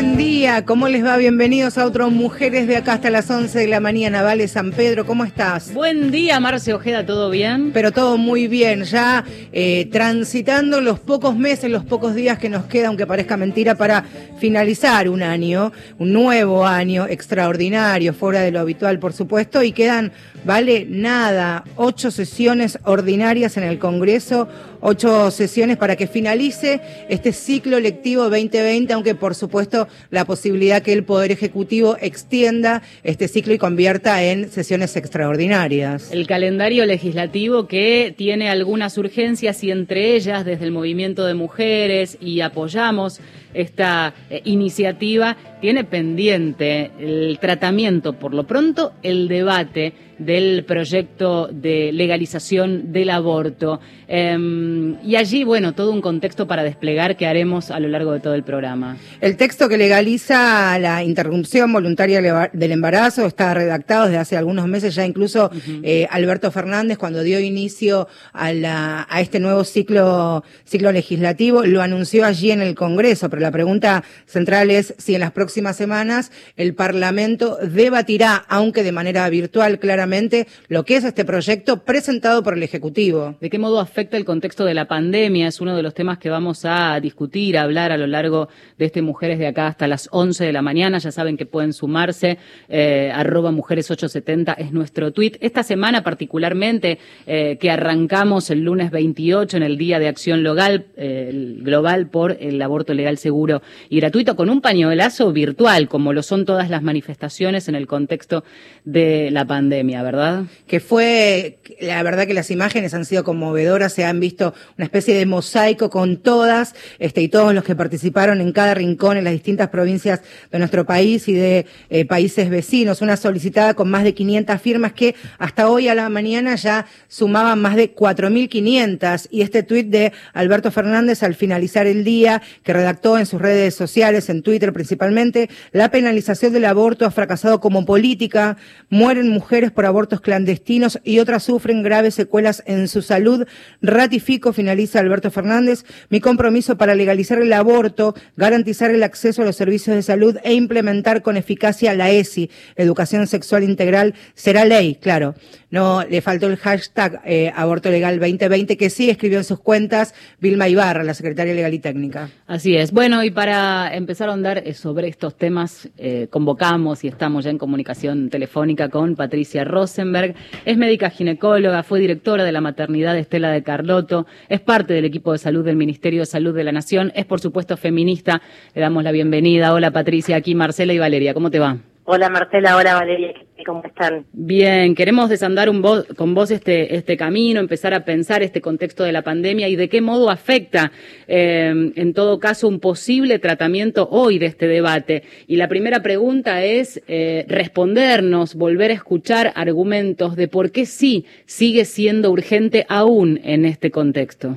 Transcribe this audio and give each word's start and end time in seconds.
buen 0.00 0.16
día. 0.16 0.64
¿Cómo 0.64 0.86
les 0.86 1.04
va? 1.04 1.16
Bienvenidos 1.16 1.76
a 1.76 1.84
otros 1.84 2.12
Mujeres 2.12 2.68
de 2.68 2.76
acá 2.76 2.92
hasta 2.92 3.10
las 3.10 3.28
11 3.28 3.58
de 3.58 3.66
la 3.66 3.80
mañana. 3.80 4.22
Vale, 4.22 4.46
San 4.46 4.70
Pedro, 4.70 5.04
¿cómo 5.04 5.24
estás? 5.24 5.74
Buen 5.74 6.12
día, 6.12 6.38
Marce 6.38 6.72
Ojeda, 6.72 7.04
¿todo 7.04 7.30
bien? 7.30 7.72
Pero 7.72 7.90
todo 7.90 8.16
muy 8.16 8.46
bien. 8.46 8.84
Ya 8.84 9.24
eh, 9.50 9.88
transitando 9.90 10.80
los 10.80 11.00
pocos 11.00 11.34
meses, 11.36 11.68
los 11.68 11.84
pocos 11.84 12.14
días 12.14 12.38
que 12.38 12.48
nos 12.48 12.66
queda, 12.66 12.86
aunque 12.86 13.08
parezca 13.08 13.36
mentira, 13.36 13.74
para 13.74 14.04
finalizar 14.38 15.08
un 15.08 15.20
año, 15.20 15.72
un 15.98 16.12
nuevo 16.12 16.64
año 16.64 17.08
extraordinario, 17.08 18.14
fuera 18.14 18.42
de 18.42 18.52
lo 18.52 18.60
habitual, 18.60 19.00
por 19.00 19.12
supuesto, 19.12 19.64
y 19.64 19.72
quedan, 19.72 20.12
vale, 20.44 20.86
nada, 20.88 21.64
ocho 21.76 22.10
sesiones 22.10 22.78
ordinarias 22.84 23.56
en 23.56 23.64
el 23.64 23.78
Congreso, 23.78 24.48
ocho 24.80 25.30
sesiones 25.30 25.76
para 25.76 25.96
que 25.96 26.06
finalice 26.06 26.80
este 27.08 27.32
ciclo 27.32 27.80
lectivo 27.80 28.24
2020, 28.24 28.92
aunque 28.92 29.14
por 29.14 29.34
supuesto 29.34 29.88
la 30.10 30.24
posibilidad 30.24 30.82
que 30.82 30.92
el 30.92 31.04
Poder 31.04 31.32
Ejecutivo 31.32 31.96
extienda 32.00 32.82
este 33.02 33.28
ciclo 33.28 33.54
y 33.54 33.58
convierta 33.58 34.22
en 34.22 34.50
sesiones 34.50 34.96
extraordinarias. 34.96 36.10
El 36.12 36.26
calendario 36.26 36.86
legislativo 36.86 37.66
que 37.66 38.14
tiene 38.16 38.50
algunas 38.50 38.98
urgencias 38.98 39.62
y 39.64 39.70
entre 39.70 40.14
ellas 40.14 40.44
desde 40.44 40.64
el 40.64 40.72
movimiento 40.72 41.24
de 41.26 41.34
mujeres 41.34 42.18
y 42.20 42.40
apoyamos 42.40 43.20
esta 43.54 44.14
eh, 44.30 44.42
iniciativa, 44.44 45.36
tiene 45.60 45.84
pendiente 45.84 46.90
el 46.98 47.38
tratamiento, 47.40 48.12
por 48.14 48.34
lo 48.34 48.46
pronto, 48.46 48.92
el 49.02 49.28
debate 49.28 49.92
del 50.18 50.64
proyecto 50.64 51.48
de 51.52 51.92
legalización 51.92 52.92
del 52.92 53.10
aborto. 53.10 53.80
Em, 54.08 54.96
y 55.04 55.16
allí, 55.16 55.44
bueno, 55.44 55.74
todo 55.74 55.92
un 55.92 56.00
contexto 56.00 56.46
para 56.46 56.64
desplegar 56.64 57.16
que 57.16 57.26
haremos 57.26 57.70
a 57.70 57.78
lo 57.78 57.88
largo 57.88 58.12
de 58.12 58.20
todo 58.20 58.34
el 58.34 58.42
programa. 58.42 58.96
El 59.20 59.36
texto 59.36 59.68
que 59.68 59.78
legaliza 59.78 60.78
la 60.78 61.04
interrupción 61.04 61.72
voluntaria 61.72 62.48
del 62.52 62.72
embarazo 62.72 63.26
está 63.26 63.54
redactado 63.54 64.06
desde 64.06 64.18
hace 64.18 64.36
algunos 64.36 64.66
meses, 64.66 64.94
ya 64.94 65.06
incluso 65.06 65.50
eh, 65.82 66.06
Alberto 66.10 66.50
Fernández, 66.50 66.98
cuando 66.98 67.22
dio 67.22 67.38
inicio 67.38 68.08
a, 68.32 68.52
la, 68.52 69.06
a 69.08 69.20
este 69.20 69.38
nuevo 69.38 69.62
ciclo, 69.64 70.42
ciclo 70.64 70.90
legislativo, 70.90 71.64
lo 71.64 71.80
anunció 71.80 72.24
allí 72.24 72.50
en 72.50 72.60
el 72.60 72.74
Congreso, 72.74 73.30
pero 73.30 73.42
la 73.42 73.47
pregunta 73.50 74.04
central 74.26 74.70
es 74.70 74.94
si 74.98 75.14
en 75.14 75.20
las 75.20 75.32
próximas 75.32 75.76
semanas 75.76 76.30
el 76.56 76.74
Parlamento 76.74 77.58
debatirá, 77.62 78.44
aunque 78.48 78.82
de 78.82 78.92
manera 78.92 79.28
virtual, 79.28 79.78
claramente, 79.78 80.46
lo 80.68 80.84
que 80.84 80.96
es 80.96 81.04
este 81.04 81.24
proyecto 81.24 81.84
presentado 81.84 82.42
por 82.42 82.54
el 82.54 82.62
Ejecutivo. 82.62 83.36
¿De 83.40 83.50
qué 83.50 83.58
modo 83.58 83.80
afecta 83.80 84.16
el 84.16 84.24
contexto 84.24 84.64
de 84.64 84.74
la 84.74 84.86
pandemia? 84.86 85.48
Es 85.48 85.60
uno 85.60 85.76
de 85.76 85.82
los 85.82 85.94
temas 85.94 86.18
que 86.18 86.30
vamos 86.30 86.64
a 86.64 86.98
discutir, 87.00 87.58
hablar 87.58 87.92
a 87.92 87.96
lo 87.96 88.06
largo 88.06 88.48
de 88.76 88.86
este 88.86 89.02
Mujeres 89.08 89.38
de 89.38 89.46
acá 89.46 89.68
hasta 89.68 89.88
las 89.88 90.08
11 90.12 90.44
de 90.44 90.52
la 90.52 90.60
mañana. 90.60 90.98
Ya 90.98 91.12
saben 91.12 91.36
que 91.36 91.46
pueden 91.46 91.72
sumarse. 91.72 92.38
Eh, 92.68 93.10
arroba 93.14 93.50
mujeres870 93.50 94.56
es 94.58 94.72
nuestro 94.72 95.12
tweet. 95.12 95.32
Esta 95.40 95.62
semana 95.62 96.02
particularmente, 96.02 96.98
eh, 97.26 97.56
que 97.58 97.70
arrancamos 97.70 98.50
el 98.50 98.64
lunes 98.64 98.90
28 98.90 99.56
en 99.56 99.62
el 99.62 99.78
Día 99.78 99.98
de 99.98 100.08
Acción 100.08 100.42
Local, 100.42 100.86
eh, 100.96 101.56
Global 101.60 102.08
por 102.08 102.36
el 102.40 102.60
aborto 102.60 102.92
legal, 102.94 103.18
seguro 103.28 103.60
y 103.90 104.00
gratuito, 104.00 104.36
con 104.36 104.48
un 104.48 104.62
pañuelazo 104.62 105.32
virtual, 105.32 105.86
como 105.86 106.14
lo 106.14 106.22
son 106.22 106.46
todas 106.46 106.70
las 106.70 106.82
manifestaciones 106.82 107.68
en 107.68 107.74
el 107.74 107.86
contexto 107.86 108.42
de 108.86 109.30
la 109.30 109.44
pandemia. 109.44 109.98
¿verdad? 110.02 110.44
Que 110.66 110.80
fue, 110.80 111.58
la 111.78 112.02
verdad 112.02 112.26
que 112.26 112.32
las 112.32 112.50
imágenes 112.50 112.94
han 112.94 113.04
sido 113.04 113.22
conmovedoras, 113.22 113.92
se 113.92 114.06
han 114.06 114.18
visto 114.18 114.54
una 114.78 114.86
especie 114.86 115.14
de 115.14 115.26
mosaico 115.26 115.90
con 115.90 116.16
todas, 116.16 116.74
este, 116.98 117.20
y 117.20 117.28
todos 117.28 117.52
los 117.52 117.64
que 117.64 117.76
participaron 117.76 118.40
en 118.40 118.52
cada 118.52 118.72
rincón 118.72 119.18
en 119.18 119.24
las 119.24 119.34
distintas 119.34 119.68
provincias 119.68 120.22
de 120.50 120.58
nuestro 120.58 120.86
país 120.86 121.28
y 121.28 121.34
de 121.34 121.66
eh, 121.90 122.06
países 122.06 122.48
vecinos, 122.48 123.02
una 123.02 123.18
solicitada 123.18 123.74
con 123.74 123.90
más 123.90 124.04
de 124.04 124.14
500 124.14 124.60
firmas 124.60 124.94
que 124.94 125.14
hasta 125.38 125.68
hoy 125.68 125.88
a 125.88 125.94
la 125.94 126.08
mañana 126.08 126.54
ya 126.54 126.86
sumaban 127.08 127.60
más 127.60 127.76
de 127.76 127.94
4.500 127.94 129.28
y 129.30 129.42
este 129.42 129.62
tuit 129.62 129.88
de 129.88 130.12
Alberto 130.32 130.70
Fernández 130.70 131.22
al 131.22 131.34
finalizar 131.34 131.86
el 131.86 132.04
día 132.04 132.40
que 132.62 132.72
redactó 132.72 133.17
en 133.18 133.26
sus 133.26 133.40
redes 133.40 133.74
sociales, 133.74 134.28
en 134.28 134.42
Twitter 134.42 134.72
principalmente, 134.72 135.48
la 135.72 135.90
penalización 135.90 136.52
del 136.52 136.64
aborto 136.64 137.06
ha 137.06 137.10
fracasado 137.10 137.60
como 137.60 137.84
política, 137.84 138.56
mueren 138.90 139.28
mujeres 139.28 139.70
por 139.70 139.86
abortos 139.86 140.20
clandestinos 140.20 141.00
y 141.04 141.18
otras 141.18 141.42
sufren 141.42 141.82
graves 141.82 142.14
secuelas 142.14 142.62
en 142.66 142.88
su 142.88 143.02
salud. 143.02 143.46
Ratifico, 143.82 144.52
finaliza 144.52 145.00
Alberto 145.00 145.30
Fernández, 145.30 145.84
mi 146.08 146.20
compromiso 146.20 146.76
para 146.76 146.94
legalizar 146.94 147.40
el 147.40 147.52
aborto, 147.52 148.14
garantizar 148.36 148.90
el 148.90 149.02
acceso 149.02 149.42
a 149.42 149.44
los 149.44 149.56
servicios 149.56 149.96
de 149.96 150.02
salud 150.02 150.36
e 150.44 150.54
implementar 150.54 151.22
con 151.22 151.36
eficacia 151.36 151.94
la 151.94 152.10
ESI, 152.10 152.50
Educación 152.76 153.26
Sexual 153.26 153.64
Integral, 153.64 154.14
será 154.34 154.64
ley, 154.64 154.96
claro. 154.96 155.34
No 155.70 156.02
le 156.08 156.22
faltó 156.22 156.46
el 156.46 156.56
hashtag 156.56 157.20
eh, 157.26 157.52
aborto 157.54 157.90
legal 157.90 158.18
2020 158.18 158.76
que 158.76 158.88
sí 158.88 159.10
escribió 159.10 159.38
en 159.38 159.44
sus 159.44 159.60
cuentas 159.60 160.14
Vilma 160.40 160.68
Ibarra, 160.68 161.04
la 161.04 161.14
secretaria 161.14 161.52
legal 161.52 161.74
y 161.74 161.78
técnica. 161.78 162.30
Así 162.46 162.76
es. 162.76 162.92
Bueno, 162.92 163.07
y 163.08 163.30
para 163.30 163.94
empezar 163.94 164.28
a 164.28 164.52
eh, 164.58 164.74
sobre 164.74 165.08
estos 165.08 165.34
temas, 165.34 165.88
eh, 165.96 166.28
convocamos 166.28 167.04
y 167.04 167.08
estamos 167.08 167.42
ya 167.44 167.50
en 167.50 167.56
comunicación 167.56 168.28
telefónica 168.28 168.90
con 168.90 169.16
Patricia 169.16 169.64
Rosenberg. 169.64 170.34
Es 170.66 170.76
médica 170.76 171.08
ginecóloga, 171.08 171.82
fue 171.84 172.00
directora 172.00 172.44
de 172.44 172.52
la 172.52 172.60
maternidad 172.60 173.16
Estela 173.16 173.50
de 173.50 173.62
Carlotto, 173.62 174.26
es 174.50 174.60
parte 174.60 174.92
del 174.92 175.06
equipo 175.06 175.32
de 175.32 175.38
salud 175.38 175.64
del 175.64 175.76
Ministerio 175.76 176.20
de 176.20 176.26
Salud 176.26 176.54
de 176.54 176.64
la 176.64 176.72
Nación, 176.72 177.10
es 177.14 177.24
por 177.24 177.40
supuesto 177.40 177.78
feminista. 177.78 178.42
Le 178.74 178.82
damos 178.82 179.02
la 179.02 179.10
bienvenida. 179.10 179.72
Hola 179.72 179.90
Patricia, 179.90 180.36
aquí 180.36 180.54
Marcela 180.54 180.92
y 180.92 180.98
Valeria. 180.98 181.32
¿Cómo 181.32 181.50
te 181.50 181.60
va? 181.60 181.78
Hola 182.10 182.30
Marcela, 182.30 182.74
hola 182.74 182.94
Valeria, 182.94 183.34
¿cómo 183.66 183.82
están? 183.84 184.24
Bien, 184.32 184.94
queremos 184.94 185.28
desandar 185.28 185.68
un 185.68 185.82
con 186.16 186.34
vos 186.34 186.50
este, 186.50 186.96
este 186.96 187.18
camino, 187.18 187.60
empezar 187.60 187.92
a 187.92 188.06
pensar 188.06 188.42
este 188.42 188.62
contexto 188.62 189.04
de 189.04 189.12
la 189.12 189.20
pandemia 189.20 189.68
y 189.68 189.76
de 189.76 189.90
qué 189.90 190.00
modo 190.00 190.30
afecta, 190.30 190.90
eh, 191.26 191.92
en 191.94 192.14
todo 192.14 192.38
caso, 192.38 192.66
un 192.66 192.80
posible 192.80 193.38
tratamiento 193.38 194.08
hoy 194.10 194.38
de 194.38 194.46
este 194.46 194.66
debate. 194.68 195.22
Y 195.46 195.56
la 195.56 195.68
primera 195.68 196.00
pregunta 196.02 196.64
es 196.64 197.02
eh, 197.08 197.44
respondernos, 197.46 198.54
volver 198.54 198.90
a 198.90 198.94
escuchar 198.94 199.52
argumentos 199.54 200.34
de 200.34 200.48
por 200.48 200.72
qué 200.72 200.86
sí 200.86 201.26
sigue 201.44 201.84
siendo 201.84 202.30
urgente 202.30 202.86
aún 202.88 203.38
en 203.44 203.66
este 203.66 203.90
contexto. 203.90 204.56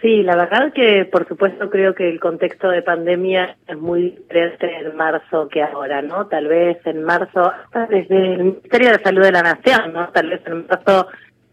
Sí, 0.00 0.22
la 0.22 0.34
verdad 0.34 0.72
que 0.72 1.04
por 1.04 1.28
supuesto 1.28 1.68
creo 1.68 1.94
que 1.94 2.08
el 2.08 2.20
contexto 2.20 2.70
de 2.70 2.80
pandemia 2.80 3.56
es 3.66 3.76
muy 3.76 4.10
diferente 4.10 4.74
en 4.78 4.96
marzo 4.96 5.48
que 5.48 5.62
ahora, 5.62 6.00
¿no? 6.00 6.26
Tal 6.26 6.48
vez 6.48 6.78
en 6.86 7.02
marzo, 7.02 7.52
desde 7.90 8.34
el 8.34 8.44
Ministerio 8.44 8.92
de 8.92 9.02
Salud 9.02 9.22
de 9.22 9.32
la 9.32 9.42
Nación, 9.42 9.92
¿no? 9.92 10.08
Tal 10.08 10.30
vez 10.30 10.40
en 10.46 10.66
marzo 10.66 11.06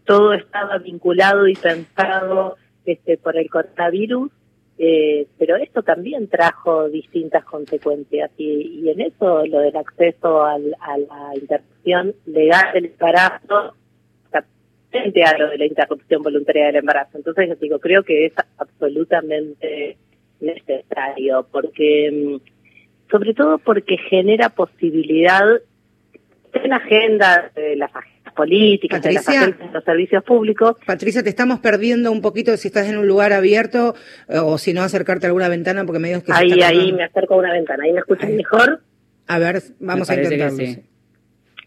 todo 0.04 0.32
estaba 0.32 0.78
vinculado 0.78 1.46
y 1.46 1.54
pensado 1.54 2.56
este, 2.86 3.18
por 3.18 3.36
el 3.36 3.50
coronavirus, 3.50 4.30
eh, 4.78 5.26
pero 5.38 5.56
esto 5.56 5.82
también 5.82 6.28
trajo 6.28 6.88
distintas 6.88 7.44
consecuencias 7.44 8.30
y, 8.38 8.80
y 8.82 8.88
en 8.88 9.02
eso 9.02 9.44
lo 9.44 9.58
del 9.58 9.76
acceso 9.76 10.42
al, 10.44 10.74
a 10.80 10.96
la 10.96 11.34
interrupción 11.34 12.14
legal 12.24 12.72
del 12.72 12.86
embarazo 12.86 13.74
frente 14.90 15.22
a 15.22 15.36
lo 15.36 15.50
de 15.50 15.58
la 15.58 15.66
interrupción 15.66 16.22
voluntaria 16.22 16.66
del 16.66 16.76
embarazo. 16.76 17.18
Entonces 17.18 17.48
yo 17.48 17.54
digo, 17.56 17.78
creo 17.78 18.02
que 18.02 18.26
es 18.26 18.32
absolutamente 18.56 19.96
necesario, 20.40 21.46
porque 21.50 22.10
mm, 22.40 23.10
sobre 23.10 23.34
todo 23.34 23.58
porque 23.58 23.96
genera 23.98 24.50
posibilidad 24.50 25.42
en 26.52 26.70
la 26.70 26.76
agenda 26.76 27.50
de 27.54 27.76
las 27.76 27.94
agendas 27.94 28.34
políticas, 28.34 29.02
de, 29.02 29.12
las 29.12 29.26
de 29.26 29.54
los 29.72 29.84
servicios 29.84 30.24
públicos. 30.24 30.76
Patricia, 30.86 31.22
te 31.22 31.28
estamos 31.28 31.60
perdiendo 31.60 32.12
un 32.12 32.22
poquito 32.22 32.56
si 32.56 32.68
estás 32.68 32.88
en 32.88 32.98
un 32.98 33.06
lugar 33.06 33.32
abierto 33.32 33.94
eh, 34.28 34.38
o 34.38 34.58
si 34.58 34.72
no 34.72 34.82
acercarte 34.82 35.26
a 35.26 35.28
alguna 35.28 35.48
ventana 35.48 35.84
porque 35.84 35.98
me 35.98 36.08
digo 36.08 36.22
que... 36.22 36.32
Ahí, 36.32 36.60
ahí 36.62 36.92
me 36.92 37.04
acerco 37.04 37.34
a 37.34 37.38
una 37.38 37.52
ventana, 37.52 37.84
ahí 37.84 37.92
me 37.92 38.00
escuchas 38.00 38.30
mejor. 38.30 38.80
A 39.26 39.38
ver, 39.38 39.60
vamos 39.80 40.08
a 40.08 40.14
intentarlo. 40.14 40.82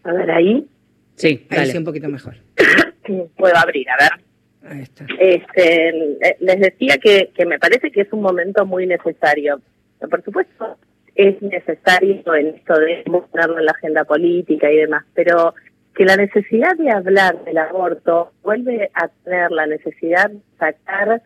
A 0.04 0.12
ver, 0.12 0.30
ahí. 0.30 0.66
Sí, 1.14 1.46
ahí 1.50 1.66
sí 1.66 1.78
un 1.78 1.84
poquito 1.84 2.08
mejor. 2.08 2.34
puedo 3.36 3.56
abrir, 3.56 3.86
a 3.90 3.96
ver. 3.96 4.78
Este, 5.18 5.88
eh, 5.88 6.36
les 6.40 6.60
decía 6.60 6.98
que, 6.98 7.30
que 7.34 7.46
me 7.46 7.58
parece 7.58 7.90
que 7.90 8.02
es 8.02 8.12
un 8.12 8.22
momento 8.22 8.64
muy 8.64 8.86
necesario. 8.86 9.60
Por 9.98 10.22
supuesto, 10.24 10.76
es 11.14 11.40
necesario 11.42 12.34
en 12.34 12.48
esto 12.48 12.74
de 12.78 13.02
mostrarlo 13.06 13.58
en 13.58 13.66
la 13.66 13.72
agenda 13.72 14.04
política 14.04 14.70
y 14.70 14.76
demás, 14.76 15.04
pero 15.14 15.54
que 15.94 16.04
la 16.04 16.16
necesidad 16.16 16.76
de 16.76 16.90
hablar 16.90 17.44
del 17.44 17.58
aborto 17.58 18.32
vuelve 18.42 18.90
a 18.94 19.08
tener 19.24 19.50
la 19.50 19.66
necesidad 19.66 20.30
de 20.30 20.40
sacar 20.58 21.22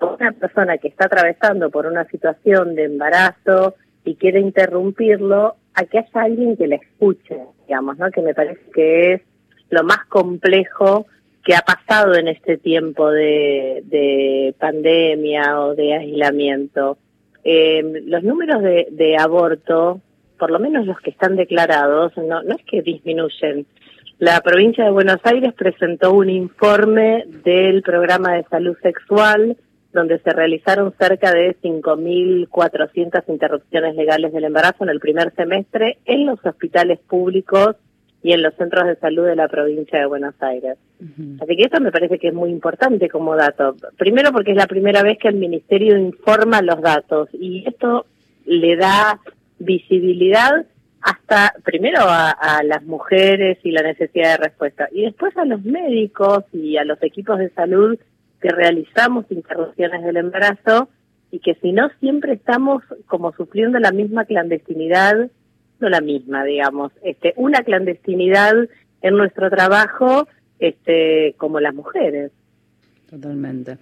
a 0.00 0.06
una 0.06 0.32
persona 0.32 0.78
que 0.78 0.88
está 0.88 1.06
atravesando 1.06 1.70
por 1.70 1.86
una 1.86 2.04
situación 2.06 2.74
de 2.74 2.84
embarazo 2.84 3.76
y 4.04 4.16
quiere 4.16 4.40
interrumpirlo, 4.40 5.56
a 5.74 5.84
que 5.84 5.98
haya 5.98 6.22
alguien 6.22 6.56
que 6.56 6.66
la 6.66 6.76
escuche, 6.76 7.38
digamos, 7.66 7.98
¿no? 7.98 8.10
Que 8.10 8.22
me 8.22 8.34
parece 8.34 8.60
que 8.74 9.12
es 9.14 9.22
lo 9.70 9.84
más 9.84 10.04
complejo 10.06 11.06
que 11.48 11.56
ha 11.56 11.62
pasado 11.62 12.14
en 12.14 12.28
este 12.28 12.58
tiempo 12.58 13.10
de, 13.10 14.54
pandemia 14.58 15.58
o 15.62 15.74
de 15.74 15.94
aislamiento. 15.94 16.98
eh, 17.42 18.02
los 18.04 18.22
números 18.22 18.62
de, 18.62 18.88
de 18.90 19.16
aborto, 19.16 20.02
por 20.38 20.50
lo 20.50 20.58
menos 20.58 20.84
los 20.84 21.00
que 21.00 21.08
están 21.08 21.36
declarados, 21.36 22.12
no, 22.18 22.42
no 22.42 22.54
es 22.54 22.62
que 22.66 22.82
disminuyen. 22.82 23.66
La 24.18 24.42
provincia 24.42 24.84
de 24.84 24.90
Buenos 24.90 25.20
Aires 25.24 25.54
presentó 25.54 26.12
un 26.12 26.28
informe 26.28 27.24
del 27.44 27.80
programa 27.80 28.34
de 28.34 28.44
salud 28.50 28.76
sexual 28.82 29.56
donde 29.90 30.18
se 30.18 30.30
realizaron 30.34 30.92
cerca 31.00 31.32
de 31.32 31.56
5.400 31.62 33.22
interrupciones 33.26 33.96
legales 33.96 34.34
del 34.34 34.44
embarazo 34.44 34.84
en 34.84 34.90
el 34.90 35.00
primer 35.00 35.34
semestre 35.34 35.96
en 36.04 36.26
los 36.26 36.44
hospitales 36.44 36.98
públicos 37.08 37.76
y 38.28 38.32
en 38.34 38.42
los 38.42 38.52
centros 38.56 38.86
de 38.86 38.96
salud 38.96 39.24
de 39.24 39.36
la 39.36 39.48
provincia 39.48 39.98
de 39.98 40.04
Buenos 40.04 40.34
Aires. 40.40 40.76
Así 41.40 41.56
que 41.56 41.62
esto 41.62 41.80
me 41.80 41.90
parece 41.90 42.18
que 42.18 42.28
es 42.28 42.34
muy 42.34 42.50
importante 42.50 43.08
como 43.08 43.34
dato. 43.34 43.74
Primero 43.96 44.32
porque 44.32 44.50
es 44.50 44.56
la 44.58 44.66
primera 44.66 45.02
vez 45.02 45.16
que 45.16 45.28
el 45.28 45.36
Ministerio 45.36 45.96
informa 45.96 46.60
los 46.60 46.78
datos 46.82 47.30
y 47.32 47.64
esto 47.66 48.04
le 48.44 48.76
da 48.76 49.18
visibilidad 49.58 50.66
hasta 51.00 51.54
primero 51.64 52.00
a, 52.00 52.32
a, 52.32 52.62
las 52.64 52.82
mujeres 52.82 53.56
y 53.62 53.70
la 53.70 53.80
necesidad 53.80 54.32
de 54.32 54.44
respuesta 54.44 54.88
y 54.92 55.04
después 55.04 55.34
a 55.38 55.46
los 55.46 55.64
médicos 55.64 56.44
y 56.52 56.76
a 56.76 56.84
los 56.84 57.02
equipos 57.02 57.38
de 57.38 57.48
salud 57.54 57.98
que 58.42 58.50
realizamos 58.50 59.24
interrupciones 59.30 60.04
del 60.04 60.18
embarazo 60.18 60.90
y 61.30 61.38
que 61.38 61.54
si 61.62 61.72
no 61.72 61.88
siempre 61.98 62.34
estamos 62.34 62.82
como 63.06 63.32
sufriendo 63.32 63.78
la 63.78 63.92
misma 63.92 64.26
clandestinidad, 64.26 65.30
no 65.80 65.88
la 65.88 66.00
misma, 66.00 66.44
digamos, 66.44 66.92
este, 67.02 67.34
una 67.36 67.62
clandestinidad 67.62 68.54
en 69.02 69.16
nuestro 69.16 69.50
trabajo, 69.50 70.28
este, 70.58 71.34
como 71.36 71.60
las 71.60 71.74
mujeres. 71.74 72.32
Totalmente. 73.08 73.78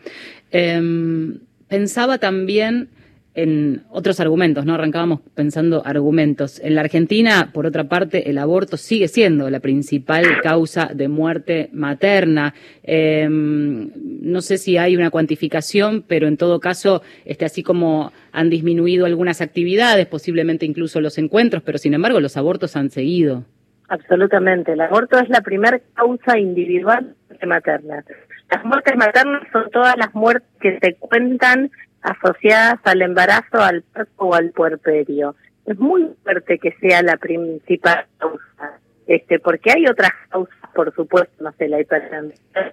Eh, 0.52 1.38
pensaba 1.68 2.18
también 2.18 2.88
en 3.36 3.84
otros 3.90 4.18
argumentos, 4.18 4.64
¿no? 4.64 4.74
Arrancábamos 4.74 5.20
pensando 5.34 5.82
argumentos. 5.84 6.58
En 6.58 6.74
la 6.74 6.80
Argentina, 6.80 7.50
por 7.52 7.66
otra 7.66 7.84
parte, 7.84 8.30
el 8.30 8.38
aborto 8.38 8.78
sigue 8.78 9.08
siendo 9.08 9.50
la 9.50 9.60
principal 9.60 10.24
causa 10.42 10.90
de 10.92 11.06
muerte 11.08 11.68
materna. 11.72 12.54
Eh, 12.82 13.28
no 13.28 14.40
sé 14.40 14.56
si 14.56 14.78
hay 14.78 14.96
una 14.96 15.10
cuantificación, 15.10 16.02
pero 16.08 16.28
en 16.28 16.38
todo 16.38 16.60
caso, 16.60 17.02
este, 17.26 17.44
así 17.44 17.62
como 17.62 18.10
han 18.32 18.48
disminuido 18.48 19.04
algunas 19.04 19.42
actividades, 19.42 20.06
posiblemente 20.06 20.64
incluso 20.64 21.02
los 21.02 21.18
encuentros, 21.18 21.62
pero 21.62 21.76
sin 21.76 21.92
embargo 21.92 22.20
los 22.20 22.38
abortos 22.38 22.74
han 22.74 22.88
seguido. 22.88 23.44
Absolutamente. 23.88 24.72
El 24.72 24.80
aborto 24.80 25.18
es 25.18 25.28
la 25.28 25.42
primera 25.42 25.78
causa 25.94 26.38
individual 26.38 27.14
de 27.38 27.46
materna. 27.46 28.02
Las 28.50 28.64
muertes 28.64 28.96
maternas 28.96 29.42
son 29.52 29.70
todas 29.70 29.96
las 29.96 30.14
muertes 30.14 30.48
que 30.60 30.78
se 30.80 30.94
cuentan 30.94 31.70
asociadas 32.06 32.78
al 32.84 33.02
embarazo, 33.02 33.58
al 33.58 33.82
parto 33.82 34.12
o 34.18 34.34
al 34.34 34.50
puerperio. 34.50 35.34
Es 35.66 35.76
muy 35.78 36.08
fuerte 36.22 36.58
que 36.58 36.72
sea 36.80 37.02
la 37.02 37.16
principal 37.16 38.06
causa, 38.18 38.78
este, 39.08 39.40
porque 39.40 39.72
hay 39.72 39.86
otras 39.86 40.12
causas, 40.28 40.56
por 40.72 40.94
supuesto, 40.94 41.42
no 41.42 41.52
sé, 41.58 41.68
la 41.68 41.80
hipertensión, 41.80 42.72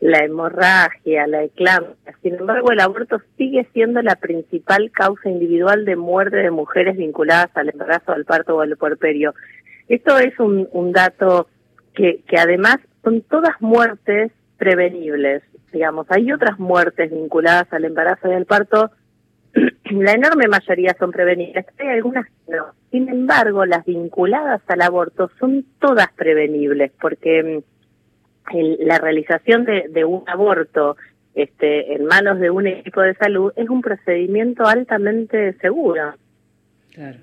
la 0.00 0.24
hemorragia, 0.24 1.28
la 1.28 1.44
eclampsia. 1.44 2.16
Sin 2.20 2.34
embargo, 2.34 2.72
el 2.72 2.80
aborto 2.80 3.20
sigue 3.38 3.68
siendo 3.72 4.02
la 4.02 4.16
principal 4.16 4.90
causa 4.90 5.28
individual 5.28 5.84
de 5.84 5.94
muerte 5.94 6.38
de 6.38 6.50
mujeres 6.50 6.96
vinculadas 6.96 7.50
al 7.54 7.68
embarazo, 7.68 8.10
al 8.12 8.24
parto 8.24 8.56
o 8.56 8.60
al 8.60 8.76
puerperio. 8.76 9.34
Esto 9.88 10.18
es 10.18 10.36
un, 10.40 10.92
dato 10.92 11.48
que 11.94 12.24
además 12.36 12.78
son 13.04 13.22
todas 13.22 13.54
muertes 13.60 14.32
prevenibles 14.58 15.44
digamos. 15.74 16.06
Hay 16.08 16.32
otras 16.32 16.58
muertes 16.58 17.10
vinculadas 17.10 17.70
al 17.72 17.84
embarazo 17.84 18.30
y 18.30 18.32
al 18.32 18.46
parto, 18.46 18.90
la 19.90 20.12
enorme 20.12 20.48
mayoría 20.48 20.96
son 20.98 21.10
prevenibles, 21.10 21.66
hay 21.78 21.88
algunas 21.88 22.26
no. 22.48 22.68
Sin 22.90 23.08
embargo, 23.10 23.66
las 23.66 23.84
vinculadas 23.84 24.62
al 24.68 24.80
aborto 24.80 25.30
son 25.38 25.66
todas 25.78 26.10
prevenibles, 26.12 26.92
porque 26.98 27.42
mm, 27.42 28.56
el, 28.56 28.78
la 28.80 28.98
realización 28.98 29.64
de, 29.64 29.88
de 29.90 30.04
un 30.06 30.22
aborto 30.26 30.96
este, 31.34 31.94
en 31.94 32.06
manos 32.06 32.38
de 32.38 32.50
un 32.50 32.66
equipo 32.66 33.00
de 33.02 33.14
salud 33.14 33.52
es 33.56 33.68
un 33.68 33.82
procedimiento 33.82 34.64
altamente 34.64 35.54
seguro. 35.54 36.14
Claro. 36.94 37.18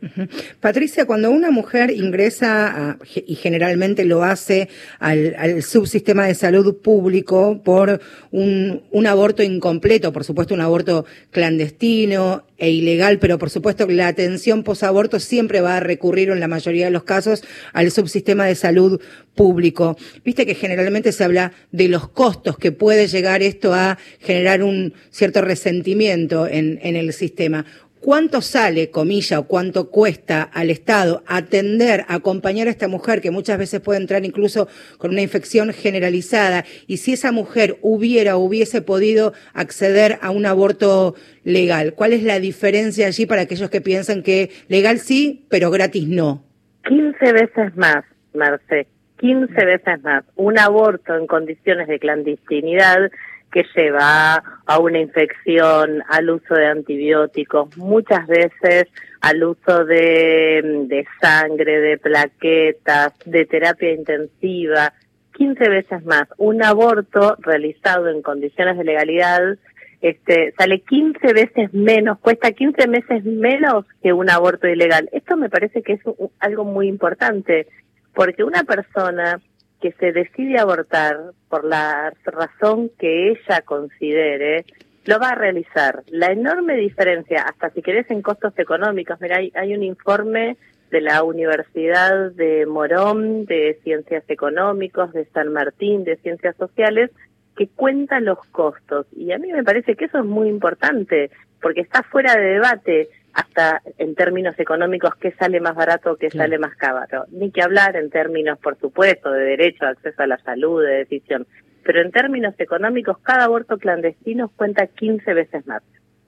Patricia, 0.59 1.05
cuando 1.05 1.31
una 1.31 1.49
mujer 1.49 1.91
ingresa, 1.91 2.97
y 3.25 3.35
generalmente 3.35 4.03
lo 4.03 4.21
hace 4.21 4.67
al, 4.99 5.63
subsistema 5.63 6.27
de 6.27 6.35
salud 6.35 6.81
público 6.81 7.61
por 7.63 8.01
un, 8.31 9.07
aborto 9.07 9.43
incompleto, 9.43 10.11
por 10.11 10.25
supuesto 10.25 10.53
un 10.53 10.59
aborto 10.59 11.05
clandestino 11.29 12.43
e 12.57 12.69
ilegal, 12.69 13.17
pero 13.19 13.39
por 13.39 13.49
supuesto 13.49 13.87
la 13.87 14.09
atención 14.09 14.63
posaborto 14.63 15.21
siempre 15.21 15.61
va 15.61 15.77
a 15.77 15.79
recurrir 15.79 16.31
en 16.31 16.41
la 16.41 16.49
mayoría 16.49 16.85
de 16.85 16.91
los 16.91 17.05
casos 17.05 17.41
al 17.71 17.91
subsistema 17.91 18.47
de 18.47 18.55
salud 18.55 18.99
público. 19.35 19.95
Viste 20.25 20.45
que 20.45 20.53
generalmente 20.53 21.13
se 21.13 21.23
habla 21.23 21.53
de 21.71 21.87
los 21.87 22.09
costos 22.09 22.57
que 22.57 22.73
puede 22.73 23.07
llegar 23.07 23.41
esto 23.41 23.73
a 23.73 23.97
generar 24.19 24.63
un 24.63 24.93
cierto 25.11 25.39
resentimiento 25.39 26.45
en, 26.45 26.77
en 26.83 26.97
el 26.97 27.13
sistema. 27.13 27.65
¿Cuánto 28.01 28.41
sale, 28.41 28.89
comilla, 28.89 29.37
o 29.37 29.43
cuánto 29.43 29.91
cuesta 29.91 30.41
al 30.41 30.71
Estado 30.71 31.21
atender, 31.27 32.03
acompañar 32.07 32.67
a 32.67 32.71
esta 32.71 32.87
mujer 32.87 33.21
que 33.21 33.29
muchas 33.29 33.59
veces 33.59 33.79
puede 33.79 33.99
entrar 33.99 34.25
incluso 34.25 34.67
con 34.97 35.11
una 35.11 35.21
infección 35.21 35.71
generalizada? 35.71 36.65
Y 36.87 36.97
si 36.97 37.13
esa 37.13 37.31
mujer 37.31 37.77
hubiera 37.83 38.37
o 38.37 38.39
hubiese 38.39 38.81
podido 38.81 39.33
acceder 39.53 40.17
a 40.23 40.31
un 40.31 40.47
aborto 40.47 41.13
legal, 41.43 41.93
¿cuál 41.93 42.13
es 42.13 42.23
la 42.23 42.39
diferencia 42.39 43.05
allí 43.05 43.27
para 43.27 43.43
aquellos 43.43 43.69
que 43.69 43.81
piensan 43.81 44.23
que 44.23 44.49
legal 44.67 44.97
sí, 44.97 45.45
pero 45.51 45.69
gratis 45.69 46.07
no? 46.07 46.43
15 46.87 47.33
veces 47.33 47.77
más, 47.77 48.03
Marce, 48.33 48.87
15 49.19 49.53
veces 49.63 50.01
más. 50.01 50.23
Un 50.35 50.57
aborto 50.57 51.15
en 51.15 51.27
condiciones 51.27 51.87
de 51.87 51.99
clandestinidad 51.99 53.11
que 53.51 53.65
lleva 53.75 54.41
a 54.65 54.79
una 54.79 54.99
infección, 54.99 56.03
al 56.09 56.29
uso 56.29 56.53
de 56.53 56.67
antibióticos, 56.67 57.75
muchas 57.77 58.25
veces 58.27 58.87
al 59.21 59.43
uso 59.43 59.85
de, 59.85 60.85
de 60.87 61.05
sangre, 61.21 61.79
de 61.79 61.97
plaquetas, 61.97 63.13
de 63.25 63.45
terapia 63.45 63.91
intensiva, 63.91 64.93
15 65.33 65.69
veces 65.69 66.05
más. 66.05 66.27
Un 66.37 66.63
aborto 66.63 67.35
realizado 67.39 68.09
en 68.09 68.21
condiciones 68.21 68.77
de 68.77 68.83
legalidad 68.83 69.57
este, 70.01 70.53
sale 70.57 70.79
15 70.79 71.33
veces 71.33 71.73
menos, 71.73 72.19
cuesta 72.19 72.51
15 72.51 72.87
meses 72.87 73.23
menos 73.23 73.85
que 74.01 74.13
un 74.13 74.29
aborto 74.29 74.67
ilegal. 74.67 75.07
Esto 75.11 75.37
me 75.37 75.49
parece 75.49 75.83
que 75.83 75.93
es 75.93 76.01
algo 76.39 76.65
muy 76.65 76.87
importante, 76.87 77.67
porque 78.13 78.43
una 78.43 78.63
persona 78.63 79.39
que 79.81 79.91
se 79.93 80.11
decide 80.11 80.59
abortar 80.59 81.17
por 81.49 81.65
la 81.65 82.13
razón 82.23 82.91
que 82.99 83.31
ella 83.31 83.61
considere, 83.63 84.65
lo 85.05 85.19
va 85.19 85.29
a 85.29 85.35
realizar. 85.35 86.03
La 86.07 86.27
enorme 86.27 86.75
diferencia, 86.75 87.41
hasta 87.41 87.71
si 87.71 87.81
querés 87.81 88.09
en 88.11 88.21
costos 88.21 88.53
económicos, 88.57 89.19
mira, 89.19 89.37
hay, 89.37 89.51
hay 89.55 89.73
un 89.73 89.83
informe 89.83 90.57
de 90.91 91.01
la 91.01 91.23
Universidad 91.23 92.31
de 92.31 92.65
Morón, 92.65 93.45
de 93.45 93.79
Ciencias 93.83 94.23
Económicas, 94.27 95.11
de 95.13 95.25
San 95.33 95.51
Martín, 95.51 96.03
de 96.03 96.17
Ciencias 96.17 96.55
Sociales, 96.57 97.09
que 97.55 97.67
cuenta 97.67 98.19
los 98.19 98.39
costos. 98.51 99.07
Y 99.15 99.31
a 99.31 99.39
mí 99.39 99.51
me 99.51 99.63
parece 99.63 99.95
que 99.95 100.05
eso 100.05 100.19
es 100.19 100.25
muy 100.25 100.49
importante, 100.49 101.31
porque 101.61 101.81
está 101.81 102.03
fuera 102.03 102.35
de 102.35 102.45
debate 102.53 103.09
hasta 103.33 103.81
en 103.97 104.15
términos 104.15 104.57
económicos 104.59 105.15
qué 105.15 105.31
sale 105.33 105.59
más 105.59 105.75
barato, 105.75 106.15
qué 106.17 106.29
claro. 106.29 106.47
sale 106.47 106.59
más 106.59 106.75
caro. 106.75 107.25
Ni 107.31 107.51
que 107.51 107.61
hablar 107.61 107.95
en 107.95 108.09
términos, 108.09 108.59
por 108.59 108.77
supuesto, 108.79 109.31
de 109.31 109.43
derecho, 109.43 109.85
de 109.85 109.91
acceso 109.91 110.21
a 110.21 110.27
la 110.27 110.37
salud, 110.39 110.83
de 110.83 110.97
decisión. 110.97 111.47
Pero 111.83 112.01
en 112.01 112.11
términos 112.11 112.53
económicos, 112.57 113.17
cada 113.19 113.45
aborto 113.45 113.77
clandestino 113.77 114.49
cuenta 114.55 114.87
15 114.87 115.33
veces 115.33 115.65
más. 115.65 115.81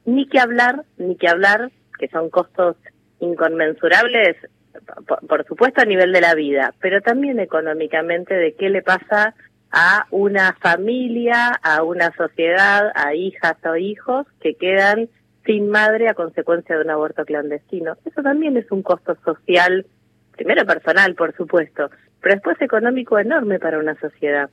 Ni 0.06 0.28
que 0.28 0.40
hablar, 0.40 0.84
ni 0.98 1.16
que 1.16 1.28
hablar, 1.28 1.72
que 2.00 2.08
son 2.08 2.30
costos 2.30 2.76
inconmensurables, 3.20 4.38
por, 5.08 5.26
por 5.28 5.46
supuesto 5.46 5.82
a 5.82 5.86
nivel 5.86 6.12
de 6.12 6.22
la 6.22 6.36
vida, 6.36 6.74
pero 6.82 7.02
también 7.02 7.40
económicamente 7.40 8.34
de 8.34 8.54
qué 8.56 8.70
le 8.70 8.82
pasa 8.82 9.36
a 9.72 10.06
una 10.12 10.54
familia, 10.62 11.48
a 11.64 11.84
una 11.84 12.12
sociedad, 12.16 12.92
a 12.96 13.16
hijas 13.16 13.56
o 13.66 13.76
hijos 13.76 14.28
que 14.40 14.56
quedan 14.56 15.10
sin 15.46 15.70
madre 15.70 16.10
a 16.10 16.14
consecuencia 16.14 16.76
de 16.76 16.84
un 16.84 16.90
aborto 16.90 17.26
clandestino. 17.26 17.98
Eso 18.06 18.22
también 18.22 18.58
es 18.58 18.72
un 18.72 18.82
costo 18.82 19.16
social, 19.24 19.86
primero 20.36 20.66
personal, 20.66 21.16
por 21.16 21.36
supuesto, 21.36 21.90
pero 22.22 22.36
después 22.36 22.62
económico 22.62 23.20
enorme 23.20 23.60
para 23.60 23.80
una 23.80 23.96
sociedad. 24.00 24.50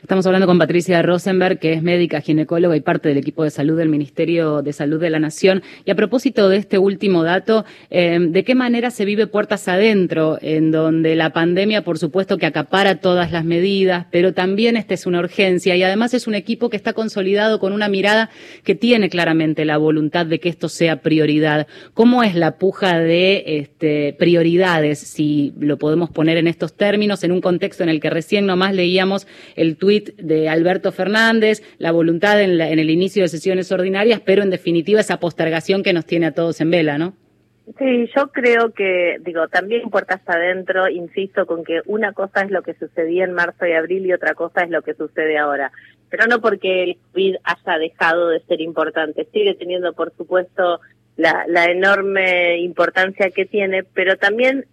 Estamos 0.00 0.24
hablando 0.26 0.46
con 0.46 0.58
Patricia 0.58 1.02
Rosenberg, 1.02 1.58
que 1.58 1.72
es 1.72 1.82
médica, 1.82 2.20
ginecóloga 2.20 2.76
y 2.76 2.80
parte 2.80 3.08
del 3.08 3.18
equipo 3.18 3.44
de 3.44 3.50
salud 3.50 3.76
del 3.76 3.88
Ministerio 3.88 4.62
de 4.62 4.72
Salud 4.72 5.00
de 5.00 5.10
la 5.10 5.18
Nación. 5.18 5.62
Y 5.84 5.90
a 5.90 5.96
propósito 5.96 6.48
de 6.48 6.56
este 6.56 6.78
último 6.78 7.24
dato, 7.24 7.64
eh, 7.90 8.18
¿de 8.20 8.44
qué 8.44 8.54
manera 8.54 8.90
se 8.90 9.04
vive 9.04 9.26
puertas 9.26 9.66
adentro, 9.68 10.38
en 10.40 10.70
donde 10.70 11.16
la 11.16 11.32
pandemia, 11.32 11.82
por 11.82 11.98
supuesto, 11.98 12.38
que 12.38 12.46
acapara 12.46 13.00
todas 13.00 13.32
las 13.32 13.44
medidas, 13.44 14.06
pero 14.10 14.32
también 14.32 14.76
esta 14.76 14.94
es 14.94 15.04
una 15.04 15.18
urgencia 15.18 15.76
y 15.76 15.82
además 15.82 16.14
es 16.14 16.26
un 16.26 16.34
equipo 16.34 16.70
que 16.70 16.76
está 16.76 16.92
consolidado 16.92 17.58
con 17.58 17.72
una 17.72 17.88
mirada 17.88 18.30
que 18.62 18.74
tiene 18.74 19.10
claramente 19.10 19.64
la 19.64 19.78
voluntad 19.78 20.26
de 20.26 20.38
que 20.38 20.48
esto 20.48 20.68
sea 20.68 21.02
prioridad? 21.02 21.66
¿Cómo 21.92 22.22
es 22.22 22.34
la 22.34 22.58
puja 22.58 22.98
de 23.00 23.58
este, 23.58 24.14
prioridades, 24.18 25.00
si 25.00 25.52
lo 25.58 25.76
podemos 25.76 26.10
poner 26.10 26.36
en 26.36 26.46
estos 26.46 26.74
términos, 26.74 27.24
en 27.24 27.32
un 27.32 27.40
contexto 27.40 27.82
en 27.82 27.88
el 27.88 28.00
que 28.00 28.10
recién 28.10 28.46
nomás 28.46 28.74
leíamos 28.74 29.26
el 29.56 29.67
tuit 29.76 30.14
de 30.16 30.48
Alberto 30.48 30.92
Fernández, 30.92 31.62
la 31.78 31.92
voluntad 31.92 32.40
en, 32.40 32.60
el 32.60 32.90
inicio 32.90 33.22
de 33.22 33.28
sesiones 33.28 33.70
ordinarias, 33.72 34.20
pero 34.24 34.42
en 34.42 34.50
definitiva 34.50 35.00
esa 35.00 35.20
postergación 35.20 35.82
que 35.82 35.92
nos 35.92 36.06
tiene 36.06 36.26
a 36.26 36.32
todos 36.32 36.60
en 36.60 36.70
vela, 36.70 36.98
¿no? 36.98 37.14
Sí, 37.78 38.08
yo 38.16 38.28
creo 38.28 38.72
que, 38.72 39.18
digo, 39.20 39.46
también 39.48 39.90
puertas 39.90 40.22
adentro, 40.26 40.88
insisto 40.88 41.44
con 41.46 41.64
que 41.64 41.82
una 41.84 42.14
cosa 42.14 42.40
es 42.40 42.50
lo 42.50 42.62
que 42.62 42.72
sucedía 42.74 43.24
en 43.24 43.34
marzo 43.34 43.66
y 43.66 43.72
abril 43.72 44.06
y 44.06 44.14
otra 44.14 44.34
cosa 44.34 44.62
es 44.62 44.70
lo 44.70 44.80
que 44.80 44.94
sucede 44.94 45.36
ahora. 45.36 45.70
Pero 46.08 46.26
no 46.26 46.40
porque 46.40 46.84
el 46.84 46.96
COVID 47.12 47.36
haya 47.44 47.78
dejado 47.78 48.28
de 48.28 48.40
ser 48.40 48.62
importante, 48.62 49.28
sigue 49.32 49.54
teniendo, 49.54 49.92
por 49.92 50.14
supuesto, 50.16 50.80
la, 51.18 51.44
la 51.46 51.66
enorme 51.66 52.58
importancia 52.60 53.30
que 53.30 53.44
tiene, 53.44 53.84
pero 53.84 54.16
también 54.16 54.64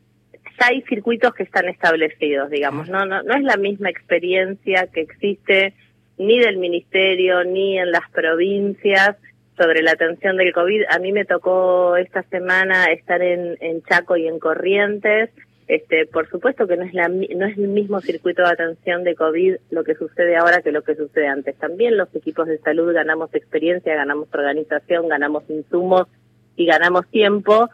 ya 0.59 0.67
hay 0.67 0.81
circuitos 0.83 1.33
que 1.33 1.43
están 1.43 1.67
establecidos, 1.67 2.49
digamos, 2.49 2.89
no, 2.89 3.05
no, 3.05 3.23
no 3.23 3.35
es 3.35 3.43
la 3.43 3.57
misma 3.57 3.89
experiencia 3.89 4.87
que 4.87 5.01
existe 5.01 5.73
ni 6.17 6.39
del 6.39 6.57
ministerio 6.57 7.43
ni 7.43 7.77
en 7.77 7.91
las 7.91 8.09
provincias 8.11 9.17
sobre 9.57 9.81
la 9.81 9.91
atención 9.91 10.37
del 10.37 10.53
COVID. 10.53 10.83
A 10.89 10.99
mí 10.99 11.11
me 11.11 11.25
tocó 11.25 11.95
esta 11.97 12.23
semana 12.23 12.85
estar 12.85 13.21
en, 13.21 13.57
en 13.61 13.81
Chaco 13.83 14.17
y 14.17 14.27
en 14.27 14.39
Corrientes. 14.39 15.29
Este, 15.67 16.05
por 16.05 16.29
supuesto 16.29 16.67
que 16.67 16.77
no 16.77 16.83
es 16.83 16.93
la 16.93 17.07
no 17.07 17.45
es 17.47 17.57
el 17.57 17.69
mismo 17.69 17.99
circuito 17.99 18.43
de 18.43 18.49
atención 18.49 19.03
de 19.03 19.15
COVID 19.15 19.55
lo 19.71 19.83
que 19.83 19.95
sucede 19.95 20.35
ahora 20.35 20.61
que 20.61 20.71
lo 20.71 20.83
que 20.83 20.95
sucede 20.95 21.27
antes. 21.27 21.55
También 21.55 21.97
los 21.97 22.13
equipos 22.13 22.47
de 22.47 22.59
salud 22.59 22.93
ganamos 22.93 23.33
experiencia, 23.33 23.95
ganamos 23.95 24.27
organización, 24.31 25.07
ganamos 25.07 25.43
insumos 25.49 26.07
y 26.55 26.65
ganamos 26.65 27.07
tiempo. 27.07 27.69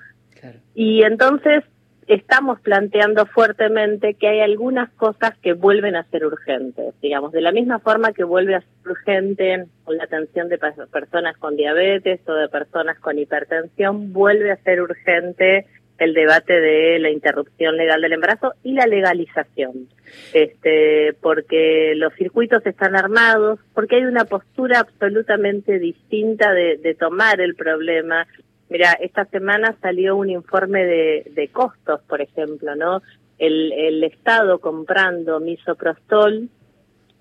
Y 0.74 1.04
entonces 1.04 1.64
estamos 2.14 2.60
planteando 2.60 3.26
fuertemente 3.26 4.16
que 4.16 4.28
hay 4.28 4.42
algunas 4.42 4.90
cosas 4.92 5.38
que 5.42 5.54
vuelven 5.54 5.96
a 5.96 6.04
ser 6.10 6.26
urgentes, 6.26 6.94
digamos, 7.02 7.32
de 7.32 7.40
la 7.40 7.54
misma 7.54 7.80
forma 7.80 8.12
que 8.12 8.26
vuelve 8.26 8.56
a 8.56 8.60
ser 8.60 8.92
urgente 8.92 9.66
la 9.88 10.04
atención 10.04 10.50
de 10.50 10.58
personas 10.58 11.38
con 11.38 11.56
diabetes 11.56 12.20
o 12.28 12.34
de 12.34 12.50
personas 12.50 13.00
con 13.00 13.18
hipertensión, 13.18 14.12
vuelve 14.12 14.52
a 14.52 14.58
ser 14.58 14.82
urgente 14.82 15.68
el 16.00 16.14
debate 16.14 16.60
de 16.60 17.00
la 17.00 17.12
interrupción 17.12 17.78
legal 17.78 18.02
del 18.02 18.14
embarazo 18.14 18.54
y 18.64 18.74
la 18.74 18.88
legalización, 18.88 19.88
este, 20.34 21.14
porque 21.22 21.94
los 21.96 22.14
circuitos 22.16 22.66
están 22.66 22.96
armados, 22.96 23.60
porque 23.74 23.98
hay 23.98 24.06
una 24.06 24.26
postura 24.26 24.80
absolutamente 24.80 25.78
distinta 25.78 26.52
de, 26.54 26.78
de 26.78 26.96
tomar 26.96 27.40
el 27.40 27.56
problema 27.56 28.26
Mira, 28.72 28.94
esta 28.94 29.26
semana 29.26 29.76
salió 29.82 30.16
un 30.16 30.30
informe 30.30 30.86
de, 30.86 31.50
costos, 31.52 32.00
por 32.08 32.22
ejemplo, 32.22 32.74
¿no? 32.74 33.02
El, 33.38 34.02
Estado 34.06 34.60
comprando 34.60 35.42
misoprostol 35.42 36.48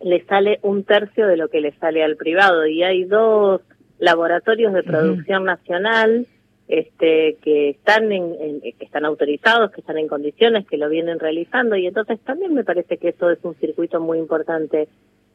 le 0.01 0.25
sale 0.27 0.61
un 0.63 0.85
tercio 0.85 1.27
de 1.27 1.37
lo 1.37 1.49
que 1.49 1.61
le 1.61 1.73
sale 1.79 2.05
al 2.05 2.15
privado 2.17 2.69
y 2.69 2.85
hay 2.85 3.03
dos 3.03 3.63
laboratorios 3.99 4.73
de 4.73 4.85
producción 4.85 5.43
nacional 5.45 6.29
este, 6.69 7.37
que 7.43 7.71
están 7.71 8.13
en, 8.13 8.61
que 8.61 8.85
están 8.85 9.05
autorizados, 9.05 9.73
que 9.73 9.81
están 9.81 9.99
en 9.99 10.07
condiciones, 10.07 10.69
que 10.69 10.77
lo 10.77 10.89
vienen 10.89 11.19
realizando 11.19 11.75
y 11.75 11.89
entonces 11.89 12.21
también 12.21 12.55
me 12.55 12.63
parece 12.63 12.97
que 12.97 13.09
eso 13.09 13.29
es 13.29 13.41
un 13.43 13.57
circuito 13.57 13.99
muy 13.99 14.19
importante. 14.19 14.89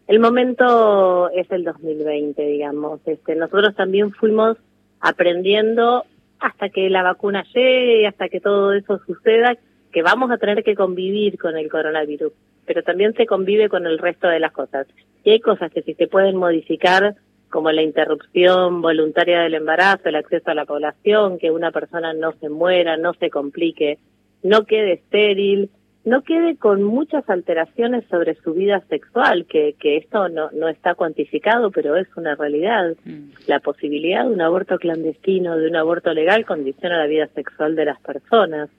El 0.07 0.21
momento 0.21 1.29
es 1.31 1.51
el 1.51 1.65
2020, 1.65 2.41
digamos. 2.41 3.01
Este, 3.05 3.35
nosotros 3.35 3.75
también 3.75 4.13
fuimos 4.13 4.57
aprendiendo 5.05 6.03
hasta 6.39 6.69
que 6.69 6.89
la 6.89 7.03
vacuna 7.03 7.43
llegue 7.53 8.07
hasta 8.07 8.27
que 8.27 8.39
todo 8.39 8.73
eso 8.73 8.99
suceda, 9.05 9.55
que 9.91 10.01
vamos 10.01 10.31
a 10.31 10.37
tener 10.37 10.63
que 10.63 10.73
convivir 10.73 11.37
con 11.37 11.55
el 11.57 11.69
coronavirus, 11.69 12.33
pero 12.65 12.81
también 12.81 13.13
se 13.13 13.27
convive 13.27 13.69
con 13.69 13.85
el 13.85 13.99
resto 13.99 14.27
de 14.27 14.39
las 14.39 14.51
cosas. 14.51 14.87
Y 15.23 15.29
hay 15.29 15.39
cosas 15.39 15.71
que 15.71 15.83
si 15.83 15.93
se 15.93 16.07
pueden 16.07 16.35
modificar, 16.35 17.15
como 17.51 17.71
la 17.71 17.83
interrupción 17.83 18.81
voluntaria 18.81 19.41
del 19.41 19.53
embarazo, 19.53 20.09
el 20.09 20.15
acceso 20.15 20.49
a 20.49 20.55
la 20.55 20.65
población, 20.65 21.37
que 21.37 21.51
una 21.51 21.71
persona 21.71 22.13
no 22.13 22.33
se 22.39 22.49
muera, 22.49 22.97
no 22.97 23.13
se 23.13 23.29
complique, 23.29 23.99
no 24.41 24.65
quede 24.65 24.93
estéril, 24.93 25.69
no 26.05 26.21
quede 26.21 26.55
con 26.55 26.83
muchas 26.83 27.27
alteraciones 27.29 28.05
sobre 28.09 28.35
su 28.35 28.53
vida 28.53 28.81
sexual, 28.89 29.45
que, 29.47 29.75
que 29.79 29.97
esto 29.97 30.29
no, 30.29 30.51
no 30.51 30.69
está 30.69 30.93
cuantificado, 30.93 31.71
pero 31.71 31.97
es 31.97 32.07
una 32.15 32.35
realidad. 32.35 32.95
Mm. 33.03 33.31
La 33.47 33.59
posibilidad 33.59 34.23
de 34.23 34.31
un 34.31 34.41
aborto 34.41 34.77
clandestino, 34.77 35.57
de 35.57 35.67
un 35.67 35.75
aborto 35.75 36.13
legal, 36.13 36.45
condiciona 36.45 36.99
la 36.99 37.07
vida 37.07 37.27
sexual 37.33 37.75
de 37.75 37.85
las 37.85 37.99
personas. 38.01 38.69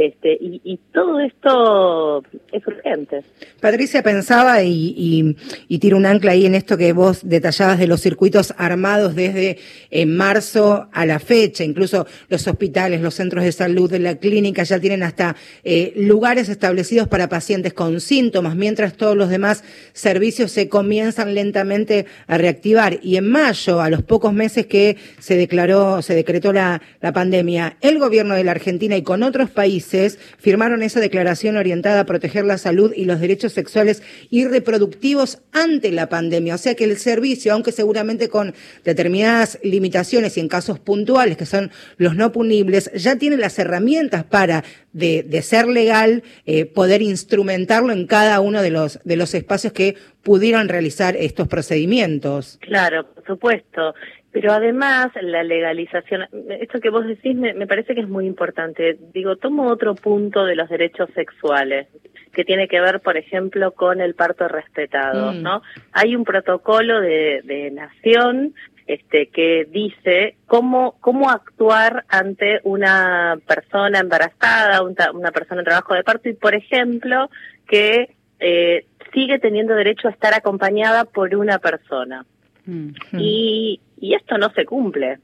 Este, 0.00 0.32
y, 0.32 0.62
y, 0.64 0.78
todo 0.94 1.20
esto 1.20 2.22
es 2.52 2.66
urgente. 2.66 3.22
Patricia 3.60 4.02
pensaba 4.02 4.62
y, 4.62 5.36
y, 5.68 5.78
tiro 5.78 5.98
un 5.98 6.06
ancla 6.06 6.32
ahí 6.32 6.46
en 6.46 6.54
esto 6.54 6.78
que 6.78 6.94
vos 6.94 7.20
detallabas 7.28 7.78
de 7.78 7.86
los 7.86 8.00
circuitos 8.00 8.54
armados 8.56 9.14
desde 9.14 9.58
eh, 9.90 10.06
marzo 10.06 10.88
a 10.90 11.04
la 11.04 11.18
fecha, 11.18 11.64
incluso 11.64 12.06
los 12.30 12.48
hospitales, 12.48 13.02
los 13.02 13.12
centros 13.12 13.44
de 13.44 13.52
salud, 13.52 13.90
de 13.90 13.98
la 13.98 14.16
clínica 14.16 14.62
ya 14.62 14.80
tienen 14.80 15.02
hasta 15.02 15.36
eh, 15.64 15.92
lugares 15.96 16.48
establecidos 16.48 17.06
para 17.06 17.28
pacientes 17.28 17.74
con 17.74 18.00
síntomas, 18.00 18.56
mientras 18.56 18.94
todos 18.94 19.18
los 19.18 19.28
demás 19.28 19.64
servicios 19.92 20.50
se 20.50 20.70
comienzan 20.70 21.34
lentamente 21.34 22.06
a 22.26 22.38
reactivar. 22.38 23.00
Y 23.02 23.16
en 23.16 23.30
mayo, 23.30 23.82
a 23.82 23.90
los 23.90 24.02
pocos 24.02 24.32
meses 24.32 24.64
que 24.64 24.96
se 25.18 25.36
declaró, 25.36 26.00
se 26.00 26.14
decretó 26.14 26.54
la, 26.54 26.80
la 27.02 27.12
pandemia, 27.12 27.76
el 27.82 27.98
gobierno 27.98 28.34
de 28.34 28.44
la 28.44 28.52
Argentina 28.52 28.96
y 28.96 29.02
con 29.02 29.22
otros 29.22 29.50
países 29.50 29.89
firmaron 30.38 30.82
esa 30.82 31.00
declaración 31.00 31.56
orientada 31.56 32.00
a 32.00 32.06
proteger 32.06 32.44
la 32.44 32.58
salud 32.58 32.92
y 32.94 33.04
los 33.04 33.20
derechos 33.20 33.52
sexuales 33.52 34.02
y 34.30 34.46
reproductivos 34.46 35.42
ante 35.52 35.92
la 35.92 36.08
pandemia. 36.08 36.54
O 36.54 36.58
sea 36.58 36.74
que 36.74 36.84
el 36.84 36.96
servicio, 36.96 37.52
aunque 37.52 37.72
seguramente 37.72 38.28
con 38.28 38.54
determinadas 38.84 39.58
limitaciones 39.62 40.36
y 40.36 40.40
en 40.40 40.48
casos 40.48 40.78
puntuales 40.78 41.36
que 41.36 41.46
son 41.46 41.70
los 41.96 42.16
no 42.16 42.32
punibles, 42.32 42.90
ya 42.94 43.16
tiene 43.16 43.36
las 43.36 43.58
herramientas 43.58 44.24
para, 44.24 44.64
de, 44.92 45.42
ser 45.42 45.66
legal, 45.66 46.22
eh, 46.46 46.66
poder 46.66 47.02
instrumentarlo 47.02 47.92
en 47.92 48.06
cada 48.06 48.40
uno 48.40 48.62
de 48.62 48.70
los, 48.70 49.00
de 49.04 49.16
los 49.16 49.34
espacios 49.34 49.72
que 49.72 49.96
pudieron 50.22 50.68
realizar 50.68 51.16
estos 51.16 51.48
procedimientos. 51.48 52.58
Claro, 52.60 53.06
por 53.14 53.24
supuesto. 53.24 53.94
Pero 54.32 54.52
además, 54.52 55.10
la 55.20 55.42
legalización, 55.42 56.26
esto 56.60 56.78
que 56.80 56.90
vos 56.90 57.04
decís 57.06 57.34
me, 57.34 57.52
me, 57.52 57.66
parece 57.66 57.94
que 57.94 58.02
es 58.02 58.08
muy 58.08 58.26
importante. 58.26 58.96
Digo, 59.12 59.36
tomo 59.36 59.66
otro 59.66 59.94
punto 59.96 60.44
de 60.44 60.54
los 60.54 60.68
derechos 60.68 61.10
sexuales, 61.14 61.88
que 62.32 62.44
tiene 62.44 62.68
que 62.68 62.80
ver, 62.80 63.00
por 63.00 63.16
ejemplo, 63.16 63.72
con 63.72 64.00
el 64.00 64.14
parto 64.14 64.46
respetado, 64.46 65.32
mm. 65.32 65.42
¿no? 65.42 65.62
Hay 65.92 66.14
un 66.14 66.24
protocolo 66.24 67.00
de, 67.00 67.42
de 67.44 67.72
nación 67.72 68.54
este, 68.90 69.28
que 69.28 69.68
dice 69.70 70.34
cómo, 70.46 70.96
cómo 71.00 71.30
actuar 71.30 72.04
ante 72.08 72.60
una 72.64 73.38
persona 73.46 74.00
embarazada, 74.00 74.82
una 74.82 75.30
persona 75.30 75.60
en 75.60 75.64
trabajo 75.64 75.94
de 75.94 76.02
parto 76.02 76.28
y, 76.28 76.34
por 76.34 76.54
ejemplo, 76.54 77.30
que 77.68 78.16
eh, 78.40 78.86
sigue 79.12 79.38
teniendo 79.38 79.74
derecho 79.74 80.08
a 80.08 80.10
estar 80.10 80.34
acompañada 80.34 81.04
por 81.04 81.34
una 81.36 81.58
persona. 81.60 82.26
Mm. 82.66 82.90
Y, 83.18 83.80
y 84.00 84.14
esto 84.14 84.38
no 84.38 84.50
se 84.50 84.64
cumple 84.64 85.18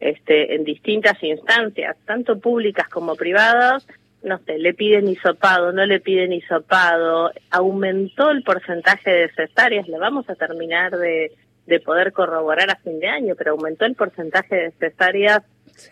este, 0.00 0.54
en 0.54 0.64
distintas 0.64 1.20
instancias, 1.22 1.96
tanto 2.04 2.38
públicas 2.38 2.88
como 2.88 3.16
privadas, 3.16 3.86
no 4.22 4.38
sé, 4.38 4.58
le 4.58 4.74
piden 4.74 5.08
hisopado, 5.08 5.72
no 5.72 5.86
le 5.86 6.00
piden 6.00 6.32
hisopado, 6.32 7.32
aumentó 7.50 8.30
el 8.30 8.42
porcentaje 8.42 9.10
de 9.10 9.28
cesáreas, 9.30 9.88
le 9.88 9.98
vamos 9.98 10.28
a 10.28 10.34
terminar 10.34 10.96
de, 10.96 11.32
de 11.66 11.80
poder 11.80 12.12
corroborar 12.12 12.70
a 12.70 12.76
fin 12.76 13.00
de 13.00 13.08
año, 13.08 13.34
pero 13.36 13.52
aumentó 13.52 13.86
el 13.86 13.94
porcentaje 13.94 14.56
de 14.56 14.70
cesáreas 14.72 15.42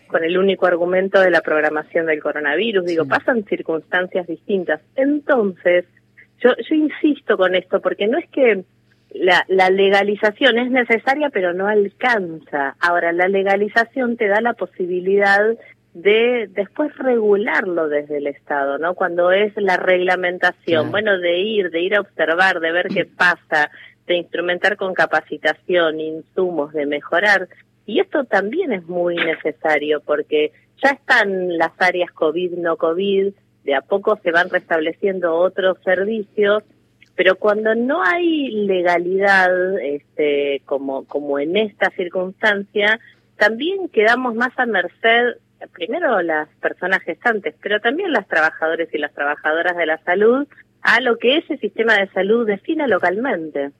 con 0.07 0.23
el 0.23 0.37
único 0.37 0.65
argumento 0.65 1.19
de 1.19 1.31
la 1.31 1.41
programación 1.41 2.07
del 2.07 2.21
coronavirus. 2.21 2.85
Digo, 2.85 3.05
pasan 3.05 3.45
circunstancias 3.45 4.27
distintas. 4.27 4.81
Entonces, 4.95 5.85
yo, 6.39 6.51
yo 6.69 6.75
insisto 6.75 7.37
con 7.37 7.55
esto, 7.55 7.79
porque 7.79 8.07
no 8.07 8.17
es 8.17 8.29
que 8.29 8.63
la, 9.13 9.45
la 9.47 9.69
legalización 9.69 10.59
es 10.59 10.71
necesaria 10.71 11.29
pero 11.29 11.53
no 11.53 11.67
alcanza. 11.67 12.75
Ahora, 12.79 13.11
la 13.11 13.27
legalización 13.27 14.17
te 14.17 14.27
da 14.27 14.41
la 14.41 14.53
posibilidad 14.53 15.57
de 15.93 16.47
después 16.53 16.95
regularlo 16.97 17.89
desde 17.89 18.17
el 18.17 18.27
Estado, 18.27 18.77
¿no? 18.77 18.93
Cuando 18.93 19.31
es 19.31 19.51
la 19.55 19.77
reglamentación, 19.77 20.91
bueno, 20.91 21.17
de 21.17 21.39
ir, 21.39 21.71
de 21.71 21.81
ir 21.81 21.95
a 21.95 22.01
observar, 22.01 22.59
de 22.59 22.71
ver 22.71 22.87
qué 22.87 23.05
pasa, 23.17 23.71
de 24.05 24.17
instrumentar 24.17 24.77
con 24.77 24.93
capacitación, 24.93 25.99
insumos, 25.99 26.71
de 26.73 26.85
mejorar. 26.85 27.49
Y 27.87 27.99
esto 27.99 28.25
también 28.25 28.73
es 28.73 28.85
muy 28.85 29.15
necesario 29.15 30.01
porque 30.01 30.51
ya 30.83 30.91
están 30.91 31.57
las 31.57 31.71
áreas 31.79 32.11
COVID, 32.11 32.51
no 32.57 32.77
COVID, 32.77 33.33
de 33.63 33.75
a 33.75 33.81
poco 33.81 34.19
se 34.21 34.31
van 34.31 34.49
restableciendo 34.49 35.35
otros 35.35 35.77
servicios, 35.83 36.63
pero 37.17 37.35
cuando 37.35 37.73
no 37.73 38.03
hay 38.03 38.51
legalidad, 38.67 39.79
este, 39.79 40.61
como, 40.65 41.05
como 41.05 41.39
en 41.39 41.57
esta 41.57 41.89
circunstancia, 41.89 42.99
también 43.37 43.89
quedamos 43.89 44.35
más 44.35 44.51
a 44.57 44.67
merced, 44.67 45.37
primero 45.73 46.21
las 46.21 46.47
personas 46.61 47.01
gestantes, 47.01 47.55
pero 47.59 47.81
también 47.81 48.11
las 48.11 48.27
trabajadores 48.27 48.93
y 48.93 48.99
las 48.99 49.13
trabajadoras 49.15 49.75
de 49.75 49.87
la 49.87 49.97
salud, 50.03 50.47
a 50.83 51.01
lo 51.01 51.17
que 51.17 51.37
ese 51.37 51.57
sistema 51.57 51.95
de 51.95 52.07
salud 52.09 52.45
defina 52.45 52.87
localmente. 52.87 53.71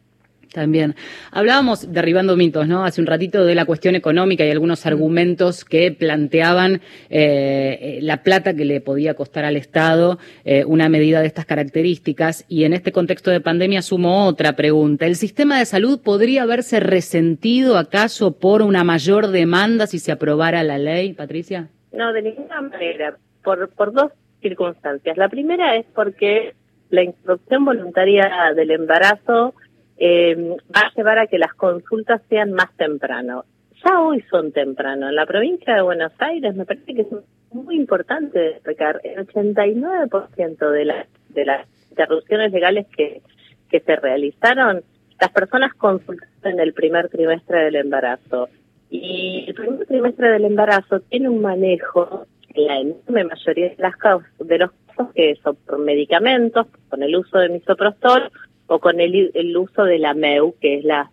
También. 0.53 0.95
Hablábamos, 1.31 1.91
derribando 1.91 2.35
mitos, 2.35 2.67
¿no? 2.67 2.85
Hace 2.85 3.01
un 3.01 3.07
ratito 3.07 3.45
de 3.45 3.55
la 3.55 3.65
cuestión 3.65 3.95
económica 3.95 4.45
y 4.45 4.51
algunos 4.51 4.85
mm. 4.85 4.87
argumentos 4.87 5.65
que 5.65 5.91
planteaban 5.91 6.81
eh, 7.09 7.99
la 8.01 8.23
plata 8.23 8.53
que 8.53 8.65
le 8.65 8.81
podía 8.81 9.13
costar 9.13 9.45
al 9.45 9.57
Estado 9.57 10.19
eh, 10.45 10.63
una 10.65 10.89
medida 10.89 11.21
de 11.21 11.27
estas 11.27 11.45
características. 11.45 12.45
Y 12.47 12.63
en 12.63 12.73
este 12.73 12.91
contexto 12.91 13.31
de 13.31 13.41
pandemia 13.41 13.81
sumo 13.81 14.25
otra 14.25 14.53
pregunta. 14.53 15.05
¿El 15.05 15.15
sistema 15.15 15.59
de 15.59 15.65
salud 15.65 15.99
podría 16.01 16.43
haberse 16.43 16.79
resentido 16.79 17.77
acaso 17.77 18.37
por 18.39 18.61
una 18.61 18.83
mayor 18.83 19.27
demanda 19.27 19.87
si 19.87 19.99
se 19.99 20.11
aprobara 20.11 20.63
la 20.63 20.77
ley, 20.77 21.13
Patricia? 21.13 21.69
No, 21.91 22.13
de 22.13 22.21
ninguna 22.21 22.61
manera. 22.61 23.17
Por, 23.43 23.69
por 23.69 23.93
dos 23.93 24.11
circunstancias. 24.41 25.17
La 25.17 25.29
primera 25.29 25.75
es 25.75 25.85
porque 25.95 26.53
la 26.89 27.03
interrupción 27.03 27.65
voluntaria 27.65 28.29
del 28.55 28.71
embarazo 28.71 29.53
eh, 29.97 30.55
va 30.75 30.81
a 30.81 30.93
llevar 30.95 31.19
a 31.19 31.27
que 31.27 31.37
las 31.37 31.53
consultas 31.53 32.21
sean 32.29 32.53
más 32.53 32.75
temprano. 32.77 33.45
Ya 33.83 34.01
hoy 34.01 34.23
son 34.29 34.51
temprano. 34.51 35.09
En 35.09 35.15
la 35.15 35.25
provincia 35.25 35.75
de 35.75 35.81
Buenos 35.81 36.11
Aires 36.19 36.55
me 36.55 36.65
parece 36.65 36.93
que 36.93 37.01
es 37.01 37.07
muy 37.51 37.75
importante 37.75 38.39
destacar 38.39 38.99
el 39.03 39.27
89% 39.27 40.71
de 40.71 40.85
las 40.85 41.07
de 41.29 41.45
las 41.45 41.67
interrupciones 41.91 42.51
legales 42.51 42.87
que, 42.95 43.21
se 43.69 43.95
realizaron, 43.97 44.81
las 45.19 45.31
personas 45.31 45.73
consultaron 45.73 46.29
en 46.43 46.59
el 46.59 46.73
primer 46.73 47.09
trimestre 47.09 47.65
del 47.65 47.75
embarazo. 47.75 48.49
Y 48.89 49.45
el 49.47 49.53
primer 49.53 49.85
trimestre 49.85 50.29
del 50.29 50.45
embarazo 50.45 51.01
tiene 51.01 51.29
un 51.29 51.41
manejo, 51.41 52.25
en 52.53 52.65
la 52.65 52.79
enorme 52.79 53.25
mayoría 53.25 53.69
de, 53.69 53.75
las 53.77 53.93
de 54.39 54.57
los 54.57 54.71
casos, 54.71 55.13
que 55.13 55.35
son 55.43 55.57
por 55.57 55.79
medicamentos, 55.79 56.67
con 56.89 57.03
el 57.03 57.15
uso 57.15 57.39
de 57.39 57.49
misoprostol 57.49 58.31
o 58.67 58.79
con 58.79 58.99
el, 58.99 59.31
el 59.33 59.57
uso 59.57 59.83
de 59.83 59.99
la 59.99 60.13
MEU, 60.13 60.55
que 60.59 60.79
es 60.79 60.83
la 60.83 61.11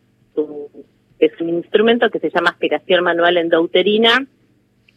es 1.18 1.40
un 1.40 1.48
instrumento 1.48 2.10
que 2.10 2.18
se 2.18 2.30
llama 2.30 2.50
aspiración 2.50 3.04
manual 3.04 3.36
endouterina, 3.36 4.26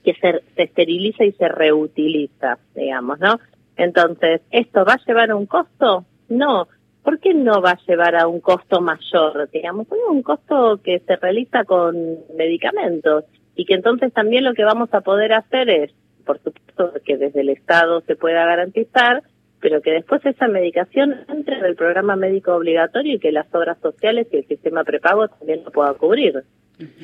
que 0.04 0.14
se, 0.16 0.42
se 0.56 0.64
esteriliza 0.64 1.24
y 1.24 1.32
se 1.34 1.48
reutiliza, 1.48 2.58
digamos, 2.76 3.20
¿no? 3.20 3.40
Entonces, 3.76 4.42
¿esto 4.52 4.84
va 4.84 4.94
a 4.94 5.06
llevar 5.06 5.32
a 5.32 5.36
un 5.36 5.46
costo? 5.46 6.06
No. 6.30 6.68
¿Por 7.04 7.20
qué 7.20 7.34
no 7.34 7.62
va 7.62 7.72
a 7.72 7.80
llevar 7.88 8.16
a 8.16 8.28
un 8.28 8.42
costo 8.42 8.82
mayor? 8.82 9.50
Digamos, 9.52 9.88
es 9.88 10.00
un 10.10 10.24
costo 10.24 10.82
que 10.84 11.00
se 11.00 11.16
realiza 11.16 11.64
con 11.64 11.96
medicamentos 12.36 13.26
y 13.56 13.66
que 13.66 13.76
entonces 13.76 14.12
también 14.12 14.44
lo 14.44 14.54
que 14.54 14.64
vamos 14.64 14.94
a 14.94 15.02
poder 15.02 15.34
hacer 15.34 15.70
es, 15.70 15.92
por 16.26 16.40
supuesto, 16.40 16.94
que 17.06 17.18
desde 17.18 17.42
el 17.42 17.50
Estado 17.50 18.02
se 18.02 18.16
pueda 18.16 18.46
garantizar, 18.46 19.24
pero 19.60 19.82
que 19.82 19.92
después 19.92 20.26
esa 20.26 20.48
medicación 20.48 21.26
entre 21.30 21.58
en 21.58 21.66
el 21.66 21.76
programa 21.76 22.16
médico 22.16 22.56
obligatorio 22.56 23.16
y 23.16 23.20
que 23.20 23.32
las 23.32 23.54
obras 23.54 23.78
sociales 23.82 24.28
y 24.32 24.38
el 24.38 24.48
sistema 24.48 24.84
prepago 24.84 25.28
también 25.28 25.64
lo 25.64 25.72
pueda 25.72 25.94
cubrir. 25.94 26.44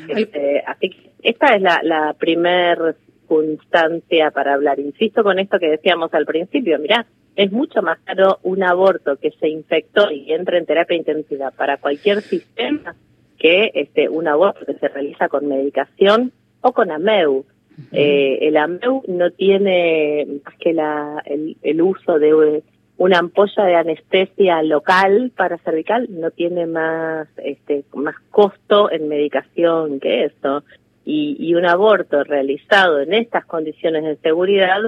Este, 0.08 0.64
así 0.68 0.90
que 0.92 1.12
esta 1.24 1.56
es 1.56 1.62
la, 1.62 1.80
la 1.84 2.14
primer 2.14 2.96
circunstancia 3.34 4.32
para 4.32 4.54
hablar. 4.54 4.80
Insisto 4.80 5.24
con 5.24 5.40
esto 5.40 5.60
que 5.60 5.70
decíamos 5.70 6.14
al 6.14 6.26
principio, 6.26 6.78
mirá, 6.80 7.06
es 7.36 7.52
mucho 7.52 7.82
más 7.82 8.00
caro 8.04 8.40
un 8.44 8.64
aborto 8.64 9.18
que 9.18 9.32
se 9.32 9.50
infectó 9.50 10.12
y 10.12 10.32
entra 10.32 10.58
en 10.58 10.66
terapia 10.66 10.98
intensiva 10.98 11.52
para 11.52 11.78
cualquier 11.78 12.22
sistema 12.22 12.96
que 13.40 13.72
este 13.74 14.08
un 14.08 14.28
aborto 14.28 14.66
que 14.66 14.76
se 14.76 14.88
realiza 14.88 15.30
con 15.30 15.48
medicación 15.48 16.32
o 16.62 16.72
con 16.74 16.92
AMEU. 16.92 17.46
Eh, 17.92 18.40
el 18.42 18.58
AMEU 18.58 19.04
no 19.08 19.32
tiene 19.32 20.28
más 20.44 20.56
que 20.60 20.74
la, 20.74 21.24
el, 21.26 21.82
uso 21.82 22.20
de 22.20 22.64
una 22.98 23.20
ampolla 23.20 23.66
de 23.66 23.76
anestesia 23.76 24.62
local 24.64 25.32
para 25.36 25.58
cervical, 25.60 26.08
no 26.10 26.32
tiene 26.32 26.66
más, 26.66 27.28
este, 27.38 27.84
más 27.94 28.16
costo 28.30 28.92
en 28.92 29.08
medicación 29.08 30.00
que 30.00 30.26
eso. 30.26 30.64
Y, 31.06 31.36
y 31.40 31.56
un 31.56 31.66
aborto 31.66 32.24
realizado 32.24 33.02
en 33.02 33.14
estas 33.14 33.46
condiciones 33.46 34.04
de 34.04 34.16
seguridad 34.18 34.80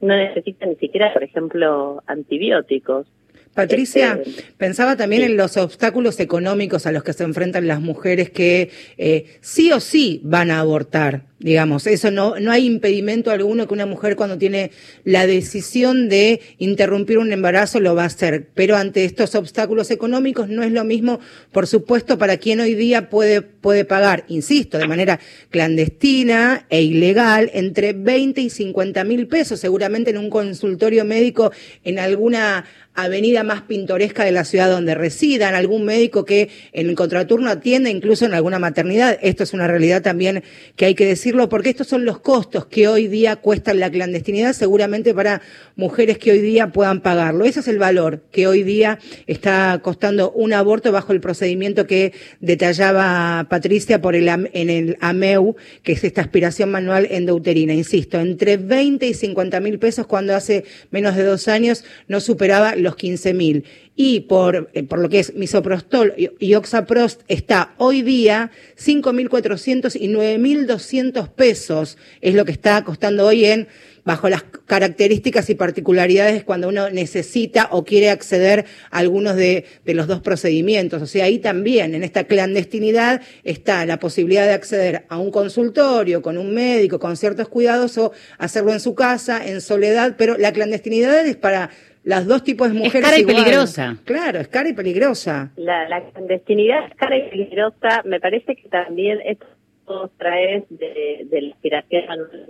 no 0.00 0.16
necesita 0.16 0.66
ni 0.66 0.76
siquiera, 0.76 1.12
por 1.12 1.22
ejemplo, 1.22 2.02
antibióticos. 2.06 3.06
Patricia, 3.54 4.20
este, 4.24 4.44
pensaba 4.56 4.96
también 4.96 5.22
en 5.22 5.36
los 5.36 5.56
obstáculos 5.56 6.20
económicos 6.20 6.86
a 6.86 6.92
los 6.92 7.02
que 7.02 7.12
se 7.12 7.24
enfrentan 7.24 7.66
las 7.66 7.80
mujeres 7.80 8.30
que 8.30 8.70
eh, 8.96 9.38
sí 9.40 9.72
o 9.72 9.80
sí 9.80 10.20
van 10.24 10.50
a 10.50 10.60
abortar. 10.60 11.29
Digamos, 11.40 11.86
eso 11.86 12.10
no, 12.10 12.38
no 12.38 12.52
hay 12.52 12.66
impedimento 12.66 13.30
alguno 13.30 13.66
que 13.66 13.72
una 13.72 13.86
mujer 13.86 14.14
cuando 14.14 14.36
tiene 14.36 14.72
la 15.04 15.26
decisión 15.26 16.10
de 16.10 16.42
interrumpir 16.58 17.16
un 17.16 17.32
embarazo 17.32 17.80
lo 17.80 17.94
va 17.94 18.02
a 18.02 18.06
hacer. 18.06 18.48
Pero 18.54 18.76
ante 18.76 19.06
estos 19.06 19.34
obstáculos 19.34 19.90
económicos 19.90 20.50
no 20.50 20.62
es 20.62 20.70
lo 20.70 20.84
mismo, 20.84 21.18
por 21.50 21.66
supuesto, 21.66 22.18
para 22.18 22.36
quien 22.36 22.60
hoy 22.60 22.74
día 22.74 23.08
puede, 23.08 23.40
puede 23.40 23.86
pagar, 23.86 24.24
insisto, 24.28 24.76
de 24.76 24.86
manera 24.86 25.18
clandestina 25.48 26.66
e 26.68 26.82
ilegal, 26.82 27.50
entre 27.54 27.94
20 27.94 28.38
y 28.42 28.50
50 28.50 29.02
mil 29.04 29.26
pesos, 29.26 29.60
seguramente 29.60 30.10
en 30.10 30.18
un 30.18 30.28
consultorio 30.28 31.06
médico 31.06 31.52
en 31.84 31.98
alguna 31.98 32.66
avenida 32.94 33.44
más 33.44 33.62
pintoresca 33.62 34.24
de 34.24 34.32
la 34.32 34.44
ciudad 34.44 34.68
donde 34.68 34.94
residan, 34.94 35.54
algún 35.54 35.84
médico 35.84 36.24
que 36.24 36.50
en 36.72 36.88
el 36.88 36.94
contraturno 36.94 37.50
atiende, 37.50 37.90
incluso 37.90 38.26
en 38.26 38.34
alguna 38.34 38.58
maternidad. 38.58 39.18
Esto 39.22 39.44
es 39.44 39.52
una 39.52 39.66
realidad 39.66 40.02
también 40.02 40.42
que 40.76 40.86
hay 40.86 40.94
que 40.94 41.06
decir 41.06 41.29
porque 41.48 41.70
estos 41.70 41.86
son 41.86 42.04
los 42.04 42.20
costos 42.20 42.66
que 42.66 42.88
hoy 42.88 43.06
día 43.06 43.36
cuestan 43.36 43.80
la 43.80 43.90
clandestinidad, 43.90 44.52
seguramente 44.52 45.14
para 45.14 45.42
mujeres 45.76 46.18
que 46.18 46.32
hoy 46.32 46.40
día 46.40 46.72
puedan 46.72 47.00
pagarlo. 47.00 47.44
Ese 47.44 47.60
es 47.60 47.68
el 47.68 47.78
valor 47.78 48.22
que 48.32 48.46
hoy 48.46 48.62
día 48.62 48.98
está 49.26 49.80
costando 49.82 50.32
un 50.32 50.52
aborto 50.52 50.92
bajo 50.92 51.12
el 51.12 51.20
procedimiento 51.20 51.86
que 51.86 52.12
detallaba 52.40 53.46
Patricia 53.48 54.00
por 54.00 54.16
el, 54.16 54.28
en 54.28 54.70
el 54.70 54.96
AMEU, 55.00 55.56
que 55.82 55.92
es 55.92 56.04
esta 56.04 56.20
aspiración 56.20 56.70
manual 56.70 57.06
endouterina. 57.10 57.74
Insisto, 57.74 58.18
entre 58.18 58.56
20 58.56 59.06
y 59.06 59.14
50 59.14 59.60
mil 59.60 59.78
pesos 59.78 60.06
cuando 60.06 60.34
hace 60.34 60.64
menos 60.90 61.16
de 61.16 61.24
dos 61.24 61.48
años 61.48 61.84
no 62.08 62.20
superaba 62.20 62.74
los 62.76 62.96
15 62.96 63.34
mil 63.34 63.64
y 64.02 64.20
por, 64.20 64.70
eh, 64.72 64.82
por 64.82 64.98
lo 64.98 65.10
que 65.10 65.20
es 65.20 65.34
misoprostol 65.34 66.14
y 66.16 66.54
oxaprost 66.54 67.20
está 67.28 67.74
hoy 67.76 68.00
día 68.00 68.50
5.400 68.82 69.94
y 70.00 70.08
9.200 70.08 71.28
pesos 71.28 71.98
es 72.22 72.34
lo 72.34 72.46
que 72.46 72.52
está 72.52 72.82
costando 72.82 73.26
hoy 73.26 73.44
en 73.44 73.68
bajo 74.02 74.30
las 74.30 74.42
características 74.64 75.50
y 75.50 75.54
particularidades 75.54 76.44
cuando 76.44 76.68
uno 76.68 76.88
necesita 76.88 77.68
o 77.72 77.84
quiere 77.84 78.08
acceder 78.08 78.64
a 78.90 78.98
algunos 78.98 79.36
de, 79.36 79.66
de, 79.84 79.92
los 79.94 80.06
dos 80.06 80.20
procedimientos. 80.20 81.02
O 81.02 81.06
sea, 81.06 81.26
ahí 81.26 81.38
también, 81.38 81.94
en 81.94 82.02
esta 82.02 82.24
clandestinidad, 82.24 83.20
está 83.44 83.84
la 83.84 83.98
posibilidad 83.98 84.46
de 84.46 84.54
acceder 84.54 85.04
a 85.10 85.18
un 85.18 85.30
consultorio 85.30 86.22
con 86.22 86.38
un 86.38 86.54
médico, 86.54 86.98
con 86.98 87.18
ciertos 87.18 87.48
cuidados, 87.48 87.98
o 87.98 88.12
hacerlo 88.38 88.72
en 88.72 88.80
su 88.80 88.94
casa, 88.94 89.46
en 89.46 89.60
soledad, 89.60 90.14
pero 90.16 90.38
la 90.38 90.52
clandestinidad 90.52 91.26
es 91.26 91.36
para 91.36 91.70
las 92.04 92.26
dos 92.26 92.42
tipos 92.44 92.68
de 92.68 92.74
mujeres. 92.74 92.94
Es 92.94 93.02
cara 93.02 93.18
y 93.18 93.24
peligrosa. 93.24 93.96
Claro, 94.04 94.40
es 94.40 94.48
cara 94.48 94.68
y 94.68 94.72
peligrosa. 94.72 95.50
La, 95.56 95.88
la 95.88 96.02
clandestinidad 96.10 96.86
es 96.86 96.94
cara 96.96 97.16
y 97.16 97.30
peligrosa. 97.30 98.02
Me 98.04 98.20
parece 98.20 98.56
que 98.56 98.68
también 98.68 99.20
esto 99.24 100.10
trae 100.16 100.64
de, 100.68 101.26
de 101.28 101.40
la 101.40 101.48
inspiración 101.48 102.04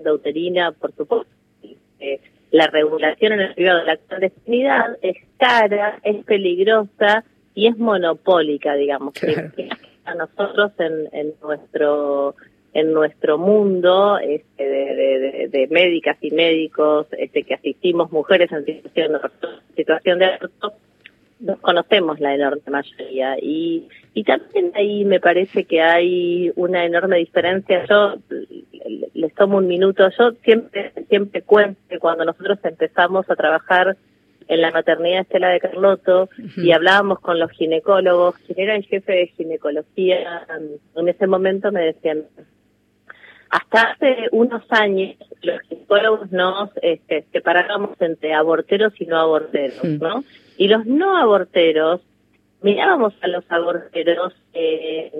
uterina, 0.07 0.73
por 0.73 0.95
supuesto. 0.95 1.33
Eh, 1.99 2.21
la 2.51 2.67
regulación 2.67 3.33
en 3.33 3.41
el 3.41 3.55
privado 3.55 3.81
de 3.81 3.87
la 3.87 3.97
clandestinidad 3.97 4.97
es 5.03 5.17
cara, 5.39 6.01
es 6.03 6.25
peligrosa 6.25 7.25
y 7.55 7.69
es 7.69 7.79
monopólica, 7.79 8.75
digamos. 8.75 9.15
a 10.05 10.15
nosotros 10.15 10.73
en, 10.79 11.09
en 11.13 11.35
nuestro 11.43 12.35
en 12.73 12.93
nuestro 12.93 13.39
mundo 13.39 14.19
este, 14.19 14.65
de, 14.65 15.49
de, 15.51 15.67
médicas 15.69 16.17
y 16.21 16.31
médicos 16.31 17.07
este, 17.19 17.43
que 17.43 17.55
asistimos 17.55 18.13
mujeres 18.13 18.51
en 18.53 18.65
situación, 18.65 19.21
situación 19.77 20.19
de 20.21 20.25
aborto, 20.27 20.73
nos 21.41 21.59
conocemos 21.61 22.21
la 22.21 22.35
enorme 22.35 22.63
mayoría. 22.71 23.37
Y, 23.41 23.89
y 24.15 24.25
también 24.25 24.73
ahí 24.75 25.05
me 25.05 25.21
parece 25.21 25.65
que 25.65 25.81
hay 25.81 26.53
una 26.55 26.85
enorme 26.85 27.17
diferencia. 27.17 27.85
Yo 27.87 28.17
les 29.15 29.35
tomo 29.35 29.59
un 29.59 29.67
minuto, 29.67 30.09
yo 30.19 30.33
siempre 30.45 30.93
siempre 31.09 31.43
cuento 31.43 31.81
que 31.89 31.99
cuando 31.99 32.25
nosotros 32.25 32.59
empezamos 32.63 33.29
a 33.29 33.37
trabajar 33.37 33.97
en 34.49 34.61
la 34.61 34.73
maternidad 34.73 35.21
Estela 35.21 35.49
de 35.51 35.61
Carlotto 35.61 36.29
y 36.57 36.73
hablábamos 36.73 37.21
con 37.21 37.39
los 37.39 37.51
ginecólogos, 37.53 38.37
quien 38.39 38.59
era 38.59 38.75
el 38.75 38.85
jefe 38.85 39.13
de 39.13 39.27
ginecología, 39.29 40.47
en 40.97 41.09
ese 41.09 41.27
momento 41.29 41.71
me 41.71 41.83
decían, 41.83 42.25
hasta 43.51 43.93
hace 43.93 44.29
unos 44.31 44.63
años 44.71 45.17
los 45.43 45.61
ginecólogos 45.63 46.31
nos 46.31 46.71
este, 46.83 47.27
separábamos 47.33 48.01
entre 48.01 48.33
aborteros 48.33 48.93
y 49.01 49.07
no 49.07 49.19
aborteros, 49.19 49.85
¿no? 49.85 50.25
Y 50.57 50.69
los 50.69 50.87
no 50.87 51.17
aborteros 51.17 52.01
mirábamos 52.63 53.15
a 53.23 53.29
los 53.29 53.45
aborteros 53.51 54.35
eh, 54.53 55.11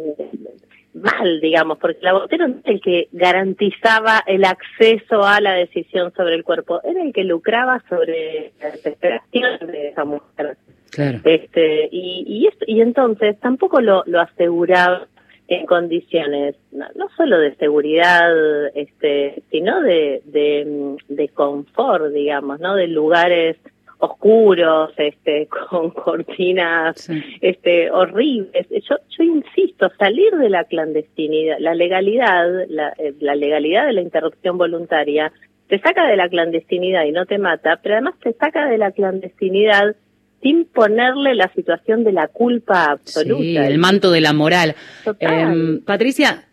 mal, 0.95 1.41
digamos, 1.41 1.79
porque 1.79 2.01
el 2.01 2.09
abortero 2.09 2.49
no 2.49 2.57
es 2.59 2.67
el 2.67 2.81
que 2.81 3.09
garantizaba 3.13 4.23
el 4.27 4.45
acceso 4.45 5.25
a 5.25 5.41
la 5.41 5.55
decisión 5.55 6.13
sobre 6.15 6.35
el 6.35 6.45
cuerpo, 6.45 6.81
era 6.85 7.03
el 7.03 7.13
que 7.13 7.25
lucraba 7.25 7.83
sobre 7.89 8.53
la 8.61 8.71
desesperación 8.71 9.67
de 9.67 9.89
esa 9.89 10.05
mujer. 10.05 10.57
Claro. 10.91 11.21
Este, 11.25 11.89
y, 11.91 12.25
y, 12.27 12.47
esto, 12.49 12.65
y 12.67 12.81
entonces 12.81 13.39
tampoco 13.41 13.81
lo, 13.81 14.03
lo 14.07 14.21
aseguraba 14.21 15.07
en 15.51 15.67
condiciones 15.67 16.55
no, 16.71 16.87
no, 16.95 17.09
solo 17.17 17.39
de 17.39 17.55
seguridad, 17.57 18.31
este, 18.77 19.43
sino 19.51 19.83
de, 19.83 20.23
de, 20.25 20.97
de 21.09 21.29
confort, 21.29 22.13
digamos, 22.13 22.61
¿no? 22.61 22.77
De 22.77 22.87
lugares 22.87 23.57
oscuros, 23.99 24.93
este, 24.97 25.49
con 25.71 25.91
cortinas, 25.91 27.11
este, 27.41 27.91
horribles. 27.91 28.69
Yo, 28.71 28.97
yo 29.09 29.25
insisto, 29.25 29.91
salir 29.99 30.33
de 30.37 30.51
la 30.51 30.65
clandestinidad, 30.65 31.57
la 31.59 31.75
legalidad, 31.75 32.47
la, 32.69 32.95
eh, 32.99 33.15
la 33.19 33.35
legalidad 33.35 33.87
de 33.87 33.95
la 33.95 34.03
interrupción 34.03 34.57
voluntaria, 34.57 35.33
te 35.67 35.81
saca 35.81 36.07
de 36.07 36.17
la 36.17 36.29
clandestinidad 36.29 37.05
y 37.05 37.13
no 37.13 37.27
te 37.27 37.39
mata, 37.39 37.81
pero 37.83 37.97
además 37.97 38.15
te 38.23 38.33
saca 38.35 38.67
de 38.67 38.79
la 38.79 38.93
clandestinidad 38.93 39.97
sin 40.43 40.65
ponerle 40.65 41.35
la 41.35 41.53
situación 41.55 42.05
de 42.05 42.13
la 42.13 42.29
culpa 42.29 42.91
absoluta. 42.93 43.43
Sí, 43.43 43.57
el 43.57 43.79
manto 43.79 44.11
de 44.11 44.21
la 44.21 44.33
moral. 44.33 44.75
Eh, 45.19 45.81
Patricia, 45.85 46.45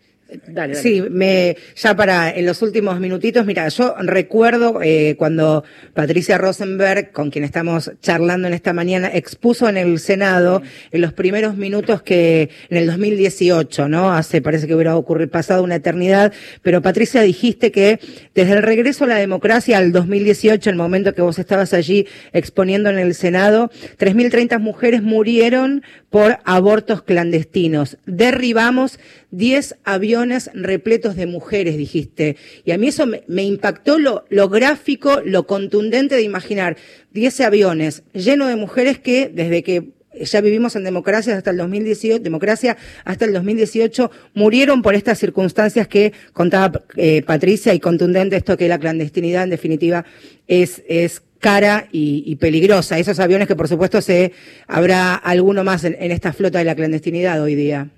Sí, 0.74 1.02
me, 1.10 1.56
ya 1.74 1.96
para 1.96 2.30
en 2.30 2.44
los 2.44 2.60
últimos 2.60 3.00
minutitos, 3.00 3.46
mira, 3.46 3.66
yo 3.68 3.94
recuerdo 4.00 4.80
eh, 4.82 5.14
cuando 5.18 5.64
Patricia 5.94 6.36
Rosenberg, 6.36 7.12
con 7.12 7.30
quien 7.30 7.44
estamos 7.44 7.90
charlando 8.02 8.46
en 8.46 8.52
esta 8.52 8.74
mañana, 8.74 9.10
expuso 9.12 9.68
en 9.68 9.78
el 9.78 9.98
Senado 9.98 10.60
en 10.90 11.00
los 11.00 11.14
primeros 11.14 11.56
minutos 11.56 12.02
que 12.02 12.50
en 12.68 12.76
el 12.76 12.86
2018, 12.86 13.88
¿no? 13.88 14.12
Hace, 14.12 14.42
parece 14.42 14.66
que 14.66 14.74
hubiera 14.74 14.96
ocurrido 14.96 15.30
pasado 15.30 15.62
una 15.62 15.76
eternidad, 15.76 16.32
pero 16.62 16.82
Patricia 16.82 17.22
dijiste 17.22 17.72
que 17.72 17.98
desde 18.34 18.52
el 18.52 18.62
regreso 18.62 19.04
a 19.04 19.08
la 19.08 19.16
democracia 19.16 19.78
al 19.78 19.92
2018, 19.92 20.68
el 20.68 20.76
momento 20.76 21.14
que 21.14 21.22
vos 21.22 21.38
estabas 21.38 21.72
allí 21.72 22.06
exponiendo 22.34 22.90
en 22.90 22.98
el 22.98 23.14
Senado, 23.14 23.70
3.030 23.98 24.58
mujeres 24.60 25.02
murieron 25.02 25.82
por 26.10 26.38
abortos 26.44 27.02
clandestinos. 27.02 27.98
Derribamos 28.06 28.98
10 29.30 29.76
aviones 29.84 30.50
repletos 30.54 31.16
de 31.16 31.26
mujeres, 31.26 31.76
dijiste. 31.76 32.36
Y 32.64 32.72
a 32.72 32.78
mí 32.78 32.88
eso 32.88 33.06
me, 33.06 33.42
impactó 33.42 33.98
lo, 33.98 34.24
lo, 34.30 34.48
gráfico, 34.48 35.20
lo 35.24 35.46
contundente 35.46 36.14
de 36.14 36.22
imaginar 36.22 36.76
10 37.12 37.40
aviones 37.42 38.02
llenos 38.12 38.48
de 38.48 38.56
mujeres 38.56 38.98
que 38.98 39.30
desde 39.32 39.62
que 39.62 39.98
ya 40.24 40.40
vivimos 40.40 40.74
en 40.76 40.84
democracia 40.84 41.36
hasta 41.36 41.50
el 41.50 41.58
2018, 41.58 42.22
democracia 42.22 42.76
hasta 43.04 43.24
el 43.24 43.32
2018, 43.32 44.10
murieron 44.34 44.82
por 44.82 44.94
estas 44.94 45.18
circunstancias 45.18 45.86
que 45.88 46.12
contaba 46.32 46.82
eh, 46.96 47.22
Patricia 47.22 47.74
y 47.74 47.80
contundente 47.80 48.36
esto 48.36 48.56
que 48.56 48.68
la 48.68 48.78
clandestinidad 48.78 49.44
en 49.44 49.50
definitiva 49.50 50.04
es, 50.46 50.82
es 50.88 51.22
cara 51.40 51.86
y, 51.92 52.34
peligrosa. 52.36 52.98
Esos 52.98 53.20
aviones 53.20 53.48
que 53.48 53.56
por 53.56 53.68
supuesto 53.68 54.00
se 54.00 54.32
habrá 54.66 55.14
alguno 55.14 55.64
más 55.64 55.84
en 55.84 56.10
esta 56.12 56.32
flota 56.32 56.58
de 56.58 56.64
la 56.64 56.74
clandestinidad 56.74 57.42
hoy 57.42 57.54
día. 57.54 57.88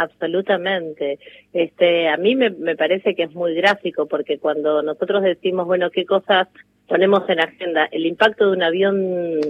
Absolutamente. 0.00 1.18
Este, 1.52 2.08
a 2.08 2.16
mí 2.16 2.34
me, 2.34 2.48
me, 2.48 2.74
parece 2.74 3.14
que 3.14 3.24
es 3.24 3.34
muy 3.34 3.54
gráfico 3.54 4.06
porque 4.06 4.38
cuando 4.38 4.82
nosotros 4.82 5.22
decimos, 5.22 5.66
bueno, 5.66 5.90
qué 5.90 6.06
cosas 6.06 6.48
ponemos 6.88 7.28
en 7.28 7.38
agenda, 7.38 7.86
el 7.92 8.06
impacto 8.06 8.46
de 8.46 8.56
un 8.56 8.62
avión, 8.62 9.40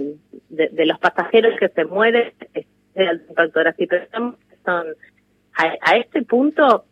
de, 0.49 0.85
los 0.85 0.99
pasajeros 0.99 1.57
que 1.57 1.69
se 1.69 1.85
mueren, 1.85 2.33
es 2.53 2.65
el 2.95 3.23
impacto 3.29 3.61
gráfico. 3.61 3.95
Son, 4.13 4.35
a, 5.55 5.73
a 5.81 5.97
este 5.97 6.21
punto, 6.23 6.83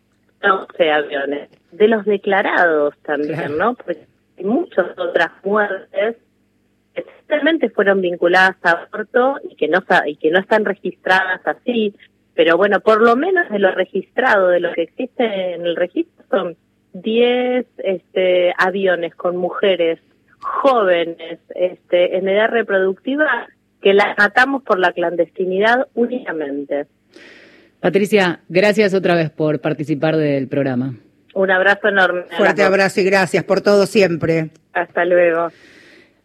11 0.41 0.91
aviones. 0.91 1.49
De 1.73 1.89
los 1.89 2.05
declarados 2.05 2.95
también, 3.03 3.57
¿no? 3.57 3.73
Porque 3.75 4.05
hay 4.37 4.45
muchas 4.45 4.97
otras 4.97 5.31
muertes 5.43 6.15
que 6.15 6.28
realmente 7.27 7.69
fueron 7.69 8.01
vinculadas 8.01 8.57
a 8.63 8.71
aborto 8.71 9.37
y 9.49 9.55
que 9.55 9.67
no 9.67 9.83
y 10.05 10.15
que 10.15 10.31
no 10.31 10.39
están 10.39 10.65
registradas 10.65 11.41
así 11.45 11.93
pero 12.39 12.55
bueno, 12.55 12.79
por 12.79 13.01
lo 13.01 13.17
menos 13.17 13.49
de 13.49 13.59
lo 13.59 13.69
registrado, 13.75 14.47
de 14.47 14.61
lo 14.61 14.71
que 14.71 14.83
existe 14.83 15.55
en 15.55 15.65
el 15.65 15.75
registro, 15.75 16.23
son 16.31 16.55
10 16.93 17.65
este, 17.79 18.53
aviones 18.57 19.13
con 19.13 19.35
mujeres 19.35 19.99
jóvenes 20.39 21.39
este, 21.53 22.15
en 22.15 22.29
edad 22.29 22.47
reproductiva 22.47 23.49
que 23.81 23.93
las 23.93 24.17
matamos 24.17 24.63
por 24.63 24.79
la 24.79 24.93
clandestinidad 24.93 25.89
únicamente. 25.95 26.85
Patricia, 27.81 28.39
gracias 28.47 28.93
otra 28.93 29.15
vez 29.15 29.31
por 29.31 29.59
participar 29.59 30.15
del 30.15 30.47
programa. 30.47 30.95
Un 31.33 31.51
abrazo 31.51 31.89
enorme. 31.89 32.23
Fuerte 32.37 32.63
abrazo 32.63 33.01
y 33.01 33.03
gracias 33.03 33.43
por 33.43 33.59
todo 33.59 33.85
siempre. 33.85 34.51
Hasta 34.71 35.03
luego. 35.03 35.49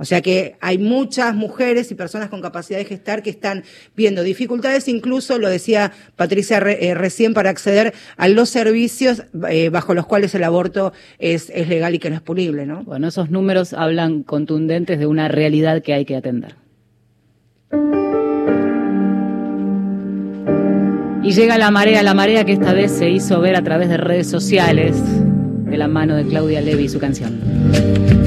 O 0.00 0.04
sea 0.06 0.22
que 0.22 0.56
hay 0.62 0.78
muchas 0.78 1.34
mujeres 1.34 1.90
y 1.90 1.94
personas 1.94 2.30
con 2.30 2.40
capacidad 2.40 2.78
de 2.78 2.86
gestar 2.86 3.22
que 3.22 3.28
están 3.28 3.64
viendo 3.94 4.22
dificultades, 4.22 4.88
incluso 4.88 5.38
lo 5.38 5.50
decía 5.50 5.92
Patricia 6.16 6.56
eh, 6.56 6.94
recién, 6.94 7.34
para 7.34 7.50
acceder 7.50 7.92
a 8.16 8.26
los 8.28 8.48
servicios 8.48 9.24
eh, 9.50 9.68
bajo 9.68 9.92
los 9.92 10.06
cuales 10.06 10.34
el 10.34 10.44
aborto 10.44 10.94
es, 11.18 11.50
legal 11.50 11.94
y 11.94 11.98
que 11.98 12.08
no 12.08 12.16
es 12.16 12.22
punible, 12.22 12.64
¿no? 12.64 12.82
Bueno, 12.82 13.08
esos 13.08 13.30
números 13.30 13.74
hablan 13.74 14.22
contundentes 14.22 14.98
de 14.98 15.06
una 15.06 15.28
realidad 15.28 15.82
que 15.82 15.92
hay 15.92 16.06
que 16.06 16.16
atender. 16.16 16.54
Y 21.22 21.32
llega 21.32 21.58
la 21.58 21.70
marea, 21.70 22.02
la 22.02 22.14
marea 22.14 22.46
que 22.46 22.52
esta 22.52 22.72
vez 22.72 22.90
se 22.90 23.10
hizo 23.10 23.38
ver 23.42 23.54
a 23.54 23.62
través 23.62 23.90
de 23.90 23.98
redes 23.98 24.30
sociales, 24.30 24.96
de 25.66 25.76
la 25.76 25.88
mano 25.88 26.16
de 26.16 26.24
Claudia 26.24 26.62
Levy 26.62 26.84
y 26.84 26.88
su 26.88 26.98
canción. 26.98 28.19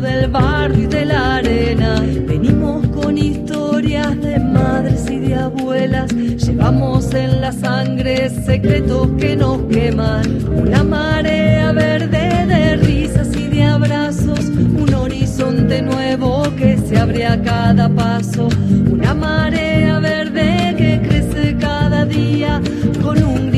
Del 0.00 0.30
barrio 0.30 0.84
y 0.84 0.86
de 0.86 1.04
la 1.04 1.36
arena. 1.36 2.00
Venimos 2.26 2.86
con 2.88 3.18
historias 3.18 4.18
de 4.20 4.38
madres 4.38 5.10
y 5.10 5.18
de 5.18 5.34
abuelas. 5.34 6.10
Llevamos 6.12 7.12
en 7.12 7.40
la 7.40 7.52
sangre 7.52 8.30
secretos 8.30 9.08
que 9.18 9.36
nos 9.36 9.58
queman. 9.64 10.24
Una 10.48 10.82
marea 10.84 11.72
verde 11.72 12.46
de 12.46 12.76
risas 12.76 13.36
y 13.36 13.48
de 13.48 13.64
abrazos. 13.64 14.46
Un 14.46 14.94
horizonte 14.94 15.82
nuevo 15.82 16.44
que 16.56 16.78
se 16.78 16.98
abre 16.98 17.26
a 17.26 17.40
cada 17.42 17.88
paso. 17.88 18.48
Una 18.90 19.12
marea 19.12 19.98
verde 19.98 20.74
que 20.78 21.00
crece 21.06 21.56
cada 21.58 22.06
día 22.06 22.60
con 23.02 23.22
un 23.22 23.49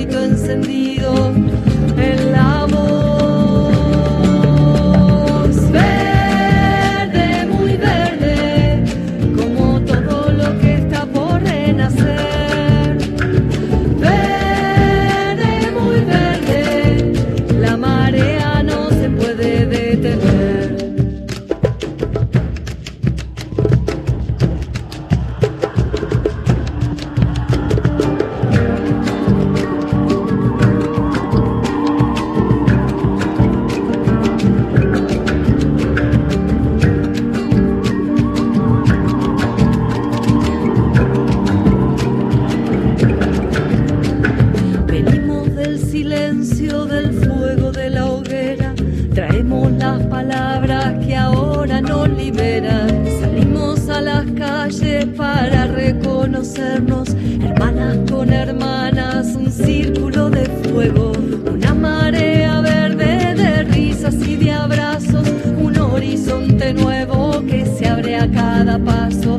horizonte 66.62 66.72
nuevo 66.74 67.44
que 67.46 67.66
se 67.66 67.88
abre 67.88 68.16
a 68.16 68.30
cada 68.30 68.78
paso. 68.78 69.38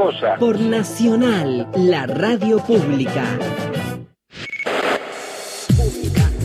cosa. 0.00 0.36
Por 0.36 0.58
Nacional, 0.60 1.68
la 1.76 2.06
radio 2.06 2.58
pública. 2.64 3.24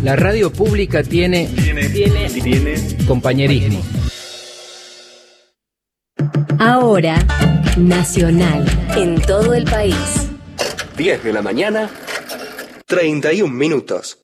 La 0.03 0.15
radio 0.17 0.51
pública 0.51 1.03
tiene, 1.03 1.47
Tiene, 1.47 2.29
tiene. 2.29 2.75
compañerismo. 3.07 3.81
Ahora, 6.59 7.15
Nacional, 7.77 8.65
en 8.95 9.21
todo 9.21 9.53
el 9.53 9.63
país. 9.63 9.95
10 10.97 11.23
de 11.23 11.33
la 11.33 11.41
mañana, 11.41 11.89
31 12.87 13.53
minutos. 13.53 14.19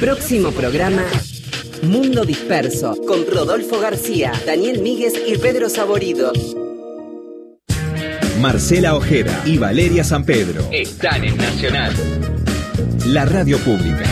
Próximo 0.00 0.52
programa. 0.52 1.04
Mundo 1.82 2.24
Disperso, 2.24 2.96
con 3.06 3.26
Rodolfo 3.30 3.78
García, 3.78 4.32
Daniel 4.46 4.80
Míguez 4.80 5.14
y 5.26 5.36
Pedro 5.36 5.68
Saborido. 5.68 6.32
Marcela 8.40 8.94
Ojeda 8.94 9.42
y 9.46 9.58
Valeria 9.58 10.04
San 10.04 10.24
Pedro. 10.24 10.68
Están 10.70 11.24
en 11.24 11.36
Nacional. 11.36 11.92
La 13.06 13.24
radio 13.24 13.58
pública. 13.58 14.04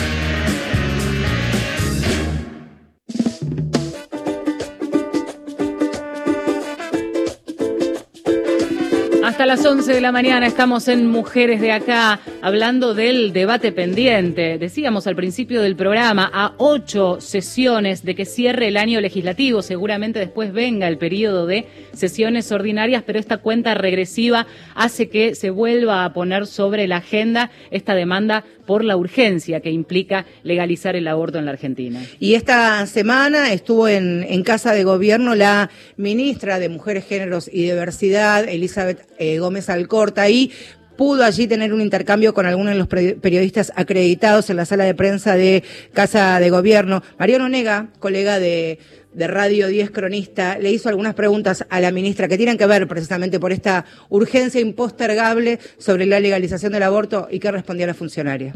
Hasta 9.35 9.45
las 9.45 9.65
11 9.65 9.91
de 9.91 9.99
la 9.99 10.13
mañana 10.13 10.47
estamos 10.47 10.87
en 10.87 11.07
Mujeres 11.07 11.59
de 11.59 11.73
Acá 11.73 12.21
hablando 12.41 12.93
del 12.93 13.33
debate 13.33 13.73
pendiente. 13.73 14.57
Decíamos 14.57 15.07
al 15.07 15.17
principio 15.17 15.61
del 15.61 15.75
programa, 15.75 16.31
a 16.33 16.53
ocho 16.57 17.19
sesiones 17.19 18.05
de 18.05 18.15
que 18.15 18.23
cierre 18.23 18.69
el 18.69 18.77
año 18.77 19.01
legislativo. 19.01 19.61
Seguramente 19.61 20.19
después 20.19 20.53
venga 20.53 20.87
el 20.87 20.97
periodo 20.97 21.47
de 21.47 21.67
sesiones 21.91 22.49
ordinarias, 22.53 23.03
pero 23.05 23.19
esta 23.19 23.39
cuenta 23.39 23.73
regresiva 23.73 24.47
hace 24.73 25.09
que 25.09 25.35
se 25.35 25.49
vuelva 25.49 26.05
a 26.05 26.13
poner 26.13 26.47
sobre 26.47 26.87
la 26.87 26.97
agenda 26.97 27.51
esta 27.71 27.93
demanda 27.93 28.45
por 28.65 28.83
la 28.83 28.97
urgencia 28.97 29.59
que 29.59 29.69
implica 29.69 30.25
legalizar 30.43 30.95
el 30.95 31.07
aborto 31.07 31.37
en 31.37 31.45
la 31.45 31.51
Argentina. 31.51 32.01
Y 32.19 32.33
esta 32.33 32.85
semana 32.87 33.53
estuvo 33.53 33.87
en, 33.87 34.25
en 34.27 34.43
Casa 34.43 34.73
de 34.73 34.83
Gobierno 34.83 35.35
la 35.35 35.69
ministra 35.97 36.57
de 36.57 36.69
Mujeres, 36.69 37.05
Géneros 37.05 37.49
y 37.51 37.63
Diversidad, 37.63 38.47
Elizabeth 38.47 39.05
eh, 39.33 39.39
Gómez 39.39 39.69
Alcorta, 39.69 40.29
y 40.29 40.51
pudo 40.95 41.23
allí 41.23 41.47
tener 41.47 41.73
un 41.73 41.81
intercambio 41.81 42.33
con 42.33 42.45
algunos 42.45 42.73
de 42.73 42.79
los 42.79 42.87
periodistas 42.87 43.71
acreditados 43.75 44.49
en 44.49 44.57
la 44.57 44.65
sala 44.65 44.85
de 44.85 44.95
prensa 44.95 45.35
de 45.35 45.63
Casa 45.93 46.39
de 46.39 46.49
Gobierno. 46.49 47.03
Mariano 47.19 47.49
Nega, 47.49 47.89
colega 47.99 48.39
de, 48.39 48.79
de 49.13 49.27
Radio 49.27 49.67
10 49.67 49.91
Cronista, 49.91 50.57
le 50.57 50.71
hizo 50.71 50.89
algunas 50.89 51.13
preguntas 51.13 51.65
a 51.69 51.79
la 51.79 51.91
ministra 51.91 52.27
que 52.27 52.37
tienen 52.37 52.57
que 52.57 52.65
ver 52.65 52.87
precisamente 52.87 53.39
por 53.39 53.51
esta 53.51 53.85
urgencia 54.09 54.61
impostergable 54.61 55.59
sobre 55.77 56.05
la 56.05 56.19
legalización 56.19 56.73
del 56.73 56.83
aborto 56.83 57.27
y 57.31 57.39
qué 57.39 57.51
respondía 57.51 57.87
la 57.87 57.93
funcionaria. 57.93 58.53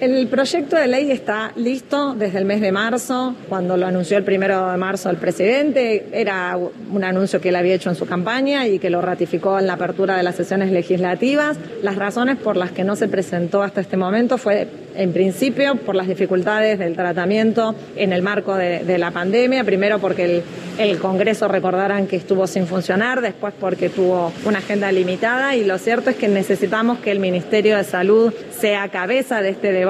El 0.00 0.26
proyecto 0.26 0.74
de 0.76 0.88
ley 0.88 1.10
está 1.12 1.52
listo 1.54 2.14
desde 2.14 2.38
el 2.38 2.46
mes 2.46 2.60
de 2.62 2.72
marzo, 2.72 3.36
cuando 3.48 3.76
lo 3.76 3.86
anunció 3.86 4.16
el 4.16 4.24
primero 4.24 4.70
de 4.70 4.76
marzo 4.78 5.10
el 5.10 5.18
presidente. 5.18 6.06
Era 6.12 6.56
un 6.56 7.04
anuncio 7.04 7.40
que 7.40 7.50
él 7.50 7.56
había 7.56 7.74
hecho 7.74 7.90
en 7.90 7.94
su 7.94 8.06
campaña 8.06 8.66
y 8.66 8.78
que 8.78 8.90
lo 8.90 9.02
ratificó 9.02 9.58
en 9.58 9.66
la 9.66 9.74
apertura 9.74 10.16
de 10.16 10.22
las 10.22 10.34
sesiones 10.34 10.72
legislativas. 10.72 11.58
Las 11.82 11.96
razones 11.96 12.38
por 12.38 12.56
las 12.56 12.72
que 12.72 12.84
no 12.84 12.96
se 12.96 13.06
presentó 13.06 13.62
hasta 13.62 13.82
este 13.82 13.96
momento 13.96 14.38
fue 14.38 14.66
En 14.94 15.12
principio, 15.12 15.76
por 15.76 15.94
las 15.94 16.06
dificultades 16.06 16.78
del 16.78 16.94
tratamiento 16.96 17.74
en 17.96 18.12
el 18.12 18.20
marco 18.20 18.56
de, 18.56 18.98
la 18.98 19.10
pandemia, 19.10 19.64
primero 19.64 20.00
porque 20.00 20.24
el, 20.24 20.42
el 20.78 20.98
Congreso 20.98 21.48
recordarán 21.48 22.06
que 22.06 22.16
estuvo 22.16 22.46
sin 22.46 22.66
funcionar, 22.66 23.22
después 23.22 23.54
porque 23.58 23.88
tuvo 23.88 24.32
una 24.44 24.58
agenda 24.58 24.92
limitada 24.92 25.56
y 25.56 25.64
lo 25.64 25.78
cierto 25.78 26.10
es 26.10 26.16
que 26.16 26.28
necesitamos 26.28 26.98
que 26.98 27.10
el 27.10 27.20
Ministerio 27.20 27.78
de 27.78 27.84
Salud 27.84 28.34
sea 28.50 28.88
cabeza 28.88 29.40
de 29.40 29.48
este 29.48 29.72
debate. 29.72 29.81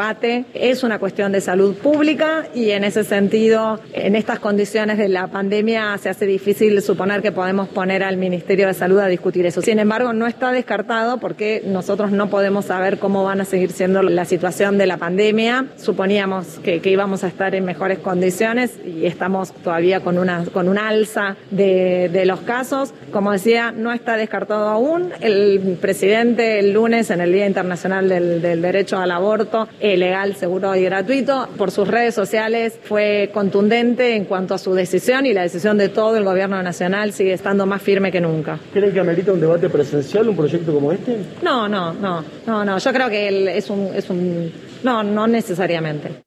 Es 0.54 0.82
una 0.84 0.98
cuestión 0.98 1.32
de 1.32 1.40
salud 1.40 1.74
pública 1.76 2.46
y 2.54 2.70
en 2.70 2.84
ese 2.84 3.04
sentido, 3.04 3.78
en 3.92 4.16
estas 4.16 4.38
condiciones 4.38 4.96
de 4.96 5.08
la 5.08 5.26
pandemia 5.26 5.98
se 5.98 6.08
hace 6.08 6.24
difícil 6.24 6.80
suponer 6.80 7.20
que 7.20 7.30
podemos 7.30 7.68
poner 7.68 8.02
al 8.02 8.16
Ministerio 8.16 8.66
de 8.66 8.74
Salud 8.74 8.98
a 9.00 9.06
discutir 9.06 9.44
eso. 9.44 9.60
Sin 9.60 9.78
embargo, 9.78 10.12
no 10.12 10.26
está 10.26 10.50
descartado 10.50 11.18
porque 11.18 11.62
nosotros 11.66 12.10
no 12.10 12.30
podemos 12.30 12.64
saber 12.66 12.98
cómo 12.98 13.24
van 13.24 13.42
a 13.42 13.44
seguir 13.44 13.70
siendo 13.72 14.02
la 14.02 14.24
situación 14.24 14.78
de 14.78 14.86
la 14.86 14.96
pandemia. 14.96 15.66
Suponíamos 15.76 16.58
que, 16.60 16.80
íbamos 16.84 17.22
a 17.24 17.28
estar 17.28 17.54
en 17.54 17.64
mejores 17.64 17.98
condiciones 17.98 18.78
y 18.84 19.06
estamos 19.06 19.52
todavía 19.52 20.00
con 20.00 20.18
una, 20.18 20.44
con 20.46 20.68
una 20.68 20.88
alza 20.88 21.36
de, 21.50 22.22
los 22.24 22.40
casos. 22.40 22.94
Como 23.12 23.32
decía, 23.32 23.72
no 23.72 23.92
está 23.92 24.16
descartado 24.16 24.68
aún. 24.68 25.10
El 25.20 25.76
presidente 25.80 26.60
el 26.60 26.72
lunes 26.72 27.10
en 27.10 27.20
el 27.20 27.32
Día 27.32 27.46
Internacional 27.46 28.08
del 28.08 28.62
Derecho 28.62 28.98
al 28.98 29.10
Aborto, 29.10 29.68
eh, 29.82 29.96
legal, 29.96 30.36
seguro 30.36 30.76
y 30.76 30.84
gratuito, 30.84 31.48
por 31.58 31.72
sus 31.72 31.88
redes 31.88 32.14
sociales 32.14 32.78
fue 32.84 33.30
contundente 33.34 34.14
en 34.14 34.26
cuanto 34.26 34.54
a 34.54 34.58
su 34.58 34.74
decisión 34.74 35.26
y 35.26 35.32
la 35.32 35.42
decisión 35.42 35.76
de 35.76 35.88
todo 35.88 36.16
el 36.16 36.22
gobierno 36.22 36.62
nacional 36.62 37.12
sigue 37.12 37.32
estando 37.32 37.66
más 37.66 37.82
firme 37.82 38.12
que 38.12 38.20
nunca. 38.20 38.60
¿Cree 38.72 38.92
que 38.92 39.00
amerita 39.00 39.32
un 39.32 39.40
debate 39.40 39.68
presencial 39.68 40.28
un 40.28 40.36
proyecto 40.36 40.72
como 40.72 40.92
este? 40.92 41.18
No, 41.42 41.68
no, 41.68 41.92
no, 41.92 42.24
no, 42.46 42.64
no. 42.64 42.78
Yo 42.78 42.92
creo 42.92 43.10
que 43.10 43.56
es 43.56 43.68
un, 43.70 43.90
es 43.92 44.08
un, 44.08 44.52
no, 44.84 45.02
no 45.02 45.26
necesariamente. 45.26 46.22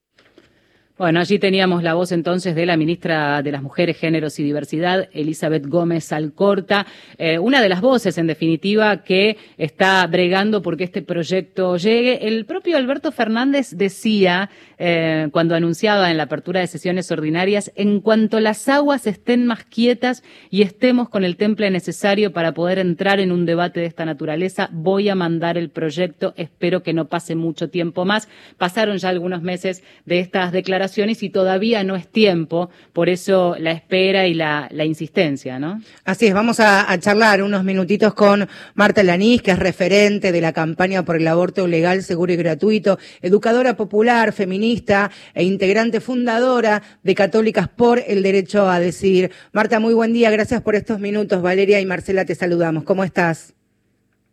Bueno, 0.97 1.19
allí 1.19 1.39
teníamos 1.39 1.84
la 1.84 1.93
voz 1.93 2.13
entonces 2.13 2.55
de 2.55 2.65
la 2.65 2.77
ministra 2.77 3.41
de 3.41 3.51
las 3.51 3.62
Mujeres, 3.62 3.97
Géneros 3.97 4.39
y 4.39 4.43
Diversidad, 4.43 5.10
Elizabeth 5.12 5.67
Gómez 5.67 6.13
Alcorta, 6.13 6.88
eh, 7.17 7.38
una 7.38 7.62
de 7.62 7.67
las 7.67 7.81
voces, 7.81 8.17
en 8.17 8.27
definitiva, 8.27 9.03
que 9.03 9.36
está 9.58 10.08
bregando 10.08 10.62
porque 10.62 10.86
este 10.86 11.01
proyecto 11.01 11.75
llegue. 11.75 12.29
El 12.29 12.45
propio 12.45 12.77
Alberto 12.77 13.12
Fernández 13.12 13.71
decía, 13.71 14.49
eh, 14.77 15.27
cuando 15.34 15.53
anunciaba 15.53 16.12
en 16.12 16.15
la 16.15 16.23
apertura 16.23 16.62
de 16.62 16.67
sesiones 16.67 17.12
ordinarias, 17.12 17.73
en 17.75 17.99
cuanto 17.99 18.39
las 18.39 18.69
aguas 18.69 19.05
estén 19.05 19.45
más 19.45 19.65
quietas 19.65 20.23
y 20.49 20.62
estemos 20.62 21.10
con 21.10 21.25
el 21.25 21.36
temple 21.36 21.71
necesario 21.71 22.31
para 22.31 22.53
poder 22.53 22.79
entrar 22.79 23.19
en 23.19 23.34
un 23.34 23.45
debate 23.45 23.81
de 23.81 23.88
esta 23.88 24.05
naturaleza, 24.05 24.69
voy 24.71 25.10
a 25.10 25.15
mandar 25.15 25.58
el 25.58 25.69
proyecto. 25.69 26.34
Espero 26.38 26.84
que 26.84 26.93
no 26.93 27.10
pase 27.10 27.36
mucho 27.36 27.69
tiempo 27.69 28.05
más. 28.05 28.29
Pasaron 28.58 28.97
ya 28.97 29.10
algunos 29.10 29.41
meses 29.41 29.84
de 30.05 30.19
estas 30.19 30.53
declaraciones 30.53 30.84
y 31.21 31.29
todavía 31.29 31.83
no 31.83 31.95
es 31.95 32.07
tiempo, 32.07 32.69
por 32.93 33.09
eso 33.09 33.55
la 33.59 33.71
espera 33.71 34.27
y 34.27 34.33
la, 34.33 34.67
la 34.71 34.85
insistencia, 34.85 35.59
¿no? 35.59 35.81
Así 36.03 36.27
es, 36.27 36.33
vamos 36.33 36.59
a, 36.59 36.91
a 36.91 36.99
charlar 36.99 37.41
unos 37.41 37.63
minutitos 37.63 38.13
con 38.13 38.47
Marta 38.73 39.03
Lanís, 39.03 39.41
que 39.41 39.51
es 39.51 39.59
referente 39.59 40.31
de 40.31 40.41
la 40.41 40.53
campaña 40.53 41.03
por 41.03 41.15
el 41.15 41.27
aborto 41.27 41.67
legal, 41.67 42.03
seguro 42.03 42.33
y 42.33 42.35
gratuito, 42.35 42.97
educadora 43.21 43.75
popular, 43.75 44.33
feminista 44.33 45.11
e 45.33 45.43
integrante 45.43 45.99
fundadora 45.99 46.81
de 47.03 47.15
Católicas 47.15 47.67
por 47.67 48.01
el 48.07 48.23
Derecho 48.23 48.69
a 48.69 48.79
Decidir. 48.79 49.31
Marta, 49.51 49.79
muy 49.79 49.93
buen 49.93 50.13
día, 50.13 50.31
gracias 50.31 50.61
por 50.61 50.75
estos 50.75 50.99
minutos. 50.99 51.41
Valeria 51.41 51.79
y 51.79 51.85
Marcela 51.85 52.25
te 52.25 52.35
saludamos. 52.35 52.83
¿Cómo 52.83 53.03
estás? 53.03 53.55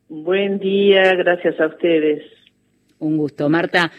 Buen 0.09 0.59
día, 0.59 1.15
gracias 1.15 1.59
a 1.61 1.67
ustedes. 1.67 2.23
Un 2.99 3.17
gusto. 3.17 3.49
Marta, 3.49 3.91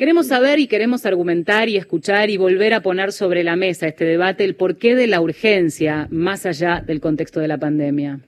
queremos 0.00 0.28
saber 0.28 0.58
y 0.60 0.66
queremos 0.66 1.04
argumentar 1.04 1.68
y 1.68 1.76
escuchar 1.76 2.30
y 2.30 2.38
volver 2.38 2.72
a 2.72 2.80
poner 2.80 3.12
sobre 3.12 3.44
la 3.44 3.54
mesa 3.54 3.86
este 3.86 4.06
debate 4.06 4.44
el 4.44 4.54
porqué 4.54 4.94
de 4.94 5.06
la 5.06 5.20
urgencia 5.20 6.08
más 6.10 6.46
allá 6.46 6.80
del 6.80 7.02
contexto 7.02 7.38
de 7.38 7.48
la 7.48 7.58
pandemia. 7.58 8.18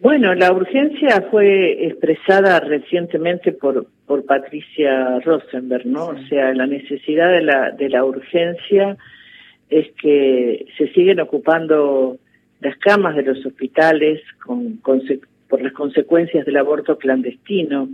Bueno, 0.00 0.34
la 0.34 0.52
urgencia 0.52 1.28
fue 1.30 1.86
expresada 1.86 2.60
recientemente 2.60 3.52
por, 3.52 3.86
por 4.06 4.26
Patricia 4.26 5.18
Rosenberg, 5.20 5.86
¿no? 5.86 6.08
O 6.08 6.18
sea, 6.28 6.52
la 6.52 6.66
necesidad 6.66 7.32
de 7.32 7.40
la, 7.40 7.70
de 7.70 7.88
la 7.88 8.04
urgencia 8.04 8.98
es 9.70 9.86
que 9.92 10.66
se 10.76 10.88
siguen 10.88 11.20
ocupando 11.20 12.18
las 12.60 12.76
camas 12.76 13.16
de 13.16 13.22
los 13.22 13.46
hospitales 13.46 14.20
con, 14.44 14.78
por 14.82 15.62
las 15.62 15.72
consecuencias 15.72 16.44
del 16.44 16.58
aborto 16.58 16.98
clandestino. 16.98 17.88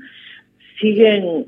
Siguen, 0.80 1.46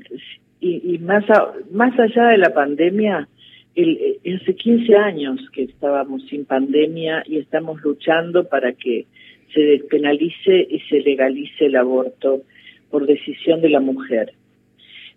y, 0.59 0.95
y 0.95 0.97
más, 0.99 1.25
más 1.71 1.97
allá 1.99 2.27
de 2.29 2.37
la 2.37 2.53
pandemia, 2.53 3.27
el, 3.75 4.17
el- 4.23 4.35
hace 4.41 4.55
15 4.55 4.95
años 4.95 5.39
que 5.53 5.63
estábamos 5.63 6.25
sin 6.27 6.45
pandemia 6.45 7.23
y 7.25 7.37
estamos 7.37 7.81
luchando 7.81 8.47
para 8.47 8.73
que 8.73 9.05
se 9.53 9.61
despenalice 9.61 10.67
y 10.69 10.79
se 10.89 10.99
legalice 11.01 11.65
el 11.65 11.75
aborto 11.75 12.41
por 12.89 13.05
decisión 13.05 13.61
de 13.61 13.69
la 13.69 13.79
mujer. 13.79 14.33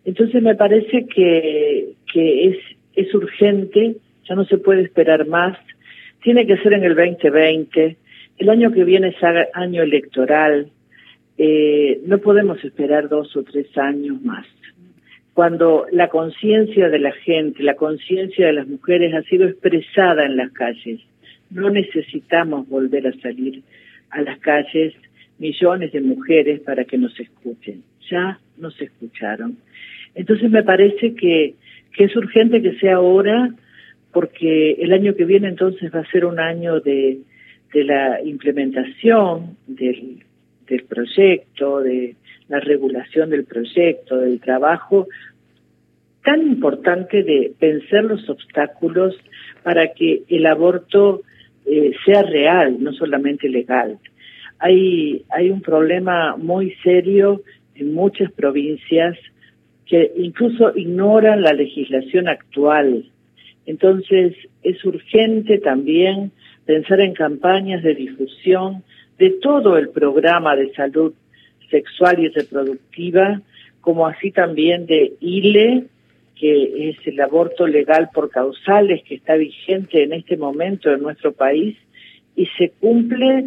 Entonces 0.05 0.43
me 0.43 0.55
parece 0.55 1.07
que, 1.07 1.95
que 2.13 2.47
es, 2.49 2.59
es 2.95 3.15
urgente, 3.15 3.97
ya 4.29 4.35
no 4.35 4.45
se 4.45 4.59
puede 4.59 4.83
esperar 4.83 5.27
más, 5.27 5.57
tiene 6.23 6.47
que 6.47 6.57
ser 6.59 6.75
en 6.75 6.85
el 6.85 6.95
2020, 6.95 7.97
el 8.39 8.51
año 8.51 8.73
que 8.73 8.85
viene 8.85 9.09
es 9.09 9.17
año 9.55 9.83
electoral, 9.83 10.71
eh, 11.37 12.01
no 12.07 12.19
podemos 12.19 12.63
esperar 12.65 13.09
dos 13.09 13.37
o 13.37 13.43
tres 13.43 13.67
años 13.77 14.23
más. 14.23 14.47
Cuando 15.33 15.87
la 15.91 16.09
conciencia 16.09 16.89
de 16.89 17.01
la 17.01 17.13
gente, 17.13 17.63
la 17.63 17.75
conciencia 17.75 18.47
de 18.47 18.53
las 18.53 18.69
mujeres 18.69 19.15
ha 19.15 19.23
sido 19.23 19.49
expresada 19.49 20.25
en 20.27 20.37
las 20.37 20.53
calles, 20.53 21.01
no 21.51 21.71
necesitamos 21.71 22.69
volver 22.69 23.09
a 23.09 23.13
salir 23.21 23.63
a 24.11 24.23
las 24.23 24.39
calles 24.39 24.95
millones 25.39 25.93
de 25.93 26.01
mujeres 26.01 26.61
para 26.61 26.85
que 26.85 26.99
nos 26.99 27.19
escuchen. 27.19 27.83
Ya 28.09 28.39
nos 28.59 28.81
escucharon. 28.81 29.57
Entonces 30.15 30.51
me 30.51 30.63
parece 30.63 31.15
que, 31.15 31.55
que 31.97 32.05
es 32.05 32.17
urgente 32.17 32.63
que 32.63 32.79
sea 32.79 32.97
ahora 32.97 33.53
porque 34.13 34.73
el 34.75 34.93
año 34.93 35.17
que 35.17 35.25
viene 35.25 35.49
entonces 35.49 35.93
va 35.93 36.01
a 36.01 36.11
ser 36.13 36.25
un 36.25 36.39
año 36.39 36.79
de, 36.79 37.19
de 37.73 37.85
la 37.85 38.23
implementación 38.23 39.57
del, 39.67 40.23
del 40.69 40.85
proyecto, 40.85 41.81
de 41.81 42.17
la 42.49 42.61
regulación 42.61 43.31
del 43.31 43.45
proyecto, 43.45 44.19
del 44.19 44.41
trabajo 44.41 45.07
tan 46.25 46.41
importante 46.41 47.23
de 47.23 47.53
vencer 47.61 48.05
los 48.05 48.29
obstáculos 48.29 49.15
para 49.63 49.93
que 49.93 50.23
el 50.29 50.47
aborto 50.47 51.23
eh, 51.67 51.93
sea 52.05 52.23
real, 52.23 52.83
no 52.83 52.93
solamente 52.95 53.49
legal. 53.49 53.99
Hay, 54.59 55.25
hay 55.31 55.51
un 55.51 55.61
problema 55.61 56.37
muy 56.37 56.75
serio 56.83 57.43
en 57.75 57.93
muchas 57.93 58.33
provincias 58.33 59.19
que 59.87 60.13
incluso 60.17 60.73
ignoran 60.75 61.43
la 61.43 61.53
legislación 61.53 62.29
actual. 62.29 63.05
Entonces, 63.67 64.35
es 64.63 64.83
urgente 64.85 65.59
también 65.59 66.33
pensar 66.65 67.01
en 67.01 67.13
campañas 67.13 67.83
de 67.83 67.95
difusión 67.95 68.83
de 69.19 69.31
todo 69.43 69.77
el 69.79 69.91
programa 69.91 70.57
de 70.57 70.73
salud 70.75 71.13
sexual 71.71 72.21
y 72.21 72.29
reproductiva, 72.29 73.41
como 73.81 74.07
así 74.07 74.31
también 74.31 74.87
de 74.87 75.15
ILE, 75.21 75.85
que 76.37 76.91
es 76.91 76.97
el 77.07 77.21
aborto 77.21 77.67
legal 77.67 78.11
por 78.13 78.29
causales 78.31 79.03
que 79.05 79.15
está 79.15 79.35
vigente 79.37 80.03
en 80.03 80.13
este 80.13 80.37
momento 80.37 80.93
en 80.93 81.03
nuestro 81.03 81.33
país 81.33 81.77
y 82.37 82.47
se 82.59 82.71
cumple 82.81 83.45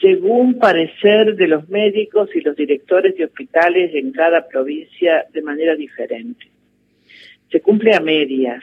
según 0.00 0.58
parecer 0.58 1.36
de 1.36 1.48
los 1.48 1.68
médicos 1.68 2.28
y 2.34 2.40
los 2.40 2.56
directores 2.56 3.16
de 3.16 3.24
hospitales 3.24 3.94
en 3.94 4.12
cada 4.12 4.46
provincia 4.46 5.24
de 5.32 5.42
manera 5.42 5.74
diferente. 5.74 6.46
Se 7.50 7.60
cumple 7.60 7.94
a 7.94 8.00
medias. 8.00 8.62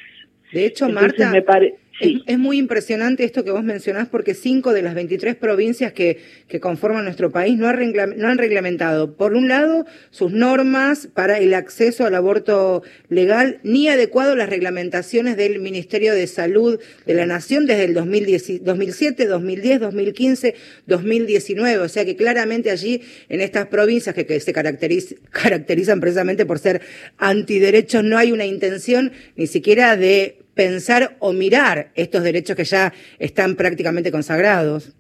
De 0.52 0.66
hecho, 0.68 0.86
Entonces, 0.86 1.20
Marta, 1.20 1.32
me 1.32 1.42
pare- 1.42 1.76
es, 2.00 2.22
es 2.26 2.40
muy 2.40 2.58
impresionante 2.58 3.24
esto 3.24 3.44
que 3.44 3.52
vos 3.52 3.64
mencionás 3.64 4.08
porque 4.10 4.34
cinco 4.34 4.74
de 4.74 4.82
las 4.82 4.96
23 4.96 5.36
provincias 5.36 5.94
que, 5.94 6.20
que 6.48 6.60
conforman 6.60 7.04
nuestro 7.06 7.32
país 7.32 7.58
no, 7.58 7.72
regla- 7.72 8.08
no 8.08 8.30
han 8.30 8.38
reglamentado, 8.40 9.16
por 9.16 9.34
un 9.36 9.48
lado, 9.48 9.86
sus 10.10 10.32
normas 10.32 11.08
para 11.14 11.38
el 11.40 11.54
acceso 11.54 12.06
al 12.06 12.16
aborto 12.16 12.82
legal, 13.10 13.60
ni 13.64 13.88
adecuado 13.90 14.36
las 14.36 14.50
reglamentaciones 14.50 15.38
del 15.38 15.60
Ministerio 15.60 16.14
de 16.14 16.26
Salud 16.28 16.80
de 17.06 17.14
la 17.14 17.26
Nación 17.26 17.68
desde 17.68 17.86
el 17.86 17.94
2010 17.94 18.64
2007, 18.64 19.26
2010, 19.28 19.80
2015, 19.80 20.56
2019. 20.88 21.78
O 21.80 21.90
sea 21.90 22.06
que 22.06 22.16
claramente 22.16 22.72
allí, 22.72 23.02
en 23.30 23.40
estas 23.42 23.68
provincias 23.68 24.16
que, 24.16 24.26
que 24.26 24.40
se 24.40 24.54
caracteriz- 24.54 25.18
caracterizan 25.30 26.00
precisamente 26.02 26.46
por 26.46 26.60
ser 26.60 26.82
antiderechos, 27.18 28.04
no 28.04 28.18
hay 28.18 28.32
una 28.32 28.46
intención 28.46 29.12
ni 29.36 29.48
siquiera 29.48 29.96
de 29.96 30.43
pensar 30.54 31.16
o 31.20 31.34
mirar 31.34 31.88
estos 31.96 32.24
derechos 32.24 32.56
que 32.56 32.64
ya 32.64 32.94
están 33.20 33.56
prácticamente 33.56 34.12
consagrados. 34.12 34.96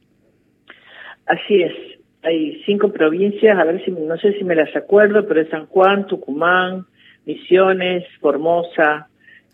Así 1.25 1.61
es. 1.61 1.73
hay 2.21 2.61
cinco 2.65 2.91
provincias, 2.91 3.57
a 3.57 3.63
ver 3.63 3.83
si, 3.83 3.91
no 3.91 4.17
sé 4.17 4.33
si 4.33 4.43
me 4.43 4.55
las 4.55 4.75
acuerdo, 4.75 5.27
pero 5.27 5.41
es 5.41 5.49
San 5.49 5.67
Juan, 5.67 6.07
Tucumán, 6.07 6.85
Misiones, 7.25 8.03
Formosa 8.19 9.07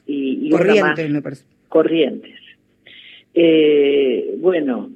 y, 0.05 0.47
y 0.47 0.49
Corrientes, 0.49 1.09
me 1.09 1.21
parece. 1.21 1.45
Corrientes. 1.67 2.39
Eh, 3.33 4.35
bueno, 4.39 4.89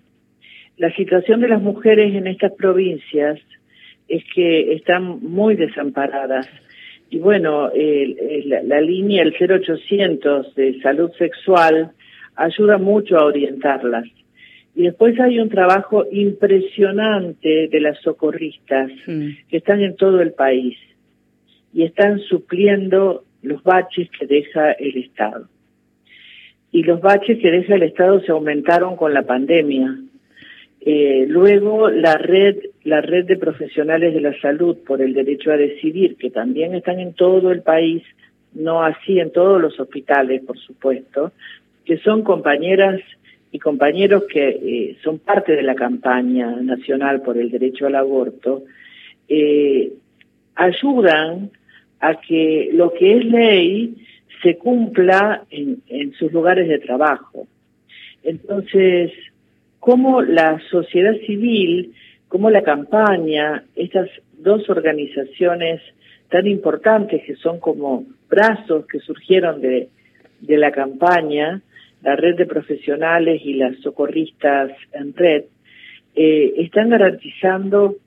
la 0.78 0.94
situación 0.96 1.42
de 1.42 1.48
las 1.48 1.62
mujeres 1.62 2.14
en 2.16 2.28
estas 2.28 2.52
provincias 2.54 3.40
es 4.08 4.24
que 4.34 4.74
están 4.74 5.22
muy 5.22 5.56
desamparadas. 5.56 6.48
Y 7.14 7.20
bueno, 7.20 7.70
la, 8.46 8.64
la, 8.64 8.82
línea, 8.82 9.22
el 9.22 9.36
0800 9.40 10.56
de 10.56 10.82
salud 10.82 11.12
sexual, 11.20 11.92
ayuda 12.36 12.80
mucho 12.80 13.20
a 13.20 13.26
orientarlas. 13.26 14.06
Y 14.76 14.86
después 14.86 15.20
hay 15.20 15.38
un 15.38 15.50
trabajo 15.50 16.06
impresionante 16.12 17.68
de 17.68 17.80
las 17.80 18.00
socorristas 18.02 18.90
Mm. 19.06 19.28
que 19.48 19.58
están 19.58 19.82
en 19.82 19.96
todo 19.96 20.22
el 20.22 20.32
país 20.34 20.76
y 21.72 21.84
están 21.84 22.18
supliendo 22.22 23.26
los 23.44 23.62
baches 23.62 24.10
que 24.18 24.26
deja 24.26 24.72
el 24.72 24.98
Estado. 24.98 25.48
Y 26.72 26.82
los 26.82 27.00
baches 27.00 27.38
que 27.40 27.52
deja 27.52 27.76
el 27.76 27.84
Estado 27.84 28.22
se 28.22 28.32
aumentaron 28.32 28.96
con 28.96 29.14
la 29.14 29.22
pandemia. 29.22 30.00
Eh, 30.86 31.26
luego 31.30 31.90
la 31.90 32.18
red, 32.18 32.58
la 32.84 33.00
red 33.00 33.26
de 33.26 33.38
profesionales 33.38 34.14
de 34.14 34.20
la 34.20 34.38
salud 34.42 34.78
por 34.86 35.02
el 35.02 35.14
derecho 35.14 35.52
a 35.52 35.58
decidir, 35.58 36.18
que 36.18 36.30
también 36.30 36.76
están 36.76 37.00
en 37.00 37.14
todo 37.14 37.54
el 37.54 37.62
país, 37.62 38.04
no 38.54 38.84
así 38.84 39.18
en 39.18 39.32
todos 39.32 39.62
los 39.62 39.80
hospitales, 39.80 40.44
por 40.44 40.60
supuesto, 40.60 41.32
que 41.86 42.00
son 42.00 42.24
compañeras 42.24 43.00
y 43.54 43.60
compañeros 43.60 44.24
que 44.30 44.50
eh, 44.50 44.98
son 45.02 45.20
parte 45.20 45.56
de 45.56 45.64
la 45.64 45.76
campaña 45.76 46.52
nacional 46.62 47.22
por 47.22 47.38
el 47.38 47.50
derecho 47.50 47.88
al 47.88 47.96
aborto, 47.96 48.64
eh, 49.30 49.94
ayudan 50.56 51.50
a 52.02 52.20
que 52.20 52.72
lo 52.74 52.92
que 52.94 53.20
es 53.20 53.26
ley 53.26 53.96
se 54.42 54.58
cumpla 54.58 55.46
en, 55.50 55.82
en 55.88 56.12
sus 56.14 56.34
lugares 56.34 56.68
de 56.68 56.80
trabajo. 56.80 57.48
Entonces, 58.22 59.14
cómo 59.84 60.22
la 60.22 60.62
sociedad 60.72 61.14
civil, 61.28 61.94
cómo 62.30 62.50
la 62.50 62.64
campaña, 62.64 63.66
estas 63.76 64.10
dos 64.38 64.70
organizaciones 64.70 65.82
tan 66.30 66.48
importantes 66.48 67.22
que 67.26 67.36
son 67.36 67.60
como 67.60 68.06
brazos 68.30 68.86
que 68.86 69.00
surgieron 69.00 69.60
de, 69.60 69.90
de 70.40 70.58
la 70.58 70.72
campaña, 70.72 71.62
la 72.02 72.16
red 72.16 72.38
de 72.38 72.46
profesionales 72.46 73.42
y 73.44 73.56
las 73.56 73.76
socorristas 73.80 74.72
en 74.94 75.14
red, 75.14 75.44
eh, 76.16 76.54
están 76.60 76.90
garantizando, 76.90 77.98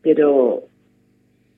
pero 0.00 0.62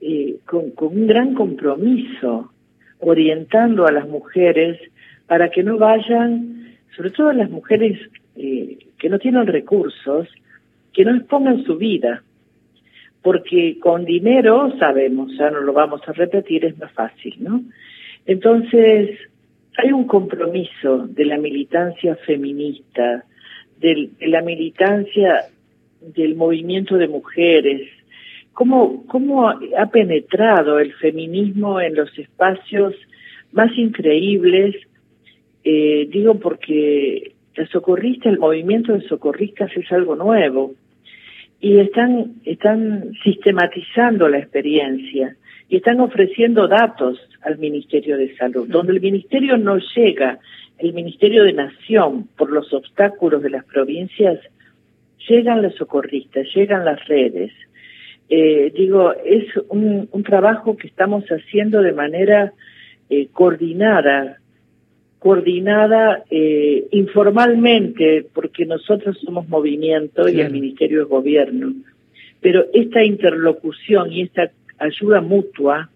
eh, 0.00 0.38
con, 0.46 0.72
con 0.72 0.88
un 0.88 1.06
gran 1.06 1.32
compromiso, 1.34 2.50
orientando 2.98 3.86
a 3.86 3.92
las 3.92 4.08
mujeres 4.08 4.80
para 5.28 5.48
que 5.50 5.62
no 5.62 5.78
vayan, 5.78 6.74
sobre 6.96 7.10
todo 7.10 7.32
las 7.32 7.50
mujeres 7.50 8.00
eh, 8.36 8.78
que 8.98 9.08
no 9.08 9.18
tienen 9.18 9.46
recursos, 9.46 10.28
que 10.92 11.04
no 11.04 11.14
expongan 11.14 11.64
su 11.64 11.76
vida, 11.76 12.22
porque 13.22 13.78
con 13.80 14.04
dinero, 14.04 14.72
sabemos, 14.78 15.36
ya 15.36 15.50
no 15.50 15.60
lo 15.60 15.72
vamos 15.72 16.02
a 16.06 16.12
repetir, 16.12 16.64
es 16.64 16.78
más 16.78 16.92
fácil, 16.92 17.34
¿no? 17.38 17.62
Entonces, 18.26 19.18
hay 19.76 19.92
un 19.92 20.06
compromiso 20.06 21.06
de 21.08 21.24
la 21.24 21.38
militancia 21.38 22.16
feminista, 22.16 23.24
de 23.80 24.10
la 24.20 24.42
militancia 24.42 25.46
del 26.00 26.34
movimiento 26.36 26.96
de 26.96 27.08
mujeres, 27.08 27.88
cómo, 28.52 29.04
cómo 29.06 29.48
ha 29.48 29.86
penetrado 29.90 30.78
el 30.78 30.92
feminismo 30.94 31.80
en 31.80 31.94
los 31.94 32.16
espacios 32.18 32.94
más 33.52 33.70
increíbles, 33.76 34.76
eh, 35.64 36.08
digo 36.10 36.38
porque 36.38 37.33
la 37.56 37.66
socorrista, 37.66 38.28
el 38.28 38.38
movimiento 38.38 38.92
de 38.92 39.06
socorristas 39.08 39.70
es 39.76 39.90
algo 39.92 40.16
nuevo 40.16 40.74
y 41.60 41.78
están, 41.78 42.34
están 42.44 43.12
sistematizando 43.22 44.28
la 44.28 44.38
experiencia 44.38 45.36
y 45.68 45.76
están 45.76 46.00
ofreciendo 46.00 46.68
datos 46.68 47.18
al 47.42 47.58
Ministerio 47.58 48.16
de 48.18 48.36
Salud, 48.36 48.68
donde 48.68 48.92
el 48.92 49.00
Ministerio 49.00 49.56
no 49.56 49.78
llega, 49.96 50.38
el 50.78 50.92
Ministerio 50.92 51.44
de 51.44 51.52
Nación, 51.52 52.28
por 52.36 52.50
los 52.50 52.72
obstáculos 52.72 53.42
de 53.42 53.50
las 53.50 53.64
provincias, 53.64 54.40
llegan 55.28 55.62
los 55.62 55.74
socorristas, 55.76 56.46
llegan 56.54 56.84
las 56.84 57.06
redes. 57.06 57.52
Eh, 58.28 58.72
digo, 58.74 59.12
es 59.24 59.46
un, 59.68 60.08
un, 60.10 60.22
trabajo 60.22 60.76
que 60.76 60.88
estamos 60.88 61.24
haciendo 61.26 61.82
de 61.82 61.92
manera 61.92 62.52
eh, 63.10 63.28
coordinada, 63.32 64.38
coordinada 65.24 66.22
eh, 66.28 66.86
informalmente, 66.90 68.26
porque 68.34 68.66
nosotros 68.66 69.18
somos 69.24 69.48
movimiento 69.48 70.28
y 70.28 70.38
el 70.38 70.52
Ministerio 70.52 71.00
es 71.00 71.08
gobierno. 71.08 71.72
Pero 72.42 72.66
esta 72.74 73.02
interlocución 73.02 74.12
y 74.12 74.20
esta 74.20 74.50
ayuda 74.78 75.22
mutua 75.22 75.88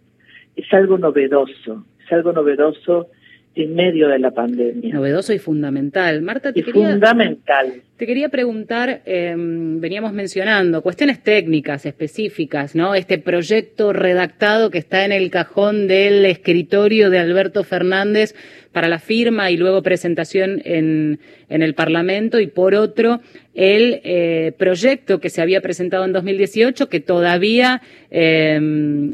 es 0.57 0.65
algo 0.73 0.97
novedoso, 0.97 1.85
es 2.03 2.11
algo 2.11 2.33
novedoso 2.33 3.09
en 3.55 3.75
medio 3.75 4.09
de 4.09 4.19
la 4.19 4.31
pandemia. 4.31 4.95
Novedoso 4.95 5.35
y 5.35 5.39
fundamental. 5.39 6.23
Marta, 6.23 6.51
te 6.55 6.61
y 6.61 6.63
quería, 6.63 6.93
fundamental. 6.93 7.83
Te 7.99 8.07
quería 8.07 8.29
preguntar, 8.29 9.03
eh, 9.07 9.35
veníamos 9.37 10.13
mencionando 10.13 10.83
cuestiones 10.83 11.21
técnicas 11.21 11.85
específicas, 11.85 12.77
¿no? 12.77 12.95
Este 12.95 13.19
proyecto 13.19 13.93
redactado 13.93 14.71
que 14.71 14.79
está 14.79 15.05
en 15.05 15.11
el 15.11 15.33
cajón 15.33 15.89
del 15.89 16.25
escritorio 16.25 17.11
de 17.11 17.19
Alberto 17.19 17.65
Fernández 17.65 18.37
para 18.71 18.87
la 18.87 19.01
firma 19.01 19.51
y 19.51 19.57
luego 19.57 19.83
presentación 19.83 20.63
en, 20.65 21.19
en 21.49 21.63
el 21.63 21.75
Parlamento 21.75 22.39
y 22.39 22.47
por 22.47 22.77
otro 22.77 23.21
el 23.59 24.01
eh, 24.05 24.53
proyecto 24.57 25.19
que 25.19 25.31
se 25.31 25.43
había 25.43 25.61
presentado 25.61 26.05
en 26.05 26.13
2018 26.13 26.89
que 26.89 27.01
todavía, 27.01 27.83
eh, 28.09 28.61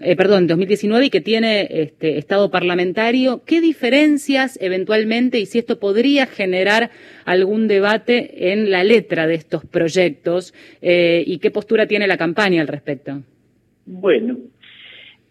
eh, 0.03 0.17
perdón, 0.17 0.47
2019 0.47 1.07
y 1.07 1.11
que 1.11 1.23
tiene 1.23 1.67
este 1.71 2.19
estado 2.19 2.51
parlamentario. 2.51 3.43
¿Qué 3.47 3.63
diferencias 3.63 4.59
eventualmente 4.61 5.39
y 5.39 5.47
si 5.47 5.59
esto 5.59 5.79
podría 5.79 6.27
generar 6.27 6.91
algún 7.25 7.69
debate 7.69 8.53
en 8.53 8.71
la 8.75 8.85
letra 8.85 9.27
de 9.27 9.35
estos 9.35 9.65
proyectos 9.65 10.53
eh, 10.83 11.23
y 11.27 11.39
qué 11.39 11.51
postura 11.51 11.87
tiene 11.87 12.07
la 12.07 12.17
campaña 12.17 12.61
al 12.61 12.69
respecto? 12.69 13.23
Bueno, 13.87 14.37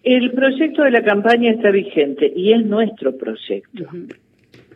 el 0.03 0.31
proyecto 0.31 0.83
de 0.83 0.91
la 0.91 1.03
campaña 1.03 1.51
está 1.51 1.69
vigente 1.71 2.31
y 2.35 2.53
es 2.53 2.65
nuestro 2.65 3.09
proyecto. 3.17 3.83
Uh 3.83 3.95
-huh. 3.95 4.15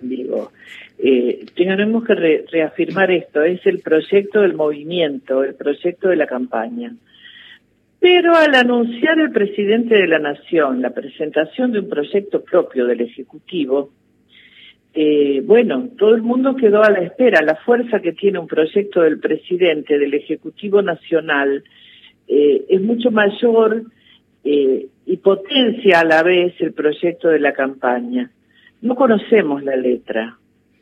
Digo, 0.02 0.52
eh, 1.00 1.46
tenemos 1.56 2.04
que 2.06 2.16
re 2.16 2.46
reafirmar 2.52 3.10
esto, 3.12 3.42
es 3.44 3.66
el 3.66 3.80
proyecto 3.80 4.42
del 4.42 4.54
movimiento, 4.54 5.44
el 5.44 5.56
proyecto 5.56 6.10
de 6.10 6.16
la 6.16 6.28
campaña. 6.28 6.90
Pero 8.00 8.36
al 8.36 8.54
anunciar 8.54 9.20
el 9.20 9.32
presidente 9.32 9.96
de 9.96 10.08
la 10.08 10.20
Nación 10.20 10.82
la 10.82 10.92
presentación 10.92 11.72
de 11.72 11.80
un 11.80 11.90
proyecto 11.90 12.44
propio 12.44 12.86
del 12.86 13.02
Ejecutivo, 13.02 13.90
eh, 15.00 15.44
bueno, 15.46 15.90
todo 15.96 16.16
el 16.16 16.24
mundo 16.24 16.56
quedó 16.56 16.82
a 16.82 16.90
la 16.90 17.02
espera. 17.02 17.44
La 17.44 17.58
fuerza 17.58 18.00
que 18.00 18.14
tiene 18.14 18.40
un 18.40 18.48
proyecto 18.48 19.02
del 19.02 19.20
presidente 19.20 20.00
del 20.00 20.16
Ejecutivo 20.16 20.82
Nacional 20.82 21.64
eh, 22.28 22.66
es 22.68 22.82
mucho 22.82 23.12
mayor 23.12 23.84
eh, 24.44 24.88
y 25.06 25.18
potencia 25.18 26.00
a 26.00 26.04
la 26.04 26.24
vez 26.24 26.56
el 26.62 26.74
proyecto 26.74 27.28
de 27.28 27.38
la 27.38 27.54
campaña. 27.54 28.32
No 28.82 28.96
conocemos 28.96 29.64
la 29.64 29.76
letra, 29.76 30.40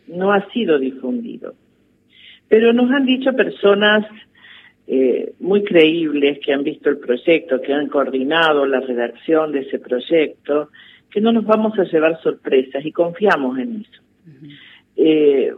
no 0.08 0.32
ha 0.32 0.50
sido 0.52 0.80
difundido. 0.80 1.54
Pero 2.48 2.72
nos 2.72 2.90
han 2.92 3.06
dicho 3.06 3.34
personas 3.34 4.06
muy 5.40 5.64
creíbles 5.64 6.38
que 6.46 6.54
han 6.54 6.64
visto 6.64 6.90
el 6.90 7.00
proyecto, 7.00 7.60
que 7.60 7.74
han 7.74 7.90
coordinado 7.90 8.68
la 8.68 8.80
redacción 8.80 9.52
de 9.52 9.62
ese 9.62 9.80
proyecto, 9.80 10.70
que 11.10 11.20
no 11.20 11.34
nos 11.34 11.44
vamos 11.44 11.78
a 11.80 11.84
llevar 11.86 12.22
sorpresas 12.22 12.86
y 12.86 12.92
confiamos 12.92 13.58
en 13.58 13.82
eso. 13.82 14.05
Uh 14.26 14.30
-huh. 14.30 14.58
eh, 14.98 15.54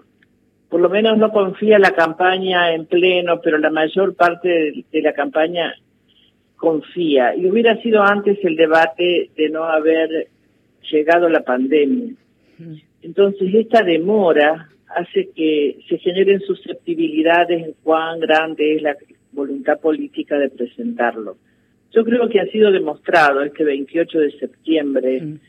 por 0.69 0.81
lo 0.81 0.89
menos 0.89 1.17
no 1.17 1.31
confía 1.31 1.79
la 1.79 1.91
campaña 1.91 2.73
en 2.73 2.85
pleno, 2.85 3.39
pero 3.41 3.57
la 3.57 3.69
mayor 3.69 4.15
parte 4.15 4.49
de, 4.49 4.85
de 4.91 5.01
la 5.01 5.13
campaña 5.13 5.73
confía. 6.57 7.35
Y 7.35 7.47
hubiera 7.47 7.81
sido 7.81 8.03
antes 8.03 8.37
el 8.43 8.55
debate 8.55 9.29
de 9.37 9.49
no 9.49 9.63
haber 9.63 10.27
llegado 10.91 11.29
la 11.29 11.41
pandemia. 11.41 12.13
Entonces, 13.01 13.53
esta 13.53 13.83
demora 13.83 14.69
hace 14.95 15.29
que 15.35 15.79
se 15.87 15.97
generen 15.99 16.41
susceptibilidades 16.41 17.63
en 17.63 17.73
cuán 17.83 18.19
grande 18.19 18.75
es 18.75 18.81
la 18.81 18.95
voluntad 19.31 19.79
política 19.79 20.37
de 20.37 20.49
presentarlo. 20.49 21.37
Yo 21.91 22.03
creo 22.03 22.27
que 22.29 22.39
ha 22.39 22.47
sido 22.47 22.71
demostrado 22.71 23.41
este 23.43 23.63
28 23.63 24.19
de 24.19 24.31
septiembre, 24.31 25.21
mm. 25.21 25.39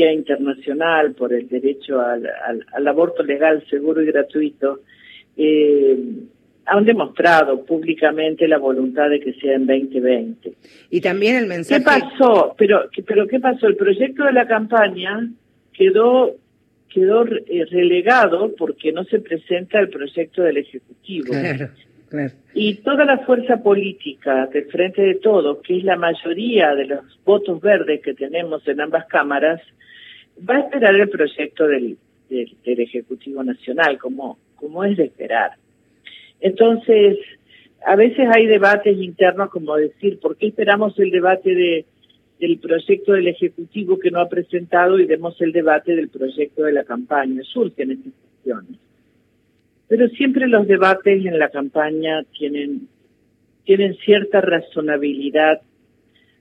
Internacional 0.00 1.12
por 1.12 1.32
el 1.32 1.48
Derecho 1.48 2.00
al, 2.00 2.26
al, 2.26 2.64
al, 2.72 2.88
aborto 2.88 3.22
legal, 3.22 3.64
seguro 3.68 4.02
y 4.02 4.06
gratuito, 4.06 4.80
eh, 5.36 5.96
han 6.64 6.84
demostrado 6.84 7.64
públicamente 7.64 8.48
la 8.48 8.58
voluntad 8.58 9.10
de 9.10 9.20
que 9.20 9.34
sea 9.34 9.54
en 9.54 9.66
2020. 9.66 10.52
Y 10.90 11.00
también 11.00 11.36
el 11.36 11.46
mensaje... 11.46 11.82
¿Qué 11.82 11.84
pasó? 11.84 12.54
Pero, 12.56 12.88
pero 13.06 13.26
¿qué 13.26 13.40
pasó? 13.40 13.66
El 13.66 13.76
proyecto 13.76 14.24
de 14.24 14.32
la 14.32 14.46
campaña 14.46 15.28
quedó 15.72 16.36
quedó 16.92 17.24
eh, 17.26 17.64
relegado 17.70 18.54
porque 18.56 18.92
no 18.92 19.04
se 19.04 19.18
presenta 19.18 19.80
el 19.80 19.88
proyecto 19.88 20.42
del 20.42 20.58
Ejecutivo. 20.58 21.28
Claro, 21.28 21.70
Y 22.54 22.74
toda 22.76 23.04
la 23.04 23.18
fuerza 23.18 23.62
política 23.62 24.46
del 24.46 24.66
Frente 24.66 25.02
de 25.02 25.14
Todos, 25.16 25.58
que 25.62 25.78
es 25.78 25.84
la 25.84 25.96
mayoría 25.96 26.74
de 26.74 26.86
los 26.86 27.20
votos 27.24 27.60
verdes 27.60 28.02
que 28.02 28.14
tenemos 28.14 28.66
en 28.68 28.80
ambas 28.80 29.06
cámaras, 29.06 29.60
va 30.48 30.56
a 30.56 30.60
esperar 30.60 30.94
el 30.94 31.08
proyecto 31.08 31.66
del, 31.66 31.96
del, 32.28 32.54
del 32.64 32.80
Ejecutivo 32.80 33.42
Nacional, 33.42 33.98
como, 33.98 34.38
como 34.56 34.84
es 34.84 34.96
de 34.96 35.04
esperar. 35.04 35.52
Entonces, 36.40 37.18
a 37.86 37.96
veces 37.96 38.28
hay 38.32 38.46
debates 38.46 38.96
internos 38.98 39.50
como 39.50 39.76
decir, 39.76 40.18
¿por 40.20 40.36
qué 40.36 40.48
esperamos 40.48 40.98
el 40.98 41.10
debate 41.10 41.54
de, 41.54 41.84
del 42.38 42.58
proyecto 42.58 43.12
del 43.12 43.28
Ejecutivo 43.28 43.98
que 43.98 44.10
no 44.10 44.20
ha 44.20 44.28
presentado 44.28 44.98
y 44.98 45.06
demos 45.06 45.40
el 45.40 45.52
debate 45.52 45.94
del 45.94 46.08
proyecto 46.08 46.64
de 46.64 46.72
la 46.72 46.84
campaña? 46.84 47.42
Surgen 47.44 47.92
estas 47.92 48.12
cuestiones. 48.12 48.81
Pero 49.92 50.08
siempre 50.08 50.48
los 50.48 50.66
debates 50.66 51.22
en 51.26 51.38
la 51.38 51.50
campaña 51.50 52.22
tienen, 52.38 52.88
tienen 53.64 53.94
cierta 53.96 54.40
razonabilidad 54.40 55.60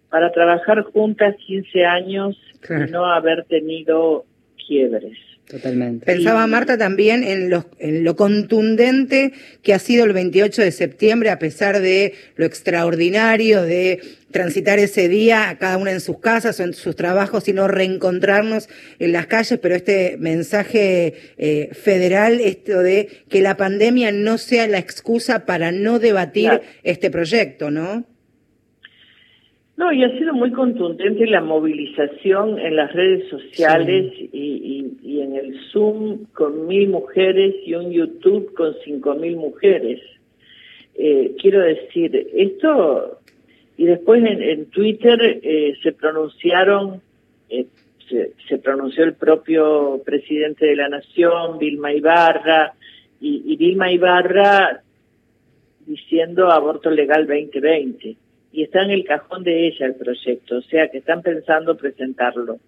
para 0.10 0.32
trabajar 0.32 0.84
juntas 0.84 1.36
15 1.36 1.84
años 1.84 2.42
y 2.64 2.90
no 2.90 3.04
haber 3.04 3.44
tenido 3.44 4.24
quiebres. 4.66 5.18
Totalmente. 5.48 6.06
Pensaba 6.06 6.48
Marta 6.48 6.78
también 6.78 7.24
en 7.26 7.50
lo, 7.50 7.70
en 7.78 8.06
lo 8.06 8.16
contundente 8.16 9.34
que 9.64 9.74
ha 9.74 9.80
sido 9.80 10.06
el 10.06 10.14
28 10.14 10.62
de 10.62 10.72
septiembre, 10.72 11.30
a 11.30 11.40
pesar 11.40 11.82
de 11.82 12.14
lo 12.38 12.46
extraordinario 12.46 13.62
de 13.64 14.00
transitar 14.32 14.80
ese 14.80 15.10
día, 15.10 15.58
cada 15.60 15.76
una 15.76 15.92
en 15.92 16.00
sus 16.00 16.20
casas 16.20 16.58
o 16.62 16.64
en 16.64 16.74
sus 16.74 16.96
trabajos, 16.96 17.44
sino 17.44 17.68
reencontrarnos 17.68 18.70
en 19.00 19.12
las 19.12 19.28
calles, 19.28 19.60
pero 19.62 19.76
este 19.76 20.16
mensaje 20.20 21.16
eh, 21.38 21.70
federal, 21.74 22.40
esto 22.40 22.80
de 22.80 23.10
que 23.28 23.42
la 23.42 23.58
pandemia 23.58 24.14
no 24.14 24.38
sea 24.38 24.68
la 24.68 24.78
excusa 24.78 25.46
para 25.46 25.74
no 25.74 26.00
debatir 26.00 26.46
Claro. 26.46 26.64
este 26.84 27.12
proyecto, 27.12 27.72
¿no? 27.72 28.06
No, 29.82 29.92
y 29.92 30.04
ha 30.04 30.16
sido 30.16 30.36
muy 30.36 30.52
contundente 30.52 31.26
la 31.26 31.42
movilización 31.42 32.60
en 32.60 32.76
las 32.76 32.94
redes 32.94 33.28
sociales 33.30 34.14
y, 34.16 34.30
y- 34.32 34.98
y 35.02 35.22
en 35.22 35.36
el 35.36 35.60
Zoom 35.72 36.26
con 36.36 36.68
mil 36.68 36.88
mujeres 36.90 37.56
y 37.66 37.74
un 37.74 37.90
YouTube 37.90 38.54
con 38.54 38.76
cinco 38.86 39.16
mil 39.16 39.38
mujeres. 39.38 40.00
Eh, 40.94 41.32
quiero 41.42 41.62
decir, 41.62 42.28
esto, 42.36 43.22
y 43.76 43.86
después 43.86 44.24
en, 44.24 44.44
en 44.44 44.66
Twitter 44.68 45.40
eh, 45.42 45.74
se 45.82 45.94
pronunciaron, 45.94 47.02
eh, 47.50 47.66
se, 48.08 48.34
se 48.48 48.60
pronunció 48.60 49.04
el 49.04 49.16
propio 49.16 50.00
presidente 50.06 50.68
de 50.68 50.76
la 50.76 50.90
Nación, 50.90 51.58
Vilma 51.58 51.92
Ibarra, 51.92 52.74
y, 53.20 53.42
y 53.52 53.56
Vilma 53.56 53.92
Ibarra 53.92 54.84
diciendo 55.88 56.52
aborto 56.52 56.92
legal 56.92 57.26
2020 57.26 58.16
y 58.52 58.64
está 58.64 58.84
en 58.84 58.92
el 58.92 59.04
cajón 59.04 59.44
de 59.44 59.68
ella 59.68 59.86
el 59.86 59.96
proyecto, 59.96 60.58
o 60.58 60.62
sea 60.62 60.90
que 60.90 60.98
están 61.00 61.22
pensando 61.22 61.78
presentarlo. 61.78 62.60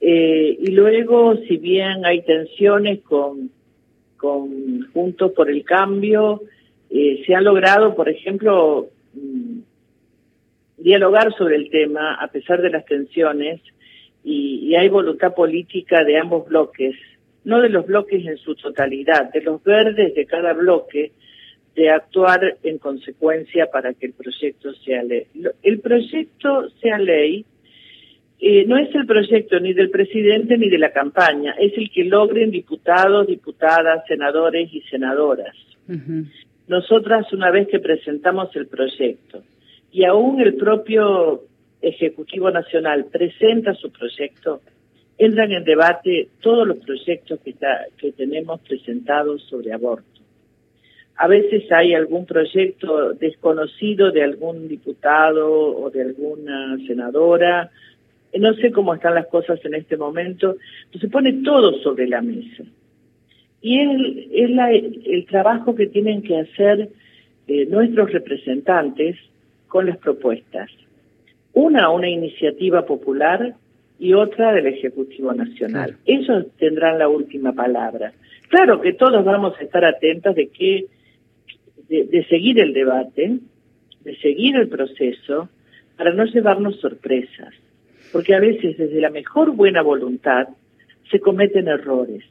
Eh, 0.00 0.56
y 0.60 0.70
luego, 0.70 1.36
si 1.48 1.56
bien 1.56 2.04
hay 2.04 2.22
tensiones 2.22 3.00
con, 3.00 3.50
con 4.16 4.86
Juntos 4.92 5.32
por 5.32 5.50
el 5.50 5.64
Cambio, 5.64 6.42
eh, 6.90 7.22
se 7.26 7.34
ha 7.34 7.40
logrado, 7.40 7.94
por 7.94 8.08
ejemplo, 8.08 8.88
mm, 9.14 9.58
dialogar 10.76 11.34
sobre 11.36 11.56
el 11.56 11.70
tema 11.70 12.14
a 12.14 12.28
pesar 12.28 12.62
de 12.62 12.70
las 12.70 12.84
tensiones 12.84 13.60
y, 14.22 14.68
y 14.68 14.76
hay 14.76 14.88
voluntad 14.88 15.34
política 15.34 16.04
de 16.04 16.18
ambos 16.18 16.46
bloques, 16.46 16.94
no 17.44 17.60
de 17.60 17.70
los 17.70 17.86
bloques 17.86 18.24
en 18.24 18.36
su 18.36 18.54
totalidad, 18.54 19.32
de 19.32 19.40
los 19.40 19.62
verdes 19.64 20.14
de 20.14 20.26
cada 20.26 20.52
bloque, 20.52 21.12
de 21.78 21.90
actuar 21.90 22.40
en 22.64 22.78
consecuencia 22.78 23.66
para 23.70 23.94
que 23.94 24.06
el 24.06 24.12
proyecto 24.12 24.72
sea 24.84 25.02
ley. 25.04 25.26
El 25.62 25.78
proyecto 25.80 26.68
sea 26.80 26.98
ley 26.98 27.44
eh, 28.40 28.64
no 28.66 28.76
es 28.78 28.92
el 28.94 29.06
proyecto 29.06 29.58
ni 29.60 29.72
del 29.74 29.90
presidente 29.90 30.58
ni 30.58 30.68
de 30.68 30.78
la 30.78 30.92
campaña, 30.92 31.54
es 31.58 31.72
el 31.76 31.90
que 31.90 32.04
logren 32.04 32.50
diputados, 32.50 33.26
diputadas, 33.26 34.04
senadores 34.06 34.68
y 34.72 34.80
senadoras. 34.82 35.54
Nosotras, 36.68 37.32
una 37.32 37.50
vez 37.50 37.66
que 37.68 37.78
presentamos 37.80 38.54
el 38.56 38.66
proyecto 38.66 39.42
y 39.92 40.04
aún 40.04 40.40
el 40.40 40.54
propio 40.56 41.42
Ejecutivo 41.80 42.50
Nacional 42.50 43.06
presenta 43.10 43.72
su 43.74 43.90
proyecto, 43.90 44.60
entran 45.16 45.50
en 45.52 45.64
debate 45.64 46.28
todos 46.42 46.66
los 46.66 46.78
proyectos 46.78 47.40
que, 47.40 47.50
está- 47.50 47.86
que 47.96 48.12
tenemos 48.12 48.60
presentados 48.60 49.42
sobre 49.44 49.72
aborto. 49.72 50.17
A 51.20 51.26
veces 51.26 51.70
hay 51.72 51.94
algún 51.94 52.26
proyecto 52.26 53.12
desconocido 53.14 54.12
de 54.12 54.22
algún 54.22 54.68
diputado 54.68 55.50
o 55.76 55.90
de 55.90 56.02
alguna 56.02 56.78
senadora. 56.86 57.70
No 58.38 58.54
sé 58.54 58.70
cómo 58.70 58.94
están 58.94 59.14
las 59.16 59.26
cosas 59.26 59.58
en 59.64 59.74
este 59.74 59.96
momento. 59.96 60.56
pero 60.92 61.00
se 61.00 61.08
pone 61.08 61.32
todo 61.44 61.72
sobre 61.82 62.06
la 62.06 62.22
mesa. 62.22 62.62
Y 63.60 63.80
es, 63.80 64.26
es 64.32 64.50
la- 64.50 64.70
el 64.72 65.26
trabajo 65.28 65.74
que 65.74 65.86
tienen 65.88 66.22
que 66.22 66.38
hacer 66.38 66.88
eh, 67.48 67.66
nuestros 67.66 68.12
representantes 68.12 69.16
con 69.66 69.86
las 69.86 69.96
propuestas. 69.98 70.70
Una, 71.52 71.90
una 71.90 72.08
iniciativa 72.08 72.86
popular 72.86 73.54
y 73.98 74.12
otra 74.12 74.52
del 74.52 74.66
Ejecutivo 74.66 75.32
Nacional. 75.34 75.96
Ellos 76.06 76.46
tendrán 76.58 76.98
la 77.00 77.08
última 77.08 77.52
palabra. 77.52 78.12
Claro 78.48 78.80
que 78.80 78.92
todos 78.92 79.24
vamos 79.24 79.54
a 79.58 79.64
estar 79.64 79.84
atentos 79.84 80.34
de 80.36 80.46
que 80.48 80.86
de, 81.88 82.04
de 82.04 82.24
seguir 82.26 82.60
el 82.60 82.72
debate, 82.72 83.38
de 84.04 84.16
seguir 84.16 84.56
el 84.56 84.68
proceso, 84.68 85.48
para 85.96 86.12
no 86.12 86.24
llevarnos 86.24 86.80
sorpresas. 86.80 87.54
Porque 88.12 88.34
a 88.34 88.40
veces 88.40 88.78
desde 88.78 89.00
la 89.00 89.10
mejor 89.10 89.54
buena 89.54 89.82
voluntad 89.82 90.48
se 91.10 91.20
cometen 91.20 91.68
errores. 91.68 92.24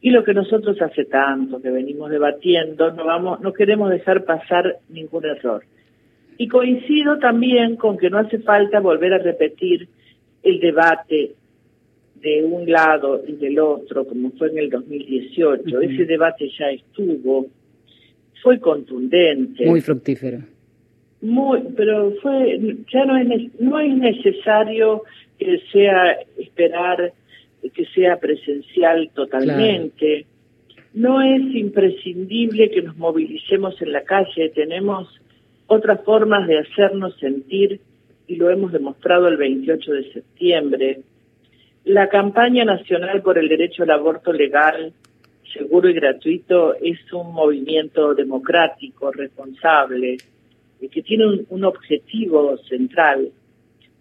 Y 0.00 0.10
lo 0.10 0.24
que 0.24 0.32
nosotros 0.32 0.80
hace 0.80 1.04
tanto 1.04 1.60
que 1.60 1.70
venimos 1.70 2.10
debatiendo, 2.10 2.90
no 2.92 3.04
vamos, 3.04 3.40
no 3.40 3.52
queremos 3.52 3.90
dejar 3.90 4.24
pasar 4.24 4.78
ningún 4.88 5.26
error. 5.26 5.62
Y 6.38 6.48
coincido 6.48 7.18
también 7.18 7.76
con 7.76 7.98
que 7.98 8.08
no 8.08 8.18
hace 8.18 8.38
falta 8.38 8.80
volver 8.80 9.12
a 9.12 9.18
repetir 9.18 9.88
el 10.42 10.58
debate 10.58 11.34
de 12.14 12.44
un 12.44 12.70
lado 12.70 13.22
y 13.26 13.32
del 13.32 13.58
otro, 13.58 14.06
como 14.06 14.30
fue 14.32 14.48
en 14.48 14.58
el 14.58 14.70
2018. 14.70 15.80
Ese 15.80 16.04
debate 16.06 16.50
ya 16.58 16.70
estuvo, 16.70 17.46
fue 18.42 18.60
contundente. 18.60 19.66
Muy 19.66 19.80
fructífero. 19.80 20.40
Muy, 21.22 21.60
pero 21.76 22.12
fue, 22.22 22.58
ya 22.92 23.04
no 23.04 23.16
es, 23.16 23.60
no 23.60 23.78
es 23.78 23.94
necesario 23.96 25.02
que 25.38 25.60
sea 25.72 26.16
esperar 26.38 27.12
que 27.68 27.84
sea 27.86 28.18
presencial 28.18 29.10
totalmente. 29.14 30.24
No 30.94 31.22
es 31.22 31.42
imprescindible 31.54 32.70
que 32.70 32.82
nos 32.82 32.96
movilicemos 32.96 33.80
en 33.82 33.92
la 33.92 34.02
calle. 34.02 34.50
Tenemos 34.54 35.08
otras 35.66 36.02
formas 36.04 36.48
de 36.48 36.58
hacernos 36.58 37.16
sentir 37.18 37.80
y 38.26 38.36
lo 38.36 38.50
hemos 38.50 38.72
demostrado 38.72 39.28
el 39.28 39.36
28 39.36 39.92
de 39.92 40.12
septiembre. 40.12 41.00
La 41.84 42.08
campaña 42.08 42.64
nacional 42.64 43.22
por 43.22 43.38
el 43.38 43.48
derecho 43.48 43.82
al 43.82 43.90
aborto 43.90 44.32
legal, 44.32 44.92
seguro 45.52 45.88
y 45.88 45.94
gratuito 45.94 46.74
es 46.74 46.98
un 47.12 47.32
movimiento 47.32 48.14
democrático, 48.14 49.10
responsable, 49.10 50.16
que 50.90 51.02
tiene 51.02 51.44
un, 51.48 51.64
objetivo 51.64 52.56
central, 52.68 53.30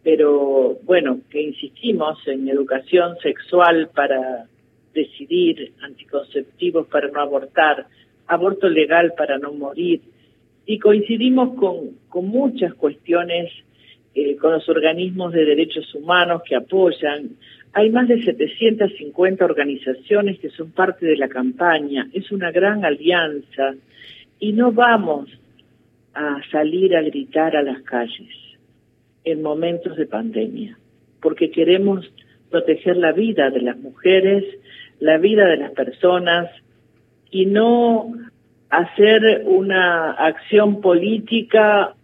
pero 0.02 0.78
bueno, 0.84 1.20
que 1.30 1.42
insistimos 1.42 2.18
en 2.28 2.48
educación 2.48 3.18
sexual 3.22 3.90
para 3.94 4.46
decidir, 4.94 5.74
anticonceptivos 5.82 6.88
para 6.88 7.10
no 7.10 7.20
abortar, 7.22 7.88
aborto 8.28 8.70
legal 8.70 9.14
para 9.18 9.38
no 9.38 9.52
morir, 9.52 10.02
y 10.66 10.80
coincidimos 10.80 11.56
con, 11.56 11.98
con 12.08 12.28
muchas 12.28 12.74
cuestiones 12.76 13.52
eh, 14.16 14.38
con 14.38 14.52
los 14.52 14.68
organismos 14.68 15.32
de 15.34 15.46
derechos 15.46 15.94
humanos 15.94 16.42
que 16.44 16.56
apoyan. 16.56 17.30
Hay 17.74 17.90
más 17.92 18.08
de 18.08 18.24
750 18.24 19.46
organizaciones 19.46 20.40
que 20.40 20.50
son 20.50 20.72
parte 20.72 21.06
de 21.06 21.18
la 21.18 21.28
campaña. 21.28 22.08
Es 22.14 22.32
una 22.32 22.52
gran 22.52 22.84
alianza 22.84 23.76
y 24.40 24.54
no 24.54 24.72
vamos 24.72 25.30
a 26.14 26.38
salir 26.52 26.96
a 26.96 27.02
gritar 27.02 27.56
a 27.56 27.62
las 27.62 27.82
calles 27.84 28.36
en 29.24 29.42
momentos 29.42 29.96
de 29.98 30.08
pandemia, 30.08 30.78
porque 31.22 31.52
queremos 31.52 32.12
proteger 32.50 32.98
la 32.98 33.12
vida 33.12 33.50
de 33.52 33.62
las 33.62 33.78
mujeres, 33.78 34.44
la 35.00 35.18
vida 35.18 35.46
de 35.46 35.58
las 35.58 35.72
personas 35.72 36.50
y 37.30 37.46
no 37.46 38.12
hacer 38.70 39.44
una 39.46 40.12
acción 40.12 40.82
política 40.82 41.96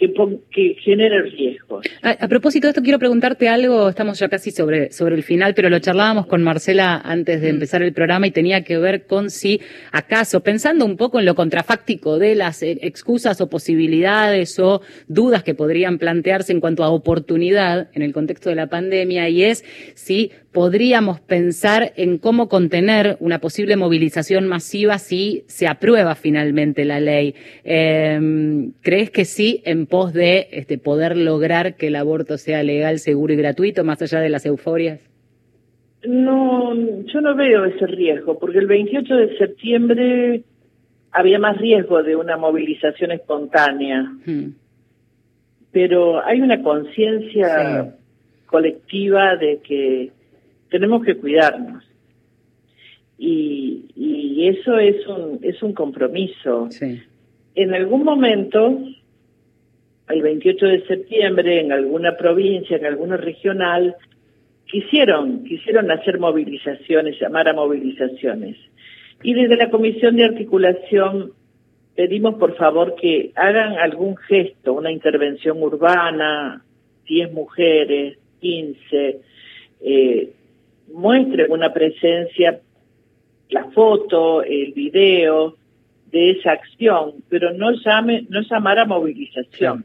que, 0.00 0.38
que 0.50 0.76
genere 0.82 1.22
riesgos. 1.22 1.86
A, 2.02 2.26
propósito 2.28 2.66
de 2.66 2.70
esto, 2.70 2.82
quiero 2.82 2.98
preguntarte 2.98 3.48
algo, 3.48 3.90
estamos 3.90 4.18
ya 4.18 4.28
casi 4.28 4.50
sobre, 4.50 4.90
sobre 4.92 5.14
el 5.14 5.22
final, 5.22 5.54
pero 5.54 5.68
lo 5.68 5.78
charlábamos 5.78 6.26
con 6.26 6.42
Marcela 6.42 7.00
antes 7.04 7.42
de 7.42 7.48
mm. 7.52 7.54
empezar 7.54 7.82
el 7.82 7.92
programa 7.92 8.26
y 8.26 8.30
tenía 8.30 8.64
que 8.64 8.78
ver 8.78 9.06
con 9.06 9.30
si 9.30 9.60
acaso, 9.92 10.40
pensando 10.40 10.86
un 10.86 10.96
poco 10.96 11.20
en 11.20 11.26
lo 11.26 11.34
contrafáctico 11.34 12.18
de 12.18 12.34
las 12.34 12.62
eh, 12.62 12.78
excusas 12.82 13.40
o 13.40 13.50
posibilidades 13.50 14.58
o 14.58 14.80
dudas 15.06 15.42
que 15.42 15.54
podrían 15.54 15.98
plantearse 15.98 16.52
en 16.52 16.60
cuanto 16.60 16.82
a 16.82 16.88
oportunidad 16.88 17.90
en 17.92 18.02
el 18.02 18.14
contexto 18.14 18.48
de 18.48 18.56
la 18.56 18.68
pandemia, 18.68 19.28
y 19.28 19.44
es 19.44 19.64
si 19.94 20.32
podríamos 20.52 21.20
pensar 21.20 21.92
en 21.96 22.18
cómo 22.18 22.48
contener 22.48 23.16
una 23.20 23.38
posible 23.38 23.76
movilización 23.76 24.48
masiva 24.48 24.98
si 24.98 25.44
se 25.46 25.68
aprueba 25.68 26.14
finalmente 26.14 26.84
la 26.84 27.00
ley. 27.00 27.34
Em, 27.62 28.72
¿Crees 28.82 29.10
que 29.10 29.24
sí 29.24 29.62
en 29.64 29.86
pos 29.86 30.12
de 30.12 30.48
este, 30.50 30.78
poder 30.78 31.16
lograr 31.16 31.76
que 31.76 31.86
el 31.88 31.96
aborto 31.96 32.36
sea 32.36 32.62
legal, 32.62 32.98
seguro 32.98 33.32
y 33.32 33.36
gratuito, 33.36 33.84
más 33.84 34.02
allá 34.02 34.20
de 34.20 34.28
las 34.28 34.44
euforias? 34.44 35.00
No, 36.04 36.74
yo 36.74 37.20
no 37.20 37.36
veo 37.36 37.66
ese 37.66 37.86
riesgo, 37.86 38.38
porque 38.38 38.58
el 38.58 38.66
28 38.66 39.14
de 39.14 39.38
septiembre 39.38 40.42
había 41.12 41.38
más 41.38 41.58
riesgo 41.58 42.02
de 42.02 42.16
una 42.16 42.36
movilización 42.36 43.12
espontánea. 43.12 44.10
Hmm. 44.24 44.54
Pero 45.72 46.24
hay 46.24 46.40
una 46.40 46.62
conciencia 46.62 47.94
colectiva 48.46 49.36
de 49.36 49.60
que 49.62 50.10
tenemos 50.70 51.04
que 51.04 51.16
cuidarnos. 51.16 51.84
Y, 53.18 53.84
y 53.94 54.48
eso 54.48 54.78
es 54.78 55.06
un, 55.06 55.38
es 55.42 55.62
un 55.62 55.74
compromiso. 55.74 56.68
En 57.54 57.74
algún 57.74 58.04
momento, 58.04 58.78
el 60.08 60.22
28 60.22 60.66
de 60.66 60.86
septiembre, 60.86 61.60
en 61.60 61.72
alguna 61.72 62.16
provincia, 62.16 62.76
en 62.76 62.86
alguna 62.86 63.16
regional, 63.16 63.96
quisieron, 64.66 65.44
quisieron 65.44 65.90
hacer 65.90 66.18
movilizaciones, 66.18 67.20
llamar 67.20 67.48
a 67.48 67.52
movilizaciones. 67.52 68.56
Y 69.22 69.34
desde 69.34 69.56
la 69.56 69.70
Comisión 69.70 70.16
de 70.16 70.24
Articulación 70.24 71.32
pedimos 71.94 72.36
por 72.36 72.56
favor 72.56 72.94
que 72.94 73.32
hagan 73.34 73.74
algún 73.74 74.16
gesto, 74.16 74.72
una 74.72 74.90
intervención 74.90 75.62
urbana, 75.62 76.64
10 77.06 77.32
mujeres, 77.32 78.16
15, 78.40 79.20
eh, 79.82 80.32
muestren 80.92 81.50
una 81.50 81.72
presencia, 81.72 82.60
la 83.50 83.64
foto, 83.70 84.42
el 84.42 84.72
video 84.72 85.56
de 86.10 86.30
esa 86.30 86.52
acción, 86.52 87.14
pero 87.28 87.52
no 87.52 87.72
llame, 87.72 88.26
no 88.28 88.40
llamar 88.42 88.78
a 88.78 88.84
movilización. 88.84 89.84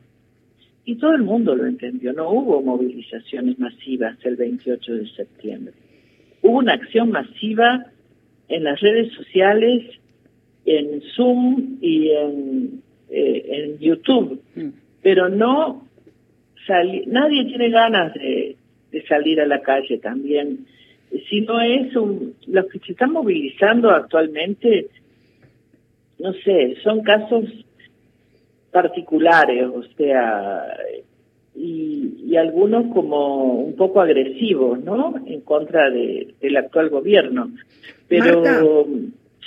Y 0.86 0.96
todo 0.96 1.14
el 1.14 1.24
mundo 1.24 1.56
lo 1.56 1.66
entendió, 1.66 2.14
no 2.14 2.30
hubo 2.30 2.62
movilizaciones 2.62 3.58
masivas 3.60 4.18
el 4.24 4.36
28 4.36 4.94
de 4.94 5.08
septiembre. 5.10 5.74
Hubo 6.42 6.60
una 6.60 6.74
acción 6.74 7.10
masiva 7.10 7.86
en 8.48 8.64
las 8.64 8.80
redes 8.80 9.12
sociales, 9.14 9.84
en 10.66 11.02
Zoom 11.16 11.78
y 11.82 12.10
en, 12.10 12.82
eh, 13.10 13.46
en 13.48 13.80
YouTube, 13.80 14.42
mm. 14.56 14.70
pero 15.02 15.30
no 15.30 15.86
nadie 17.08 17.46
tiene 17.46 17.70
ganas 17.70 18.14
de, 18.16 18.56
de 18.92 19.08
salir 19.08 19.40
a 19.40 19.46
la 19.46 19.62
calle 19.62 20.00
también 20.00 20.66
no 21.42 21.62
es 21.62 21.96
un, 21.96 22.36
los 22.48 22.66
que 22.68 22.80
se 22.80 22.92
están 22.94 23.12
movilizando 23.12 23.90
actualmente, 23.92 24.88
no 26.20 26.34
sé, 26.34 26.76
son 26.84 27.02
casos 27.02 27.46
particulares, 28.72 29.66
o 29.66 29.84
sea, 29.98 30.66
y, 31.56 32.26
y 32.26 32.36
algunos 32.36 32.94
como 32.94 33.54
un 33.54 33.76
poco 33.76 34.02
agresivos, 34.02 34.84
¿no? 34.84 35.16
En 35.26 35.42
contra 35.42 35.90
de, 35.90 36.34
del 36.42 36.58
actual 36.58 36.90
gobierno. 36.90 37.50
Pero 38.08 38.44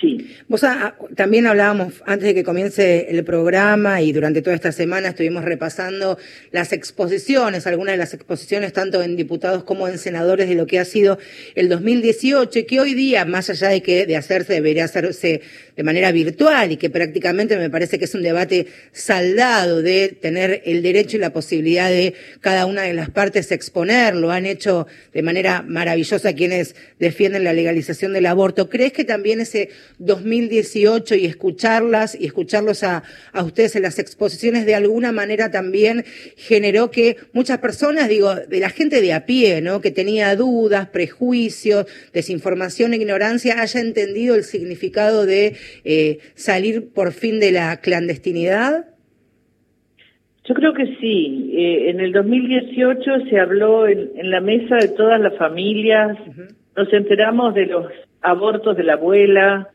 Sí. 0.01 0.31
Vos 0.47 0.63
ah, 0.63 0.95
también 1.17 1.47
hablábamos 1.47 1.95
antes 2.07 2.29
de 2.29 2.35
que 2.35 2.45
comience 2.45 3.09
el 3.11 3.25
programa 3.25 4.01
y 4.01 4.13
durante 4.13 4.43
toda 4.43 4.55
esta 4.55 4.71
semana 4.71 5.09
estuvimos 5.09 5.45
repasando 5.45 6.19
las 6.53 6.73
exposiciones, 6.73 7.67
algunas 7.67 7.95
de 7.95 7.99
las 7.99 8.15
exposiciones 8.15 8.73
tanto 8.73 9.03
en 9.03 9.17
diputados 9.17 9.65
como 9.65 9.89
en 9.89 9.99
senadores 9.99 10.49
de 10.49 10.55
lo 10.55 10.67
que 10.67 10.79
ha 10.79 10.85
sido 10.85 11.19
el 11.57 11.69
2018 11.69 12.61
y 12.61 12.65
que 12.65 12.79
hoy 12.79 12.95
día, 12.95 13.25
más 13.25 13.51
allá 13.51 13.71
de 13.71 13.83
que 13.83 14.07
de 14.07 14.17
hacerse, 14.17 14.53
debería 14.53 14.85
hacerse 14.85 15.41
de 15.77 15.83
manera 15.83 16.13
virtual 16.13 16.71
y 16.71 16.77
que 16.77 16.91
prácticamente 16.91 17.57
me 17.57 17.71
parece 17.71 17.99
que 17.99 18.05
es 18.05 18.15
un 18.15 18.23
debate 18.23 18.69
saldado 18.93 19.83
de 19.83 20.17
tener 20.21 20.63
el 20.65 20.83
derecho 20.83 21.17
y 21.17 21.21
la 21.21 21.33
posibilidad 21.33 21.89
de 21.89 22.15
cada 22.41 22.67
una 22.67 22.83
de 22.83 22.95
las 22.95 23.11
partes 23.11 23.51
exponerlo. 23.51 24.31
Han 24.31 24.47
hecho 24.47 24.87
de 25.13 25.23
manera 25.23 25.63
maravillosa 25.63 26.35
quienes 26.35 26.77
defienden 26.99 27.45
la 27.45 27.53
legalización 27.53 28.13
del 28.13 28.27
aborto. 28.27 28.69
¿Crees 28.69 28.93
que 28.93 29.05
también 29.05 29.41
ese 29.41 29.71
2018 29.99 31.15
y 31.15 31.27
escucharlas 31.27 32.19
y 32.19 32.27
escucharlos 32.27 32.83
a, 32.83 33.03
a 33.33 33.45
ustedes 33.45 33.77
en 33.77 33.83
las 33.83 33.99
exposiciones 33.99 34.67
de 34.67 34.75
alguna 34.75 35.13
manera 35.13 35.51
también 35.51 36.05
generó 36.37 36.91
que 36.91 37.17
muchas 37.33 37.59
personas, 37.59 38.09
digo, 38.09 38.35
de 38.35 38.61
la 38.61 38.71
gente 38.71 39.01
de 39.01 39.13
a 39.13 39.27
pie, 39.27 39.61
¿no? 39.61 39.81
Que 39.81 39.91
tenía 39.91 40.35
dudas, 40.37 40.89
prejuicios, 40.89 41.87
desinformación, 42.13 42.95
ignorancia, 42.95 43.61
haya 43.61 43.81
entendido 43.81 44.35
el 44.35 44.45
significado 44.45 45.27
de 45.27 45.55
eh, 45.85 46.19
salir 46.35 46.93
por 46.93 47.13
fin 47.13 47.41
de 47.41 47.53
la 47.53 47.81
clandestinidad? 47.81 48.87
Yo 50.45 50.55
creo 50.55 50.73
que 50.73 50.97
sí. 51.01 51.51
Eh, 51.55 51.91
en 51.91 52.01
el 52.01 52.13
2018 52.13 53.27
se 53.29 53.39
habló 53.39 53.87
en, 53.87 54.31
la 54.31 54.41
mesa 54.41 54.77
de 54.77 54.89
todas 54.89 55.21
las 55.21 55.37
familias, 55.37 56.17
nos 56.77 56.93
enteramos 56.93 57.55
de 57.55 57.67
los 57.67 57.87
abortos 58.23 58.77
de 58.77 58.85
la 58.85 58.95
abuela, 58.95 59.69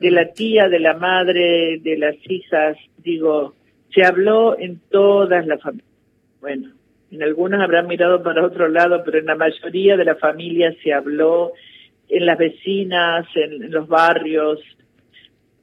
de 0.00 0.10
la 0.10 0.32
tía, 0.32 0.68
de 0.68 0.80
la 0.80 0.94
madre, 0.94 1.78
de 1.78 1.98
las 1.98 2.16
hijas, 2.28 2.76
digo, 2.98 3.54
se 3.94 4.02
habló 4.02 4.58
en 4.58 4.80
todas 4.90 5.46
las 5.46 5.60
familias. 5.60 5.86
Bueno, 6.40 6.70
en 7.10 7.22
algunas 7.22 7.60
habrán 7.60 7.86
mirado 7.86 8.22
para 8.22 8.44
otro 8.44 8.68
lado, 8.68 9.02
pero 9.04 9.18
en 9.18 9.26
la 9.26 9.34
mayoría 9.34 9.96
de 9.96 10.06
las 10.06 10.18
familias 10.18 10.74
se 10.82 10.92
habló, 10.92 11.52
en 12.08 12.26
las 12.26 12.38
vecinas, 12.38 13.26
en, 13.34 13.70
los 13.70 13.86
barrios. 13.88 14.60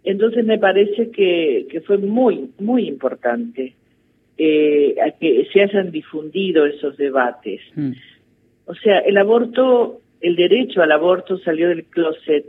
Entonces 0.03 0.45
me 0.45 0.59
parece 0.59 1.09
que, 1.09 1.65
que 1.69 1.81
fue 1.81 1.97
muy, 1.97 2.51
muy 2.59 2.87
importante 2.87 3.73
eh, 4.37 4.95
que 5.19 5.47
se 5.51 5.63
hayan 5.63 5.89
difundido 5.89 6.65
esos 6.67 6.95
debates. 6.95 7.59
Mm. 7.75 7.93
O 8.65 8.75
sea, 8.75 8.99
el 8.99 9.17
aborto, 9.17 10.01
el 10.21 10.35
derecho 10.35 10.83
al 10.83 10.91
aborto 10.91 11.39
salió 11.39 11.69
del 11.69 11.85
closet 11.85 12.45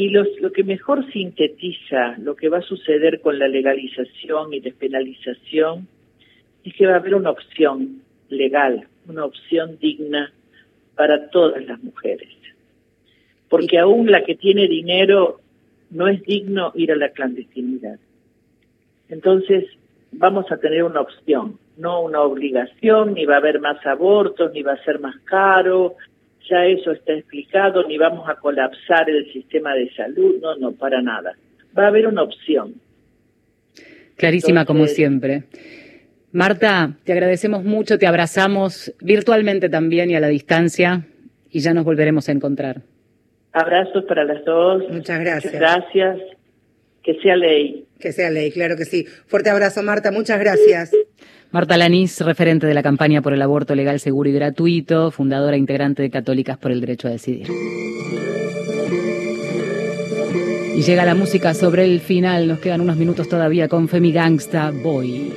y 0.00 0.10
lo 0.10 0.52
que 0.52 0.62
mejor 0.62 1.10
sintetiza 1.10 2.14
lo 2.18 2.36
que 2.36 2.48
va 2.48 2.58
a 2.58 2.62
suceder 2.62 3.20
con 3.20 3.36
la 3.36 3.48
legalización 3.48 4.54
y 4.54 4.60
despenalización 4.60 5.88
es 6.62 6.72
que 6.74 6.86
va 6.86 6.92
a 6.92 6.98
haber 6.98 7.16
una 7.16 7.30
opción 7.30 8.02
legal, 8.28 8.86
una 9.08 9.24
opción 9.24 9.76
digna 9.80 10.32
para 10.94 11.30
todas 11.30 11.66
las 11.66 11.82
mujeres. 11.82 12.28
Porque 13.48 13.76
aún 13.80 14.08
la 14.08 14.22
que 14.22 14.36
tiene 14.36 14.68
dinero 14.68 15.40
no 15.90 16.06
es 16.06 16.22
digno 16.22 16.70
ir 16.76 16.92
a 16.92 16.96
la 16.96 17.08
clandestinidad. 17.08 17.98
Entonces, 19.08 19.64
vamos 20.12 20.44
a 20.52 20.58
tener 20.58 20.84
una 20.84 21.00
opción, 21.00 21.58
no 21.76 22.02
una 22.02 22.20
obligación, 22.20 23.14
ni 23.14 23.24
va 23.24 23.34
a 23.34 23.38
haber 23.38 23.58
más 23.58 23.84
abortos, 23.84 24.52
ni 24.52 24.62
va 24.62 24.74
a 24.74 24.84
ser 24.84 25.00
más 25.00 25.18
caro, 25.24 25.96
ya 26.48 26.64
eso 26.66 26.92
está 26.92 27.12
explicado, 27.12 27.86
ni 27.86 27.98
vamos 27.98 28.28
a 28.28 28.36
colapsar 28.36 29.08
el 29.10 29.32
sistema 29.32 29.74
de 29.74 29.90
salud, 29.94 30.36
no, 30.40 30.56
no, 30.56 30.72
para 30.72 31.02
nada. 31.02 31.34
Va 31.76 31.84
a 31.84 31.88
haber 31.88 32.06
una 32.06 32.22
opción. 32.22 32.74
Clarísima 34.16 34.64
como 34.64 34.86
siempre. 34.86 35.44
Marta, 36.32 36.96
te 37.04 37.12
agradecemos 37.12 37.64
mucho, 37.64 37.98
te 37.98 38.06
abrazamos 38.06 38.92
virtualmente 39.00 39.68
también 39.68 40.10
y 40.10 40.16
a 40.16 40.20
la 40.20 40.28
distancia 40.28 41.06
y 41.50 41.60
ya 41.60 41.72
nos 41.72 41.84
volveremos 41.84 42.28
a 42.28 42.32
encontrar. 42.32 42.82
Abrazos 43.52 44.04
para 44.04 44.24
las 44.24 44.44
dos. 44.44 44.82
Muchas 44.90 45.20
gracias. 45.20 45.52
gracias. 45.54 46.18
Que 47.02 47.14
sea 47.22 47.36
ley. 47.36 47.86
Que 47.98 48.12
sea 48.12 48.30
ley, 48.30 48.50
claro 48.50 48.76
que 48.76 48.84
sí. 48.84 49.04
Fuerte 49.26 49.50
abrazo, 49.50 49.82
Marta. 49.82 50.10
Muchas 50.10 50.38
gracias. 50.38 50.92
Marta 51.50 51.78
Lanís, 51.78 52.20
referente 52.20 52.66
de 52.66 52.74
la 52.74 52.82
campaña 52.82 53.22
por 53.22 53.32
el 53.32 53.40
aborto 53.40 53.74
legal, 53.74 53.98
seguro 54.00 54.28
y 54.28 54.32
gratuito, 54.32 55.10
fundadora 55.10 55.56
e 55.56 55.58
integrante 55.58 56.02
de 56.02 56.10
Católicas 56.10 56.58
por 56.58 56.72
el 56.72 56.80
Derecho 56.80 57.08
a 57.08 57.12
Decidir. 57.12 57.48
Y 60.76 60.82
llega 60.82 61.06
la 61.06 61.14
música 61.14 61.54
sobre 61.54 61.84
el 61.86 62.00
final, 62.00 62.48
nos 62.48 62.58
quedan 62.58 62.82
unos 62.82 62.96
minutos 62.96 63.28
todavía 63.28 63.66
con 63.66 63.88
Femi 63.88 64.12
Gangsta 64.12 64.70
Boy. 64.70 65.32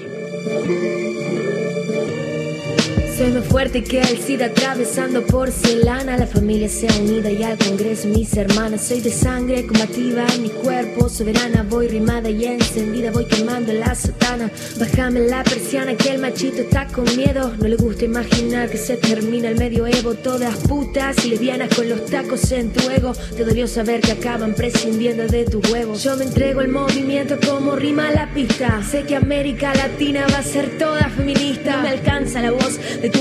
Se 3.32 3.42
fuerte 3.44 3.82
que 3.82 4.02
el 4.02 4.18
SIDA 4.18 4.48
atravesando 4.48 5.26
porcelana. 5.26 6.18
La 6.18 6.28
familia 6.28 6.68
sea 6.68 6.92
unida 7.00 7.32
y 7.32 7.42
al 7.44 7.58
Congreso 7.58 8.10
mis 8.10 8.36
hermanas. 8.36 8.82
Soy 8.82 9.00
de 9.00 9.10
sangre 9.10 9.66
combativa 9.66 10.26
mi 10.42 10.50
cuerpo, 10.50 11.08
soberana. 11.08 11.64
Voy 11.64 11.88
rimada 11.88 12.30
y 12.30 12.44
encendida, 12.44 13.10
voy 13.10 13.24
quemando 13.26 13.72
la 13.72 13.96
sotana. 13.96 14.52
Bájame 14.78 15.22
la 15.22 15.46
persiana 15.46 15.96
que 15.96 16.10
el 16.10 16.20
machito 16.20 16.58
está 16.58 16.88
con 16.88 17.06
miedo. 17.16 17.54
No 17.58 17.70
le 17.70 17.78
gusta 17.78 18.04
imaginar 18.04 18.70
que 18.70 18.78
se 18.78 18.98
termina 18.98 19.48
el 19.48 19.58
medioevo. 19.58 20.14
Todas 20.16 20.54
putas 20.68 21.24
y 21.26 21.30
lesbianas 21.30 21.74
con 21.74 21.88
los 21.88 22.06
tacos 22.08 22.52
en 22.52 22.74
tu 22.74 22.90
ego. 22.90 23.14
Te 23.14 23.46
dolió 23.46 23.66
saber 23.66 24.02
que 24.02 24.12
acaban 24.12 24.56
prescindiendo 24.56 25.26
de 25.28 25.46
tu 25.46 25.62
huevo. 25.72 25.96
Yo 25.96 26.18
me 26.18 26.26
entrego 26.26 26.60
el 26.60 26.68
movimiento 26.68 27.38
como 27.48 27.78
rima 27.78 28.12
la 28.12 28.34
pista. 28.34 28.84
Sé 28.84 29.04
que 29.04 29.16
América 29.16 29.74
Latina 29.74 30.26
va 30.34 30.40
a 30.40 30.44
ser 30.44 30.78
toda 30.78 31.10
feminista. 31.10 31.82
Me 31.82 31.90
alcanza 31.90 32.42
la 32.42 32.52
voz 32.52 32.78
de 33.02 33.10
tu 33.10 33.21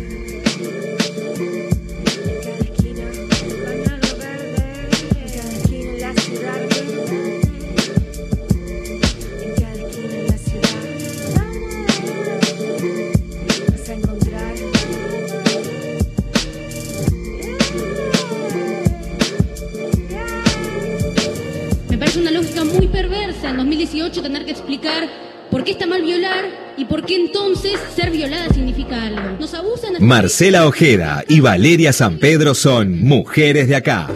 Qué 25.71 25.75
está 25.75 25.87
mal 25.87 26.01
violar 26.01 26.49
y 26.75 26.83
por 26.83 27.05
qué 27.05 27.15
entonces 27.15 27.79
ser 27.95 28.11
violada 28.11 28.53
significa 28.53 29.03
algo. 29.03 29.37
Nos 29.39 29.53
abusan 29.53 29.93
Marcela 30.01 30.67
Ojeda 30.67 31.23
y 31.29 31.39
Valeria 31.39 31.93
San 31.93 32.17
Pedro 32.17 32.55
son 32.55 32.99
mujeres 32.99 33.69
de 33.69 33.77
acá. 33.77 34.09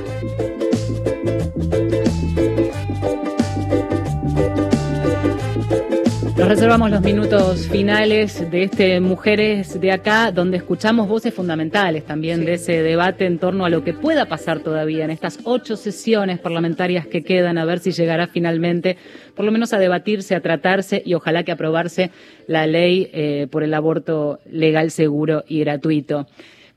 Nos 6.46 6.54
reservamos 6.60 6.92
los 6.92 7.02
minutos 7.02 7.68
finales 7.70 8.52
de 8.52 8.66
este 8.66 9.00
Mujeres 9.00 9.82
de 9.82 9.92
acá, 9.92 10.32
donde 10.32 10.58
escuchamos 10.58 11.08
voces 11.08 11.34
fundamentales 11.34 12.06
también 12.06 12.46
de 12.46 12.54
ese 12.54 12.84
debate 12.84 13.26
en 13.26 13.40
torno 13.40 13.66
a 13.66 13.70
lo 13.72 13.84
que 13.84 13.94
pueda 13.94 14.28
pasar 14.28 14.60
todavía 14.60 15.06
en 15.06 15.10
estas 15.10 15.40
ocho 15.44 15.76
sesiones 15.76 16.38
parlamentarias 16.38 17.08
que 17.08 17.24
quedan, 17.24 17.58
a 17.58 17.66
ver 17.66 17.80
si 17.80 17.94
llegará 17.94 18.28
finalmente, 18.28 18.96
por 19.36 19.44
lo 19.44 19.52
menos 19.52 19.74
a 19.74 19.80
debatirse, 19.80 20.36
a 20.36 20.42
tratarse 20.42 21.02
y 21.04 21.16
ojalá 21.16 21.42
que 21.42 21.52
aprobarse 21.52 22.12
la 22.46 22.68
ley 22.68 23.10
eh, 23.12 23.48
por 23.50 23.64
el 23.64 23.74
aborto 23.74 24.38
legal, 24.46 24.92
seguro 24.92 25.44
y 25.48 25.62
gratuito. 25.62 26.28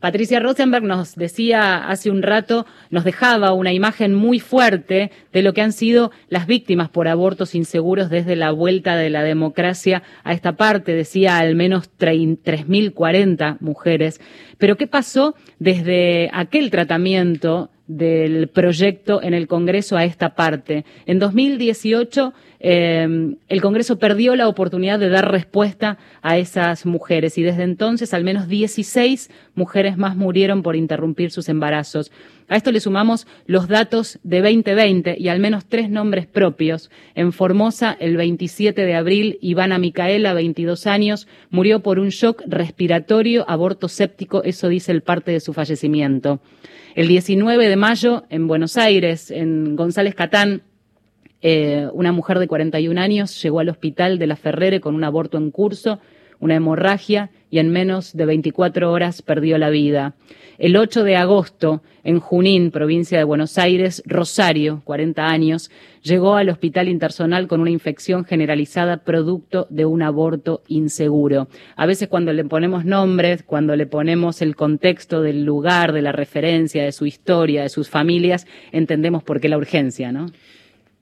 Patricia 0.01 0.39
Rosenberg 0.39 0.85
nos 0.85 1.17
decía 1.17 1.89
hace 1.89 2.09
un 2.11 2.23
rato, 2.23 2.67
nos 2.91 3.03
dejaba 3.03 3.53
una 3.53 3.73
imagen 3.73 4.15
muy 4.15 4.39
fuerte 4.39 5.11
de 5.33 5.43
lo 5.43 5.53
que 5.53 5.61
han 5.61 5.73
sido 5.73 6.13
las 6.29 6.47
víctimas 6.47 6.89
por 6.89 7.09
abortos 7.09 7.57
inseguros 7.57 8.09
desde 8.09 8.37
la 8.37 8.53
vuelta 8.53 8.95
de 8.95 9.11
la 9.11 9.25
democracia 9.25 10.05
a 10.23 10.35
esta 10.35 10.53
parte, 10.53 10.93
decía 10.93 11.39
al 11.39 11.57
menos 11.57 11.91
3.040 11.99 13.57
mujeres. 13.59 14.21
Pero 14.57 14.77
¿qué 14.77 14.87
pasó 14.87 15.35
desde 15.59 16.31
aquel 16.33 16.71
tratamiento 16.71 17.71
del 17.89 18.49
proyecto 18.49 19.21
en 19.21 19.35
el 19.35 19.49
Congreso 19.49 19.97
a 19.97 20.05
esta 20.05 20.37
parte? 20.37 20.85
En 21.07 21.19
2018 21.19 22.35
eh, 22.61 23.37
el 23.49 23.61
Congreso 23.61 23.99
perdió 23.99 24.35
la 24.35 24.49
oportunidad 24.49 24.99
de 24.99 25.09
dar 25.09 25.31
respuesta 25.31 25.99
a 26.23 26.39
esas 26.39 26.87
mujeres 26.87 27.39
y 27.39 27.43
desde 27.43 27.63
entonces 27.63 28.13
al 28.15 28.25
menos 28.25 28.49
16 28.49 29.31
mujeres 29.55 29.97
más 29.97 30.17
murieron 30.17 30.63
por 30.63 30.77
interrumpir 30.77 31.31
sus 31.31 31.49
embarazos. 31.49 32.11
A 32.49 32.57
esto 32.57 32.73
le 32.73 32.81
sumamos 32.81 33.27
los 33.47 33.69
datos 33.69 34.19
de 34.23 34.41
2020 34.41 35.17
y 35.19 35.29
al 35.29 35.39
menos 35.39 35.67
tres 35.67 35.91
nombres 35.91 36.27
propios. 36.27 36.91
En 37.15 37.33
Formosa, 37.33 37.95
el 38.01 38.17
27 38.17 38.87
de 38.87 38.95
abril, 38.95 39.39
Ivana 39.43 39.79
Micaela, 39.79 40.33
22 40.33 40.87
años, 40.87 41.29
murió 41.51 41.81
por 41.81 41.99
un 41.99 42.09
shock 42.09 42.43
respiratorio, 42.47 43.45
aborto 43.49 43.89
séptico, 43.89 44.43
eso 44.45 44.69
dice 44.69 44.93
el 44.93 45.03
parte 45.03 45.31
de 45.31 45.41
su 45.41 45.53
fallecimiento. 45.53 46.41
El 46.95 47.07
19 47.07 47.69
de 47.69 47.77
mayo, 47.77 48.25
en 48.31 48.49
Buenos 48.49 48.79
Aires, 48.79 49.31
en 49.31 49.77
González 49.77 50.15
Catán, 50.15 50.63
eh, 51.41 51.89
una 51.93 52.13
mujer 52.13 52.39
de 52.39 52.49
41 52.49 53.01
años 53.01 53.41
llegó 53.43 53.61
al 53.61 53.69
hospital 53.69 54.19
de 54.19 54.27
la 54.27 54.37
Ferrere 54.37 54.81
con 54.81 54.95
un 54.95 55.05
aborto 55.05 55.39
en 55.39 55.51
curso, 55.51 56.01
una 56.41 56.55
hemorragia 56.55 57.31
y 57.51 57.59
en 57.59 57.71
menos 57.71 58.17
de 58.17 58.27
24 58.27 58.91
horas 58.93 59.23
perdió 59.23 59.59
la 59.59 59.71
vida. 59.71 60.15
El 60.59 60.77
8 60.77 61.05
de 61.05 61.17
agosto, 61.17 61.83
en 62.03 62.19
Junín, 62.19 62.73
provincia 62.73 63.17
de 63.17 63.25
Buenos 63.25 63.59
Aires, 63.59 64.03
Rosario, 64.07 64.83
40 64.85 65.29
años, 65.29 65.71
llegó 66.03 66.35
al 66.35 66.49
hospital 66.49 66.89
intersonal 66.89 67.47
con 67.47 67.61
una 67.61 67.71
infección 67.71 68.25
generalizada 68.25 69.05
producto 69.05 69.69
de 69.71 69.85
un 69.85 70.03
aborto 70.03 70.63
inseguro. 70.67 71.49
A 71.77 71.87
veces 71.87 72.09
cuando 72.09 72.33
le 72.33 72.45
ponemos 72.45 72.85
nombres, 72.85 73.45
cuando 73.45 73.77
le 73.77 73.87
ponemos 73.87 74.43
el 74.43 74.57
contexto 74.57 75.23
del 75.23 75.45
lugar, 75.45 75.93
de 75.93 76.03
la 76.03 76.13
referencia, 76.13 76.83
de 76.83 76.93
su 76.93 77.07
historia, 77.07 77.63
de 77.63 77.69
sus 77.69 77.89
familias, 77.89 78.47
entendemos 78.73 79.23
por 79.23 79.41
qué 79.41 79.49
la 79.49 79.59
urgencia, 79.59 80.11
¿no? 80.11 80.27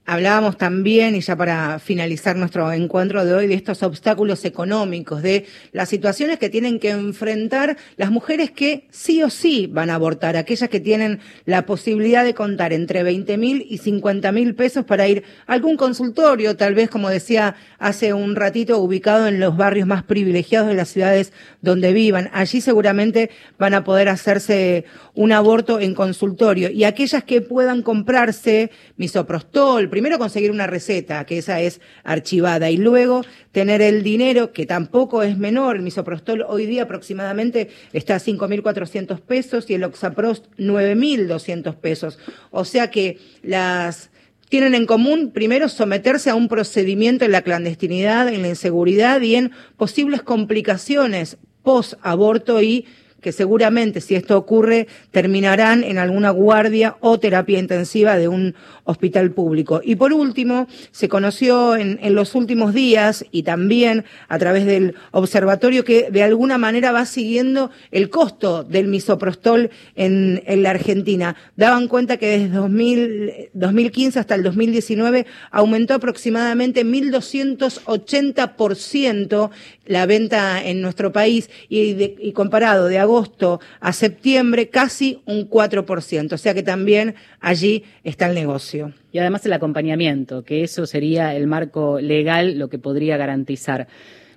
Hablábamos 0.09 0.57
también, 0.57 1.17
y 1.17 1.21
ya 1.21 1.35
para 1.35 1.81
finalizar 1.81 2.37
nuestro 2.37 2.73
encuentro 2.73 3.25
de 3.25 3.35
hoy, 3.35 3.49
de 3.49 3.55
estos 3.55 3.83
obstáculos 3.83 4.45
económicos, 4.45 5.21
de 5.21 5.47
las 5.73 5.89
situaciones 5.89 6.39
que 6.39 6.49
tienen 6.49 6.79
que 6.79 6.91
enfrentar 6.91 7.77
las 7.97 8.13
mujeres 8.13 8.53
que 8.53 8.87
sí 8.91 9.25
o 9.25 9.31
sí 9.31 9.67
van 9.67 9.91
a 9.91 9.97
abortar, 9.97 10.37
aquellas 10.37 10.71
que 10.71 10.79
tienen 10.79 11.19
la 11.45 11.67
posibilidad 11.67 12.23
de 12.23 12.35
contar 12.35 12.73
entre 12.73 13.03
20 13.03 13.37
mil 13.37 13.67
y 13.69 13.79
50 13.79 14.31
mil 14.31 14.55
pesos 14.55 14.85
para 14.85 15.09
ir 15.09 15.25
a 15.49 15.55
algún 15.55 15.77
consultorio, 15.77 16.57
tal 16.57 16.77
vez, 16.77 16.89
como 16.89 17.09
decía 17.09 17.57
hace 17.81 18.13
un 18.13 18.37
ratito, 18.37 18.79
ubicado 18.79 19.27
en 19.27 19.41
los 19.41 19.57
barrios 19.57 19.89
más 19.89 20.05
privilegiados 20.05 20.69
de 20.69 20.75
las 20.75 20.89
ciudades 20.89 21.33
donde 21.63 21.93
vivan. 21.93 22.31
Allí 22.33 22.61
seguramente 22.61 23.31
van 23.59 23.75
a 23.75 23.83
poder 23.83 24.09
hacerse 24.09 24.85
un 25.15 25.33
aborto 25.33 25.81
en 25.81 25.95
consultorio. 25.95 26.71
Y 26.71 26.85
aquellas 26.85 27.25
que 27.25 27.41
puedan 27.41 27.83
comprarse 27.83 28.71
misoprostol, 28.97 29.89
primero 29.97 30.19
conseguir 30.19 30.51
una 30.51 30.67
receta, 30.67 31.25
que 31.25 31.39
esa 31.39 31.63
es 31.63 31.81
archivada, 32.05 32.71
y 32.71 32.77
luego 32.77 33.25
tener 33.51 33.81
el 33.81 34.03
dinero, 34.03 34.53
que 34.53 34.67
tampoco 34.67 35.23
es 35.23 35.39
menor. 35.39 35.77
El 35.77 35.81
misoprostol 35.81 36.45
hoy 36.47 36.67
día 36.67 36.83
aproximadamente 36.83 37.71
está 37.95 38.17
a 38.17 38.21
5.400 38.21 39.23
pesos 39.23 39.71
y 39.71 39.75
el 39.75 39.85
oxaprost 39.85 40.49
9.200 40.59 41.77
pesos. 41.77 42.19
O 42.51 42.67
sea 42.67 42.91
que 42.91 43.17
las 43.41 44.11
tienen 44.51 44.75
en 44.75 44.85
común 44.85 45.31
primero 45.31 45.71
someterse 45.71 46.29
a 46.29 46.35
un 46.35 46.49
procedimiento 46.49 47.25
en 47.25 47.33
la 47.33 47.41
clandestinidad, 47.41 48.29
en 48.29 48.43
la 48.43 48.49
inseguridad 48.49 49.23
y 49.23 49.37
en 49.37 49.53
posibles 49.79 50.21
complicaciones 50.21 51.39
post 51.63 51.95
aborto 52.03 52.61
y 52.61 52.85
que 53.21 53.33
seguramente 53.33 54.01
si 54.01 54.14
esto 54.14 54.39
ocurre 54.39 54.87
terminarán 55.11 55.83
en 55.83 55.99
alguna 55.99 56.31
guardia 56.31 56.97
o 57.01 57.19
terapia 57.19 57.59
intensiva 57.59 58.17
de 58.17 58.29
un 58.29 58.55
hospital 58.85 59.33
público. 59.33 59.81
Y 59.83 59.97
por 59.97 60.12
último, 60.12 60.69
se 60.93 61.09
conoció 61.09 61.75
en, 61.77 61.99
los 62.14 62.35
últimos 62.35 62.73
días 62.73 63.25
y 63.33 63.43
también 63.43 64.05
a 64.29 64.39
través 64.39 64.64
del 64.64 64.95
observatorio 65.11 65.85
que 65.85 66.09
de 66.11 66.23
alguna 66.23 66.57
manera 66.57 66.93
va 66.93 67.05
siguiendo 67.05 67.73
el 67.91 68.09
costo 68.11 68.62
del 68.62 68.87
misoprostol 68.87 69.71
en, 69.95 70.43
la 70.62 70.71
Argentina. 70.71 71.35
Daban 71.57 71.89
cuenta 71.89 72.17
que 72.17 72.29
desde 72.29 72.51
2000, 72.51 73.51
2015 73.53 74.21
hasta 74.21 74.35
el 74.35 74.43
2019 74.45 75.27
aumentó 75.51 75.93
aproximadamente 75.95 76.87
1.280% 76.87 79.51
la 79.87 80.07
venta 80.07 80.64
en 80.64 80.81
nuestro 80.81 81.11
país 81.12 81.51
y, 81.69 82.14
y 82.21 82.33
comparado 82.33 82.87
de 82.87 82.99
agosto 83.07 83.61
a 83.81 83.93
septiembre 83.93 84.69
casi 84.69 85.23
un 85.27 85.49
4%. 85.49 86.33
O 86.33 86.39
sea 86.39 86.55
que 86.55 86.63
también 86.63 87.15
allí 87.41 87.85
está 88.05 88.27
el 88.27 88.35
negocio. 88.35 88.93
Y 89.13 89.19
además 89.19 89.47
el 89.47 89.53
acompañamiento, 89.53 90.43
que 90.45 90.63
eso 90.63 90.87
sería 90.87 91.35
el 91.35 91.47
marco 91.47 92.01
legal 92.01 92.59
lo 92.59 92.69
que 92.69 92.79
podría 92.79 93.17
garantizar. 93.17 93.87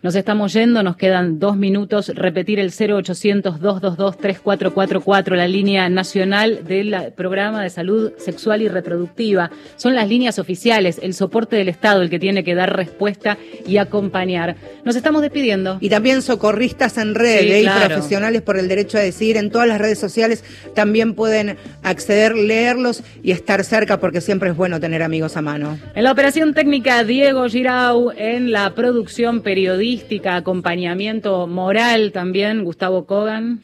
Nos 0.02 0.16
estamos 0.16 0.54
yendo, 0.54 0.82
nos 0.82 0.96
quedan 0.96 1.40
dos 1.40 1.58
minutos. 1.58 2.08
Repetir 2.16 2.58
el 2.58 2.72
0800-222-3444, 2.72 5.36
la 5.36 5.46
línea 5.46 5.90
nacional 5.90 6.62
del 6.66 6.96
programa 7.18 7.62
de 7.62 7.70
salud 7.70 8.14
sexual 8.18 8.62
y 8.62 8.70
reproductiva. 8.70 9.52
Son 9.76 9.96
las 9.96 10.08
líneas 10.08 10.40
oficiales, 10.40 11.02
el 11.04 11.14
soporte 11.14 11.58
del 11.58 11.68
Estado, 11.68 12.02
el 12.02 12.10
que 12.10 12.18
tiene 12.18 12.46
que 12.46 12.56
dar 12.56 12.78
respuesta 12.78 13.38
y 13.68 13.76
acompañar. 13.76 14.56
Nos 14.86 14.96
estamos 14.96 15.22
despidiendo. 15.22 15.80
Y 15.82 15.90
también 15.90 16.22
socorristas 16.22 16.98
en 16.98 17.14
red, 17.14 17.42
Sí, 17.42 17.52
¿eh? 17.52 17.64
y 17.64 17.68
profesionales 17.86 18.42
por 18.42 18.58
el 18.58 18.70
derecho 18.70 18.98
a 18.98 19.02
decidir. 19.02 19.36
En 19.36 19.50
todas 19.50 19.68
las 19.68 19.82
redes 19.82 20.00
sociales 20.00 20.46
también 20.76 21.14
pueden 21.14 21.58
acceder, 21.84 22.38
leerlos 22.38 23.04
y 23.22 23.32
estar 23.32 23.66
cerca 23.66 24.00
porque 24.00 24.22
siempre 24.22 24.52
es 24.52 24.56
bueno 24.56 24.80
tener 24.80 25.04
amigos 25.04 25.36
a 25.36 25.42
mano. 25.42 25.78
En 25.94 26.06
la 26.06 26.14
operación 26.14 26.54
técnica, 26.54 27.04
Diego 27.04 27.50
Girau. 27.50 28.12
En 28.16 28.54
la 28.54 28.74
producción 28.76 29.42
periodística, 29.42 29.89
acompañamiento 30.26 31.48
moral 31.48 32.12
también, 32.12 32.64
Gustavo 32.64 33.06
Kogan. 33.06 33.62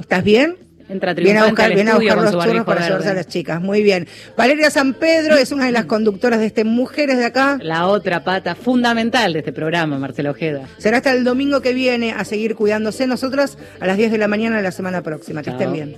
¿Estás 0.00 0.24
bien? 0.24 0.56
Entra 0.90 1.14
Viene 1.14 1.38
a 1.38 1.44
buscar, 1.44 1.72
viene 1.72 1.90
a 1.90 1.94
estudio 1.94 2.16
buscar 2.16 2.32
los 2.34 2.44
churros 2.44 2.64
para 2.64 2.84
llevarse 2.84 3.10
a 3.10 3.14
las 3.14 3.28
chicas. 3.28 3.62
Muy 3.62 3.82
bien. 3.82 4.08
Valeria 4.36 4.70
San 4.70 4.94
Pedro 4.94 5.36
es 5.36 5.52
una 5.52 5.66
de 5.66 5.72
las 5.72 5.84
conductoras 5.84 6.40
de 6.40 6.46
este 6.46 6.64
Mujeres 6.64 7.16
de 7.16 7.26
Acá. 7.26 7.58
La 7.62 7.86
otra 7.86 8.24
pata 8.24 8.56
fundamental 8.56 9.32
de 9.32 9.38
este 9.38 9.52
programa, 9.52 9.98
Marcela 9.98 10.32
Ojeda. 10.32 10.68
Será 10.78 10.96
hasta 10.96 11.12
el 11.12 11.22
domingo 11.22 11.60
que 11.60 11.74
viene 11.74 12.10
a 12.10 12.24
seguir 12.24 12.56
cuidándose. 12.56 13.06
Nosotras 13.06 13.56
a 13.78 13.86
las 13.86 13.98
10 13.98 14.10
de 14.10 14.18
la 14.18 14.26
mañana 14.26 14.56
de 14.56 14.64
la 14.64 14.72
semana 14.72 15.02
próxima. 15.02 15.44
Que 15.44 15.50
estén 15.50 15.72
bien. 15.72 15.96